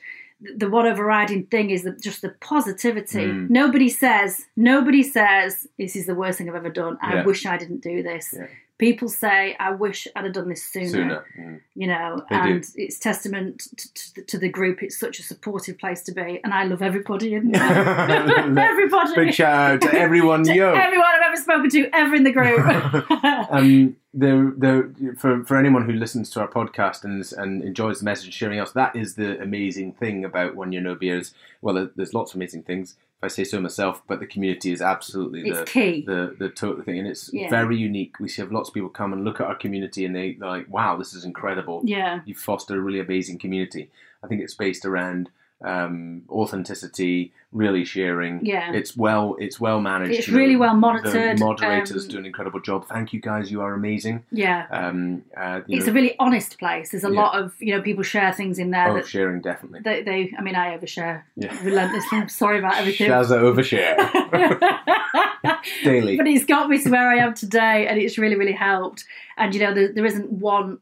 the 0.57 0.69
one 0.71 0.87
overriding 0.87 1.47
thing 1.47 1.71
is 1.71 1.83
that 1.83 2.01
just 2.01 2.23
the 2.23 2.31
positivity 2.41 3.27
Mm. 3.27 3.51
nobody 3.51 3.89
says 3.89 4.47
nobody 4.57 5.03
says 5.03 5.67
this 5.79 5.97
is 5.97 6.07
the 6.07 6.15
worst 6.15 6.39
thing 6.39 6.49
i've 6.49 6.55
ever 6.55 6.71
done 6.71 6.97
i 7.03 7.15
Yeah. 7.15 7.25
wish 7.25 7.45
i 7.47 7.57
didn't 7.57 7.83
do 7.83 8.03
this 8.03 8.35
Yeah. 8.37 8.47
People 8.79 9.09
say 9.09 9.57
i 9.59 9.71
wish 9.71 10.07
i'd 10.17 10.25
have 10.25 10.33
done 10.33 10.49
this 10.49 10.65
sooner, 10.65 10.87
Sooner. 10.89 11.25
Mm. 11.39 11.61
you 11.75 11.87
know 11.87 12.23
They 12.31 12.37
do. 12.37 12.43
and 12.43 12.67
it's 12.77 12.99
testament 12.99 13.67
to, 13.77 13.95
to, 14.15 14.23
to 14.23 14.39
the 14.39 14.49
group 14.49 14.83
it's 14.83 14.99
such 14.99 15.19
a 15.19 15.23
supportive 15.23 15.79
place 15.79 16.03
to 16.05 16.13
be 16.13 16.41
and 16.45 16.55
i 16.55 16.65
love 16.65 16.81
everybody 16.83 17.35
in 17.35 17.51
there 17.53 18.59
everybody 18.59 19.15
Big 19.15 19.35
shout 19.35 19.73
out 19.73 19.81
to 19.83 19.93
everyone. 19.99 20.45
To 20.49 20.55
Yo. 20.55 20.73
everyone 20.73 21.07
i've 21.07 21.23
ever 21.27 21.37
spoken 21.37 21.71
to 21.71 21.91
ever 21.93 22.15
in 22.15 22.25
the 22.25 22.33
group 22.33 22.61
um, 23.51 23.97
the 24.15 24.55
the 24.57 25.15
for 25.19 25.45
for 25.45 25.57
anyone 25.57 25.85
who 25.85 25.93
listens 25.93 26.31
to 26.31 26.41
our 26.41 26.49
podcast 26.49 27.05
and 27.05 27.25
and 27.37 27.63
enjoys 27.63 27.99
the 27.99 28.05
message 28.05 28.33
sharing 28.33 28.59
us, 28.59 28.73
that 28.73 28.97
is 28.97 29.15
the 29.17 29.41
amazing 29.41 29.93
thing 29.93 30.25
about 30.25 30.57
One 30.57 30.73
Year 30.73 30.81
No 30.81 30.95
Beers. 30.95 31.35
Well, 31.61 31.91
there's 31.95 32.15
lots 32.15 32.33
of 32.33 32.37
amazing 32.37 32.63
things, 32.63 32.97
if 33.19 33.25
I 33.25 33.29
say 33.29 33.43
so 33.45 33.61
myself, 33.61 34.03
but 34.07 34.21
the 34.21 34.27
community 34.27 34.71
is 34.73 34.81
absolutely 34.81 35.41
It's 35.49 35.59
the 35.59 35.65
key. 35.65 36.03
the 36.07 36.37
the 36.39 36.49
total 36.49 36.83
thing, 36.85 36.99
and 37.01 37.09
it's 37.09 37.31
Yeah. 37.33 37.51
very 37.51 37.77
unique. 37.77 38.19
We 38.21 38.29
see 38.29 38.43
have 38.43 38.53
lots 38.53 38.69
of 38.71 38.75
people 38.75 38.89
come 38.91 39.13
and 39.13 39.25
look 39.25 39.41
at 39.41 39.47
our 39.49 39.57
community, 39.57 40.05
and 40.05 40.15
they 40.15 40.35
they're 40.35 40.49
like, 40.49 40.69
"Wow, 40.71 40.97
this 40.97 41.13
is 41.15 41.25
incredible." 41.25 41.83
yeah 41.85 42.21
you 42.27 42.35
foster 42.35 42.77
a 42.77 42.81
really 42.81 43.01
amazing 43.01 43.39
community. 43.39 43.91
I 44.23 44.29
think 44.29 44.41
it's 44.43 44.55
based 44.55 44.85
around 44.85 45.31
um, 45.65 46.23
authenticity, 46.31 47.33
really 47.53 47.85
sharing. 47.85 48.45
Yeah. 48.45 48.73
it's 48.73 48.97
well 48.97 49.37
it's 49.41 49.59
well 49.61 49.81
managed. 49.81 50.13
It's 50.19 50.29
you 50.29 50.35
know, 50.35 50.39
really 50.39 50.57
well 50.57 50.75
monitored, 50.75 51.39
The 51.39 51.45
moderators 51.45 52.05
um, 52.05 52.11
do 52.11 52.19
an 52.19 52.27
incredible 52.27 52.61
job. 52.61 52.87
Thank 52.87 53.13
you 53.13 53.21
guys. 53.21 53.51
You 53.51 53.61
are 53.63 53.75
amazing. 53.75 54.25
yeah 54.31 54.67
Um, 54.71 55.25
uh, 55.37 55.63
you 55.67 55.79
it's 55.79 55.87
know, 55.87 55.93
a 55.93 55.95
really 55.95 56.15
honest 56.19 56.59
place. 56.59 56.91
There's 56.91 57.05
a 57.05 57.11
Yeah. 57.11 57.21
lot 57.23 57.39
of 57.41 57.55
you 57.59 57.75
know 57.75 57.83
people 57.83 58.05
share 58.05 58.33
things 58.33 58.59
in 58.59 58.71
there 58.71 58.89
oh, 58.91 58.95
that 58.95 59.07
sharing 59.07 59.41
definitely. 59.41 59.81
they, 59.81 60.03
they 60.03 60.33
I 60.39 60.43
mean 60.43 60.55
I 60.55 60.77
overshare 60.77 61.23
Yeah. 61.37 61.57
relentlessly. 61.65 62.19
I'm 62.19 62.29
sorry 62.29 62.59
about 62.61 62.77
everything. 62.77 63.09
Shazza 63.11 63.39
overshare 63.41 63.97
daily. 65.85 66.17
but 66.17 66.27
it's 66.27 66.45
got 66.45 66.69
me 66.69 66.83
to 66.83 66.91
where 66.91 67.09
I 67.09 67.17
am 67.17 67.35
today, 67.35 67.87
and 67.87 67.99
it's 67.99 68.19
really 68.19 68.37
really 68.37 68.53
helped. 68.53 69.05
And 69.37 69.55
you 69.55 69.61
know 69.61 69.75
there, 69.75 69.93
there 69.93 70.05
isn't 70.07 70.31
one. 70.31 70.79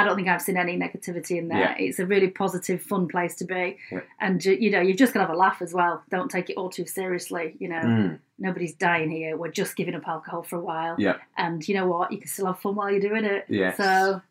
I 0.00 0.04
don't 0.04 0.16
think 0.16 0.28
I've 0.28 0.42
seen 0.42 0.56
any 0.56 0.76
negativity 0.78 1.38
in 1.38 1.48
there. 1.48 1.58
Yeah. 1.58 1.74
It's 1.78 1.98
a 1.98 2.06
really 2.06 2.28
positive, 2.28 2.82
fun 2.82 3.08
place 3.08 3.34
to 3.36 3.44
be, 3.44 3.78
Yeah. 3.90 4.00
and 4.20 4.44
you 4.44 4.52
you 4.52 4.70
know 4.70 4.80
you've 4.80 4.96
just 4.96 5.12
got 5.12 5.20
to 5.20 5.26
have 5.26 5.34
a 5.34 5.38
laugh 5.38 5.60
as 5.60 5.72
well. 5.74 6.02
Don't 6.10 6.30
take 6.30 6.50
it 6.50 6.56
all 6.56 6.70
too 6.70 6.86
seriously. 6.86 7.56
You 7.58 7.68
know, 7.68 7.80
Mm, 7.82 8.18
nobody's 8.38 8.74
dying 8.74 9.10
here. 9.10 9.36
We're 9.36 9.50
just 9.62 9.76
giving 9.76 9.94
up 9.94 10.06
alcohol 10.06 10.42
for 10.42 10.56
a 10.56 10.60
while, 10.60 10.96
yeah. 10.98 11.16
and 11.36 11.66
you 11.68 11.74
know 11.74 11.86
what? 11.86 12.12
You 12.12 12.18
can 12.18 12.28
still 12.28 12.46
have 12.46 12.60
fun 12.60 12.74
while 12.76 12.90
you're 12.90 13.00
doing 13.00 13.24
it. 13.24 13.44
Yes. 13.48 13.76
So 13.76 14.22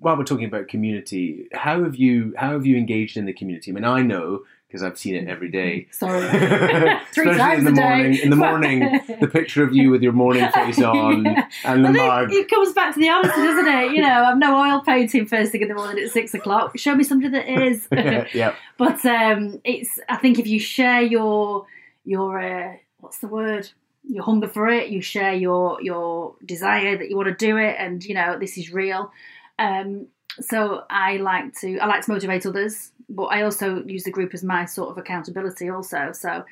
While 0.00 0.16
we're 0.18 0.24
talking 0.24 0.44
about 0.46 0.68
community, 0.68 1.48
how 1.52 1.82
have 1.84 1.96
you 1.96 2.34
how 2.36 2.52
have 2.52 2.66
you 2.66 2.76
engaged 2.76 3.16
in 3.16 3.24
the 3.26 3.32
community? 3.32 3.70
I 3.70 3.74
mean, 3.74 3.84
I 3.84 4.02
know 4.02 4.42
because 4.74 4.82
I've 4.82 4.98
seen 4.98 5.14
it 5.14 5.28
every 5.28 5.48
day. 5.50 5.86
sorry, 5.92 6.26
three 7.12 7.30
Especially 7.30 7.36
times 7.38 7.58
in 7.60 7.64
the 7.64 7.70
a 7.70 7.74
day. 7.76 7.80
morning. 7.88 8.18
In 8.24 8.30
the 8.30 8.36
morning, 8.36 8.80
the 9.20 9.28
picture 9.28 9.62
of 9.62 9.72
you 9.72 9.88
with 9.90 10.02
your 10.02 10.12
morning 10.12 10.48
face 10.54 10.82
on 10.82 11.24
Yeah. 11.24 11.48
and 11.64 11.84
the 11.84 11.90
mug. 11.92 12.32
it 12.32 12.48
comes 12.50 12.72
back 12.72 12.92
to 12.94 12.98
the 13.00 13.08
honesty, 13.08 13.40
doesn't 13.40 13.68
it? 13.68 13.92
You 13.92 14.02
know, 14.02 14.24
I'm 14.24 14.40
no 14.40 14.60
oil 14.60 14.80
painting 14.80 15.26
first 15.26 15.52
thing 15.52 15.62
in 15.62 15.68
the 15.68 15.74
morning 15.76 16.02
at 16.04 16.10
six 16.10 16.34
o'clock. 16.34 16.76
Show 16.76 16.96
me 16.96 17.04
somebody 17.04 17.30
that 17.30 17.48
is. 17.48 17.86
yeah, 17.92 18.26
yeah. 18.34 18.54
but 18.76 19.04
um, 19.06 19.60
it's. 19.62 19.96
I 20.08 20.16
think 20.16 20.40
if 20.40 20.48
you 20.48 20.58
share 20.58 21.02
your 21.02 21.66
your 22.04 22.40
uh, 22.40 22.72
what's 22.98 23.18
the 23.18 23.28
word? 23.28 23.70
Your 24.08 24.24
hunger 24.24 24.48
for 24.48 24.68
it. 24.68 24.88
You 24.88 25.00
share 25.00 25.34
your 25.34 25.80
your 25.82 26.34
desire 26.44 26.98
that 26.98 27.08
you 27.10 27.16
want 27.16 27.28
to 27.28 27.34
do 27.46 27.58
it, 27.58 27.76
and 27.78 28.04
you 28.04 28.14
know 28.16 28.40
this 28.40 28.58
is 28.58 28.72
real. 28.72 29.12
Um, 29.56 30.08
so 30.40 30.82
I 30.90 31.18
like 31.18 31.54
to 31.60 31.78
I 31.78 31.86
like 31.86 32.04
to 32.06 32.10
motivate 32.10 32.44
others, 32.44 32.90
but 33.14 33.24
I 33.26 33.42
also 33.42 33.82
use 33.84 34.04
the 34.04 34.10
group 34.10 34.34
as 34.34 34.42
my 34.44 34.64
sort 34.64 34.90
of 34.90 34.98
accountability 34.98 35.68
also. 35.68 36.12
So 36.12 36.44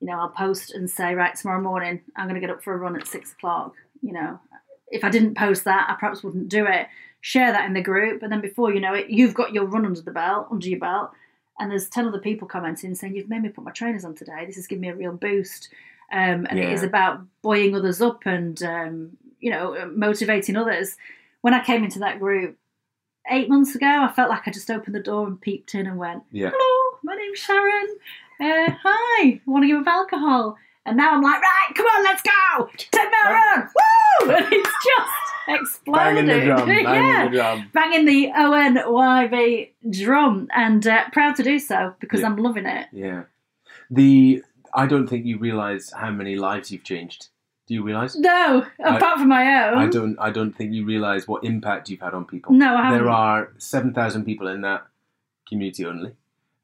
you 0.00 0.06
know 0.06 0.18
I'll 0.20 0.28
post 0.30 0.72
and 0.74 0.88
say 0.90 1.14
right 1.14 1.34
tomorrow 1.34 1.60
morning 1.62 2.00
I'm 2.16 2.28
going 2.28 2.40
to 2.40 2.46
get 2.46 2.54
up 2.54 2.62
for 2.62 2.72
a 2.74 2.78
run 2.78 2.96
at 2.96 3.06
six 3.06 3.32
o'clock. 3.32 3.74
You 4.02 4.12
know 4.12 4.40
if 4.90 5.04
I 5.04 5.10
didn't 5.10 5.36
post 5.36 5.64
that 5.64 5.88
I 5.90 5.94
perhaps 5.94 6.22
wouldn't 6.22 6.48
do 6.48 6.66
it. 6.66 6.86
Share 7.20 7.50
that 7.52 7.66
in 7.66 7.74
the 7.74 7.82
group, 7.82 8.22
and 8.22 8.30
then 8.30 8.40
before 8.40 8.72
you 8.72 8.80
know 8.80 8.94
it, 8.94 9.10
you've 9.10 9.34
got 9.34 9.52
your 9.52 9.64
run 9.64 9.84
under 9.84 10.00
the 10.00 10.12
belt 10.12 10.48
under 10.50 10.68
your 10.68 10.78
belt, 10.78 11.10
and 11.58 11.70
there's 11.70 11.88
10 11.88 12.06
other 12.06 12.20
people 12.20 12.46
commenting 12.46 12.94
saying 12.94 13.14
you've 13.16 13.28
made 13.28 13.42
me 13.42 13.48
put 13.48 13.64
my 13.64 13.72
trainers 13.72 14.04
on 14.04 14.14
today 14.14 14.44
this 14.46 14.56
has 14.56 14.66
given 14.66 14.82
me 14.82 14.88
a 14.88 14.94
real 14.94 15.12
boost 15.12 15.68
um, 16.12 16.46
and 16.48 16.58
it 16.58 16.64
Yeah. 16.68 16.74
is 16.74 16.82
about 16.82 17.20
buoying 17.42 17.74
others 17.74 18.00
up 18.00 18.24
and 18.26 18.62
um, 18.62 19.16
you 19.40 19.50
know 19.50 19.90
motivating 19.94 20.56
others 20.56 20.96
when 21.42 21.54
i 21.54 21.62
came 21.64 21.84
into 21.84 21.98
that 22.00 22.18
group 22.18 22.56
eight 23.30 23.48
months 23.48 23.74
ago 23.74 23.86
i 23.86 24.12
felt 24.14 24.30
like 24.30 24.46
i 24.46 24.50
just 24.50 24.70
opened 24.70 24.94
the 24.94 25.00
door 25.02 25.26
and 25.26 25.40
peeped 25.40 25.74
in 25.74 25.86
and 25.86 25.98
went 25.98 26.22
Yeah. 26.32 26.50
hello 26.54 26.98
my 27.02 27.14
name's 27.14 27.38
sharon 27.38 27.86
uh, 28.40 28.72
hi 28.82 29.40
want 29.46 29.64
to 29.64 29.68
give 29.68 29.80
up 29.82 29.86
alcohol 29.86 30.56
and 30.86 30.96
now 30.96 31.12
i'm 31.14 31.22
like 31.22 31.40
right 31.40 31.72
come 31.74 31.86
on 31.86 32.04
let's 32.04 32.22
go 32.22 32.30
on 32.64 33.06
a 33.06 33.32
run 33.32 33.68
woo 33.74 34.30
and 34.36 34.52
it's 34.52 34.70
just 34.86 35.12
exploded 35.48 36.26
Banging 36.26 36.26
the 36.26 36.44
drum, 36.44 36.66
banging 36.68 36.84
yeah 36.84 37.24
the 37.24 37.30
drum. 37.36 37.70
banging 37.72 38.04
the 38.04 38.32
O 38.36 38.52
N 38.52 38.78
Y 38.86 39.26
V 39.28 39.72
drum 39.90 40.48
and 40.54 40.86
uh, 40.86 41.04
proud 41.12 41.36
to 41.36 41.42
do 41.42 41.58
so 41.58 41.94
because 42.00 42.20
Yeah. 42.20 42.26
I'm 42.26 42.36
loving 42.36 42.66
it. 42.66 42.86
Yeah. 42.92 43.22
The 43.90 44.42
I 44.74 44.86
don't 44.86 45.06
think 45.06 45.24
you 45.24 45.38
realise 45.38 45.90
how 45.92 46.10
many 46.10 46.36
lives 46.36 46.70
you've 46.70 46.84
changed. 46.84 47.28
Do 47.68 47.74
you 47.74 47.82
realise? 47.82 48.16
No, 48.16 48.64
apart 48.82 49.18
from 49.18 49.28
my 49.28 49.68
own. 49.68 49.78
I 49.78 49.86
don't. 49.88 50.18
I 50.18 50.30
don't 50.30 50.56
think 50.56 50.72
you 50.72 50.86
realise 50.86 51.28
what 51.28 51.44
impact 51.44 51.90
you've 51.90 52.00
had 52.00 52.14
on 52.14 52.24
people. 52.24 52.54
No, 52.54 52.74
I 52.74 52.84
haven't. 52.84 52.98
There 52.98 53.10
are 53.10 53.52
seven 53.58 53.92
thousand 53.92 54.24
people 54.24 54.48
in 54.48 54.62
that 54.62 54.86
community 55.46 55.84
only, 55.84 56.12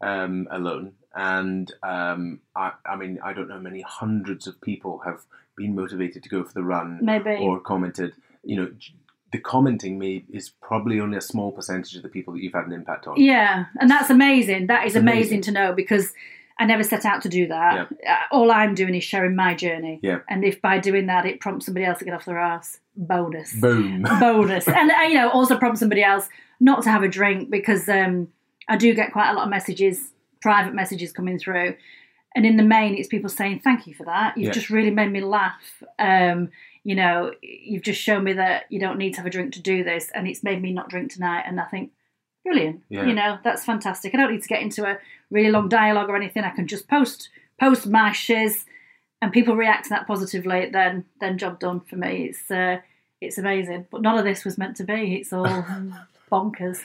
um, 0.01 0.49
alone, 0.51 0.95
and 1.15 1.71
um, 1.83 2.41
I, 2.57 2.73
I 2.87 2.97
mean, 2.97 3.21
I 3.23 3.35
don't 3.35 3.49
know 3.49 3.55
how 3.57 3.61
many 3.61 3.83
hundreds 3.83 4.47
of 4.47 4.59
people 4.63 5.03
have 5.05 5.21
been 5.57 5.75
motivated 5.75 6.23
to 6.23 6.29
go 6.31 6.43
for 6.43 6.55
the 6.55 6.65
run 6.65 7.01
Maybe. 7.03 7.37
or 7.37 7.61
commented. 7.61 8.15
You 8.43 8.57
know, 8.57 8.73
the 9.31 9.39
commenting 9.39 9.99
may 9.99 10.25
is 10.33 10.53
probably 10.63 11.01
only 11.01 11.19
a 11.19 11.21
small 11.21 11.53
percentage 11.53 11.97
of 11.97 12.03
the 12.03 12.09
people 12.09 12.33
that 12.33 12.43
you've 12.43 12.55
had 12.55 12.65
an 12.65 12.73
impact 12.73 13.07
on. 13.07 13.21
Yeah, 13.21 13.67
and 13.79 13.91
that's 13.91 14.09
amazing. 14.09 14.69
That 14.69 14.87
is 14.87 14.97
amazing. 14.97 15.19
amazing. 15.19 15.41
to 15.43 15.53
know 15.53 15.73
because 15.75 16.15
I 16.59 16.67
never 16.67 16.85
set 16.85 17.05
out 17.05 17.23
to 17.23 17.29
do 17.29 17.49
that. 17.49 17.89
Uh, 17.91 18.15
All 18.31 18.53
I'm 18.53 18.75
doing 18.75 18.95
is 18.95 19.03
sharing 19.03 19.35
my 19.35 19.55
journey. 19.55 19.99
Yeah. 20.03 20.21
And 20.29 20.45
if 20.45 20.63
by 20.63 20.79
doing 20.79 21.07
that 21.07 21.27
it 21.27 21.41
prompts 21.41 21.67
somebody 21.67 21.85
else 21.85 21.99
to 21.99 22.05
get 22.05 22.15
off 22.15 22.25
their 22.27 22.39
ass, 22.39 22.79
bonus. 22.97 23.55
Boom. 23.55 24.03
bonus. 24.21 24.69
And 24.69 24.91
uh, 24.91 25.03
you 25.09 25.15
know, 25.15 25.31
also 25.31 25.59
prompt 25.59 25.79
somebody 25.79 26.03
else 26.03 26.29
not 26.61 26.83
to 26.85 26.91
have 26.91 27.03
a 27.03 27.09
drink 27.09 27.51
because 27.51 27.89
um, 27.89 28.29
I 28.69 28.77
do 28.77 28.95
get 28.95 29.13
quite 29.13 29.31
a 29.31 29.35
lot 29.35 29.45
of 29.45 29.51
messages, 29.51 30.13
private 30.41 30.75
messages 30.75 31.13
coming 31.13 31.39
through, 31.39 31.75
and 32.37 32.47
in 32.47 32.57
the 32.57 32.63
main, 32.63 32.97
it's 32.97 33.09
people 33.09 33.29
saying 33.31 33.61
thank 33.65 33.87
you 33.89 33.95
for 33.95 34.05
that. 34.05 34.37
You've 34.37 34.47
Yeah. 34.47 34.53
just 34.53 34.71
really 34.71 34.91
made 34.91 35.11
me 35.11 35.21
laugh. 35.23 35.83
Um, 35.99 36.51
you 36.85 36.95
know, 36.95 37.33
you've 37.43 37.83
just 37.83 38.01
shown 38.01 38.23
me 38.25 38.35
that 38.35 38.65
you 38.71 38.79
don't 38.79 38.99
need 38.99 39.13
to 39.15 39.17
have 39.19 39.27
a 39.27 39.31
drink 39.31 39.55
to 39.55 39.61
do 39.63 39.83
this, 39.83 40.11
and 40.15 40.29
it's 40.29 40.45
made 40.45 40.63
me 40.63 40.71
not 40.73 40.89
drink 40.89 41.13
tonight. 41.13 41.45
And 41.47 41.61
I 41.61 41.65
think. 41.65 41.91
Brilliant. 42.45 42.83
Yeah. 42.91 43.07
You 43.07 43.15
know, 43.15 43.39
that's 43.43 43.65
fantastic. 43.65 44.15
I 44.15 44.19
don't 44.19 44.31
need 44.31 44.43
to 44.43 44.49
get 44.49 44.61
into 44.61 44.85
a 44.85 44.99
really 45.31 45.51
long 45.51 45.69
dialogue 45.69 46.09
or 46.09 46.17
anything. 46.17 46.45
I 46.45 46.51
can 46.51 46.67
just 46.67 46.89
post 46.89 47.29
post 47.61 47.87
my 47.87 48.13
shiz 48.13 48.65
and 49.23 49.33
people 49.33 49.57
react 49.57 49.85
to 49.85 49.91
that 49.91 50.07
positively, 50.07 50.69
then 50.71 51.05
then 51.21 51.39
job 51.39 51.59
done 51.61 51.81
for 51.81 51.97
me. 51.97 52.27
It's 52.27 52.51
uh, 52.51 52.79
it's 53.21 53.39
amazing. 53.39 53.87
But 53.91 54.03
none 54.03 54.19
of 54.19 54.25
this 54.25 54.45
was 54.45 54.59
meant 54.59 54.77
to 54.77 54.85
be. 54.85 55.17
It's 55.17 55.33
all 55.33 55.47
bonkers. 56.33 56.81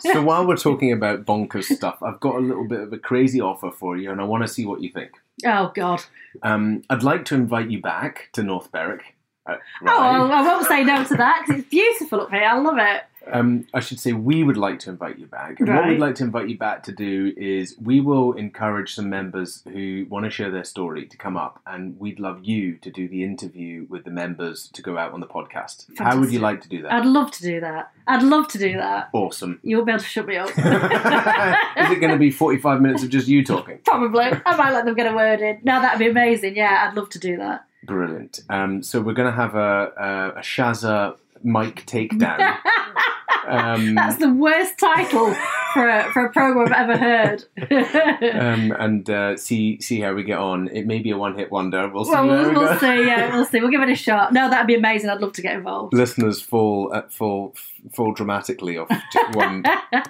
so 0.00 0.22
while 0.22 0.46
we're 0.46 0.56
talking 0.68 0.92
about 0.92 1.24
bonkers 1.26 1.64
stuff, 1.64 1.98
I've 2.02 2.20
got 2.20 2.36
a 2.36 2.40
little 2.40 2.66
bit 2.66 2.80
of 2.80 2.92
a 2.92 2.98
crazy 2.98 3.40
offer 3.40 3.70
for 3.70 3.96
you, 3.96 4.10
and 4.10 4.20
I 4.20 4.24
want 4.24 4.42
to 4.42 4.48
see 4.48 4.64
what 4.66 4.80
you 4.82 4.90
think. 4.90 5.10
oh 5.46 5.70
God. 5.74 6.02
Um, 6.42 6.82
I'd 6.90 7.02
like 7.02 7.24
to 7.26 7.34
invite 7.34 7.70
you 7.70 7.80
back 7.80 8.30
to 8.32 8.42
North 8.42 8.72
Berwick. 8.72 9.02
Uh, 9.46 9.56
Oh, 9.86 10.28
I. 10.30 10.40
I 10.40 10.42
won't 10.42 10.66
say 10.66 10.82
no 10.84 11.04
to 11.04 11.16
that 11.16 11.44
because 11.46 11.60
it's 11.60 11.70
beautiful 11.70 12.22
up 12.22 12.30
here. 12.30 12.44
I 12.44 12.58
love 12.58 12.78
it. 12.78 13.02
Um, 13.32 13.66
I 13.72 13.80
should 13.80 14.00
say 14.00 14.12
we 14.12 14.42
would 14.42 14.56
like 14.56 14.78
to 14.80 14.90
invite 14.90 15.18
you 15.18 15.26
back. 15.26 15.60
And 15.60 15.68
what 15.68 15.86
we'd 15.88 15.98
like 15.98 16.14
to 16.16 16.24
invite 16.24 16.48
you 16.48 16.58
back 16.58 16.82
to 16.84 16.92
do 16.92 17.32
is 17.36 17.76
we 17.80 18.00
will 18.00 18.32
encourage 18.32 18.94
some 18.94 19.08
members 19.08 19.62
who 19.72 20.06
want 20.08 20.24
to 20.24 20.30
share 20.30 20.50
their 20.50 20.64
story 20.64 21.06
to 21.06 21.16
come 21.16 21.36
up, 21.36 21.60
and 21.66 21.98
we'd 21.98 22.20
love 22.20 22.44
you 22.44 22.76
to 22.78 22.90
do 22.90 23.08
the 23.08 23.24
interview 23.24 23.86
with 23.88 24.04
the 24.04 24.10
members 24.10 24.68
to 24.74 24.82
go 24.82 24.98
out 24.98 25.12
on 25.12 25.20
the 25.20 25.26
podcast. 25.26 25.86
How 25.98 26.18
would 26.18 26.32
you 26.32 26.38
like 26.40 26.60
to 26.62 26.68
do 26.68 26.82
that? 26.82 26.92
I'd 26.92 27.06
love 27.06 27.30
to 27.32 27.42
do 27.42 27.60
that. 27.60 27.92
I'd 28.06 28.22
love 28.22 28.48
to 28.48 28.58
do 28.58 28.74
that. 28.76 29.08
awesome. 29.12 29.60
You 29.62 29.76
won't 29.76 29.86
be 29.86 29.92
able 29.92 30.00
to 30.00 30.06
shut 30.06 30.26
me 30.26 30.36
up. 30.36 30.48
is 30.56 31.90
it 31.90 32.00
going 32.00 32.12
to 32.12 32.18
be 32.18 32.30
45 32.30 32.80
minutes 32.80 33.02
of 33.02 33.10
just 33.10 33.28
you 33.28 33.44
talking? 33.44 33.78
Probably. 33.84 34.24
I 34.24 34.56
might 34.56 34.72
let 34.72 34.84
them 34.84 34.94
get 34.94 35.10
a 35.10 35.14
word 35.14 35.40
in. 35.40 35.60
No, 35.64 35.80
that'd 35.80 35.98
be 35.98 36.08
amazing. 36.08 36.56
Yeah, 36.56 36.86
I'd 36.88 36.96
love 36.96 37.08
to 37.10 37.18
do 37.18 37.36
that. 37.38 37.66
Brilliant. 37.84 38.40
Um, 38.48 38.82
so 38.82 39.00
we're 39.00 39.12
going 39.14 39.30
to 39.30 39.36
have 39.36 39.54
a, 39.54 39.92
a, 40.36 40.38
a 40.38 40.42
Shazza 40.42 41.16
mic 41.42 41.86
takedown. 41.86 42.56
Um, 43.46 43.94
That's 43.94 44.16
the 44.16 44.32
worst 44.32 44.78
title 44.78 45.34
for 45.72 45.88
a, 45.88 46.10
for 46.12 46.26
a 46.26 46.32
program 46.32 46.72
I've 46.72 46.88
ever 46.88 46.96
heard. 46.96 47.44
um, 48.34 48.72
and 48.78 49.08
uh, 49.08 49.36
see 49.36 49.80
see 49.80 50.00
how 50.00 50.14
we 50.14 50.22
get 50.22 50.38
on. 50.38 50.68
It 50.68 50.86
may 50.86 50.98
be 50.98 51.10
a 51.10 51.16
one 51.16 51.36
hit 51.36 51.50
wonder. 51.50 51.88
We'll 51.88 52.04
see. 52.04 52.12
well, 52.12 52.26
we'll, 52.26 52.48
we 52.50 52.56
we'll 52.56 52.78
see. 52.78 53.06
Yeah, 53.06 53.34
we'll 53.34 53.44
see. 53.46 53.60
We'll 53.60 53.70
give 53.70 53.82
it 53.82 53.90
a 53.90 53.94
shot. 53.94 54.32
No, 54.32 54.48
that'd 54.50 54.66
be 54.66 54.74
amazing. 54.74 55.10
I'd 55.10 55.20
love 55.20 55.32
to 55.34 55.42
get 55.42 55.54
involved. 55.54 55.94
Listeners 55.94 56.40
fall 56.40 56.90
uh, 56.92 57.02
fall 57.08 57.54
fall 57.92 58.12
dramatically 58.12 58.78
off 58.78 58.88
one. 59.32 59.64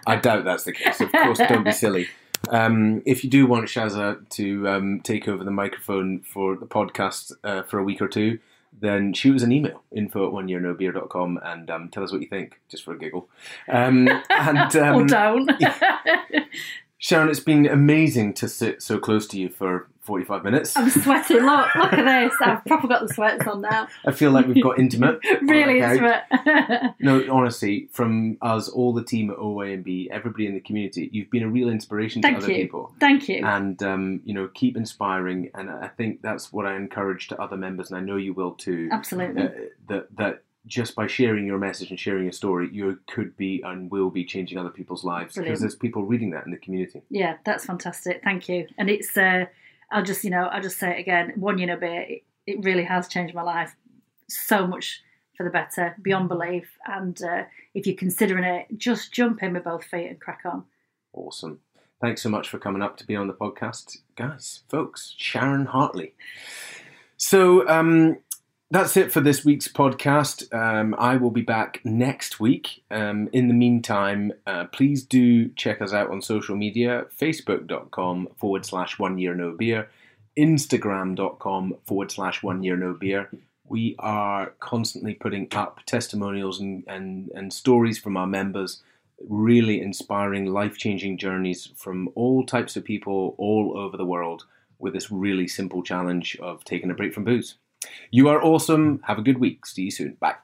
I 0.07 0.17
doubt 0.17 0.45
that's 0.45 0.65
the 0.65 0.73
case. 0.73 1.01
Of 1.01 1.13
course, 1.13 1.39
don't 1.39 1.65
be 1.65 1.73
silly. 1.73 2.09
Um, 2.51 3.03
if 3.07 3.25
you 3.25 3.31
do 3.31 3.47
want 3.47 3.67
Shazza 3.67 4.29
to 4.31 4.69
um, 4.69 5.01
take 5.01 5.29
over 5.29 5.45
the 5.45 5.51
microphone 5.51 6.21
for 6.21 6.57
the 6.57 6.67
podcast 6.67 7.33
uh, 7.43 7.63
for 7.63 7.79
a 7.79 7.85
week 7.85 8.03
or 8.03 8.09
two, 8.09 8.39
then 8.85 9.13
shoot 9.13 9.37
us 9.37 9.43
an 9.43 9.53
email 9.53 9.83
info 9.93 10.27
at 10.27 10.33
oneyearnobeer.com 10.33 11.41
and 11.43 11.71
um, 11.71 11.89
tell 11.89 12.03
us 12.03 12.13
what 12.13 12.21
you 12.21 12.29
think, 12.29 12.61
just 12.69 12.85
for 12.85 12.95
a 12.95 12.99
giggle. 12.99 13.29
Um, 13.69 14.09
and 14.31 14.77
or 14.77 14.85
um, 14.85 15.07
don't. 15.07 15.51
Sharon, 17.05 17.29
it's 17.29 17.39
been 17.39 17.67
amazing 17.67 18.33
to 18.33 18.49
sit 18.49 18.83
so 18.83 18.99
close 18.99 19.27
to 19.27 19.39
you 19.39 19.51
for 19.51 19.89
45 20.05 20.43
minutes. 20.43 20.75
I'm 20.75 20.89
sweating. 20.89 21.45
Look, 21.45 21.75
look 21.75 21.93
at 21.93 22.31
this. 22.31 22.35
I've 22.41 22.65
proper 22.65 22.89
got 22.89 23.07
the 23.07 23.13
sweats 23.13 23.47
on 23.47 23.61
now. 23.61 23.89
I 24.07 24.13
feel 24.13 24.31
like 24.31 24.47
we've 24.47 24.63
got 24.63 24.79
intimate. 24.79 25.21
really 25.43 25.81
intimate. 25.81 26.23
No, 27.01 27.23
honestly, 27.31 27.91
from 27.93 28.39
us, 28.41 28.71
all 28.71 28.95
the 28.95 29.05
team 29.05 29.31
at 29.31 29.37
OYNB, 29.37 30.09
everybody 30.09 30.47
in 30.47 30.55
the 30.55 30.61
community, 30.61 31.11
you've 31.13 31.29
been 31.31 31.43
a 31.43 31.49
real 31.49 31.69
inspiration 31.69 32.23
to 32.23 32.29
other 32.29 32.51
you. 32.51 32.63
people. 32.63 32.95
Thank 33.01 33.29
you. 33.29 33.45
And 33.45 33.83
um, 33.83 34.23
you 34.25 34.33
know, 34.33 34.49
keep 34.55 34.75
inspiring. 34.75 35.51
And 35.53 35.69
I 35.69 35.89
think 35.89 36.23
that's 36.23 36.55
what 36.55 36.65
I 36.65 36.75
encourage 36.75 37.29
to 37.29 37.39
other 37.39 37.59
members, 37.59 37.91
and 37.91 37.99
I 37.99 38.01
know 38.01 38.17
you 38.17 38.33
will 38.33 38.53
too. 38.53 38.89
Absolutely. 38.91 39.43
Uh, 39.43 39.51
that 39.89 40.17
that 40.17 40.43
just 40.67 40.95
by 40.95 41.07
sharing 41.07 41.47
your 41.47 41.59
message 41.59 41.91
and 41.91 42.01
sharing 42.01 42.25
your 42.25 42.33
story, 42.33 42.69
you 42.73 42.99
could 43.07 43.37
be 43.37 43.63
and 43.65 43.91
will 43.91 44.11
be 44.11 44.25
changing 44.25 44.59
other 44.59 44.71
people's 44.71 45.05
lives 45.05 45.35
Brilliant. 45.35 45.53
because 45.53 45.61
there's 45.61 45.77
people 45.77 46.05
reading 46.05 46.31
that 46.31 46.47
in 46.47 46.53
the 46.53 46.59
community. 46.59 47.03
Yeah, 47.11 47.37
that's 47.45 47.67
fantastic. 47.67 48.23
Thank 48.25 48.49
you. 48.49 48.67
And 48.79 48.89
it's, 48.89 49.17
uh, 49.17 49.45
I'll 49.91 50.03
just, 50.03 50.25
you 50.25 50.31
know, 50.31 50.47
I'll 50.47 50.63
just 50.63 50.79
say 50.79 50.93
it 50.93 51.01
again. 51.01 51.33
One 51.37 51.59
year 51.59 51.77
beer, 51.77 52.03
it, 52.03 52.25
it 52.47 52.65
really 52.65 52.85
has 52.85 53.09
changed 53.09 53.35
my 53.35 53.43
life 53.43 53.75
so 54.29 54.67
much 54.67 55.03
for 55.37 55.45
the 55.45 55.51
better, 55.51 55.97
beyond 56.01 56.29
belief. 56.29 56.79
And 56.87 57.21
uh, 57.23 57.45
if 57.75 57.87
you're 57.87 57.97
considering 57.97 58.45
it, 58.45 58.67
just 58.77 59.13
jump 59.13 59.43
in 59.43 59.53
with 59.53 59.65
both 59.65 59.85
feet 59.85 60.09
and 60.09 60.21
crack 60.21 60.43
on. 60.45 60.65
Awesome. 61.13 61.61
Thanks 62.01 62.23
so 62.23 62.29
much 62.29 62.49
for 62.49 62.59
coming 62.59 62.83
up 62.83 62.97
to 62.99 63.07
be 63.07 63.17
on 63.17 63.29
the 63.29 63.35
podcast, 63.35 63.99
guys, 64.17 64.63
folks. 64.69 65.15
Sharon 65.17 65.67
Hartley. 65.67 66.15
So 67.17 67.67
um, 67.69 68.19
that's 68.75 68.97
it 68.97 69.13
for 69.13 69.21
this 69.21 69.45
week's 69.45 69.69
podcast. 69.69 70.53
Um, 70.53 70.97
I 70.99 71.17
will 71.17 71.31
be 71.31 71.43
back 71.43 71.81
next 71.85 72.41
week. 72.41 72.83
Um, 72.91 73.29
in 73.33 73.47
the 73.47 73.55
meantime, 73.55 74.33
uh, 74.49 74.65
please 74.65 75.05
do 75.05 75.49
check 75.51 75.81
us 75.81 75.93
out 75.93 76.11
on 76.11 76.21
social 76.21 76.57
media 76.57 77.05
facebook.com 77.17 78.31
forward 78.37 78.67
slash 78.67 78.99
one 78.99 79.17
year 79.17 79.33
no 79.33 79.53
beer, 79.53 79.89
instagram.com 80.37 81.77
forward 81.87 82.11
slash 82.11 82.43
one 82.43 82.65
year 82.65 82.77
no 82.77 82.95
beer. 82.95 83.31
We 83.69 83.95
are 84.01 84.55
constantly 84.59 85.15
putting 85.15 85.47
up 85.53 85.79
testimonials 85.87 86.59
and, 86.59 86.83
and, 86.89 87.31
and 87.33 87.53
stories 87.53 87.99
from 87.99 88.17
our 88.17 88.27
members 88.27 88.83
really 89.29 89.81
inspiring, 89.81 90.47
life 90.47 90.79
changing 90.79 91.19
journeys 91.19 91.71
from 91.77 92.09
all 92.17 92.45
types 92.45 92.75
of 92.75 92.83
people 92.83 93.37
all 93.39 93.79
over 93.79 93.97
the 93.97 94.05
world 94.05 94.47
with 94.81 94.95
this 94.95 95.13
really 95.13 95.47
simple 95.47 95.85
challenge 95.85 96.37
of 96.43 96.65
taking 96.65 96.91
a 96.91 96.95
break 96.95 97.15
from 97.15 97.23
booze. 97.23 97.55
You 98.11 98.29
are 98.29 98.43
awesome. 98.43 99.01
Have 99.07 99.19
a 99.19 99.23
good 99.23 99.39
week. 99.39 99.67
See 99.67 99.83
you 99.83 99.91
soon. 99.91 100.17
Bye. 100.21 100.35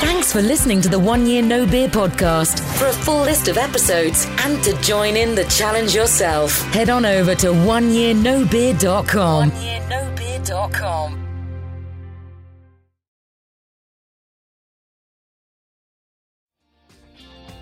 Thanks 0.00 0.32
for 0.32 0.42
listening 0.42 0.80
to 0.82 0.88
the 0.88 0.98
One 0.98 1.26
Year 1.26 1.42
No 1.42 1.66
Beer 1.66 1.88
podcast. 1.88 2.60
For 2.78 2.86
a 2.86 2.92
full 2.92 3.22
list 3.22 3.48
of 3.48 3.58
episodes 3.58 4.26
and 4.38 4.62
to 4.64 4.74
join 4.80 5.16
in 5.16 5.34
the 5.34 5.44
challenge 5.44 5.94
yourself, 5.94 6.58
head 6.72 6.88
on 6.90 7.04
over 7.04 7.34
to 7.34 7.48
oneyearnobeer.com. 7.48 9.50
Oneyearnobeer.com. 9.50 11.21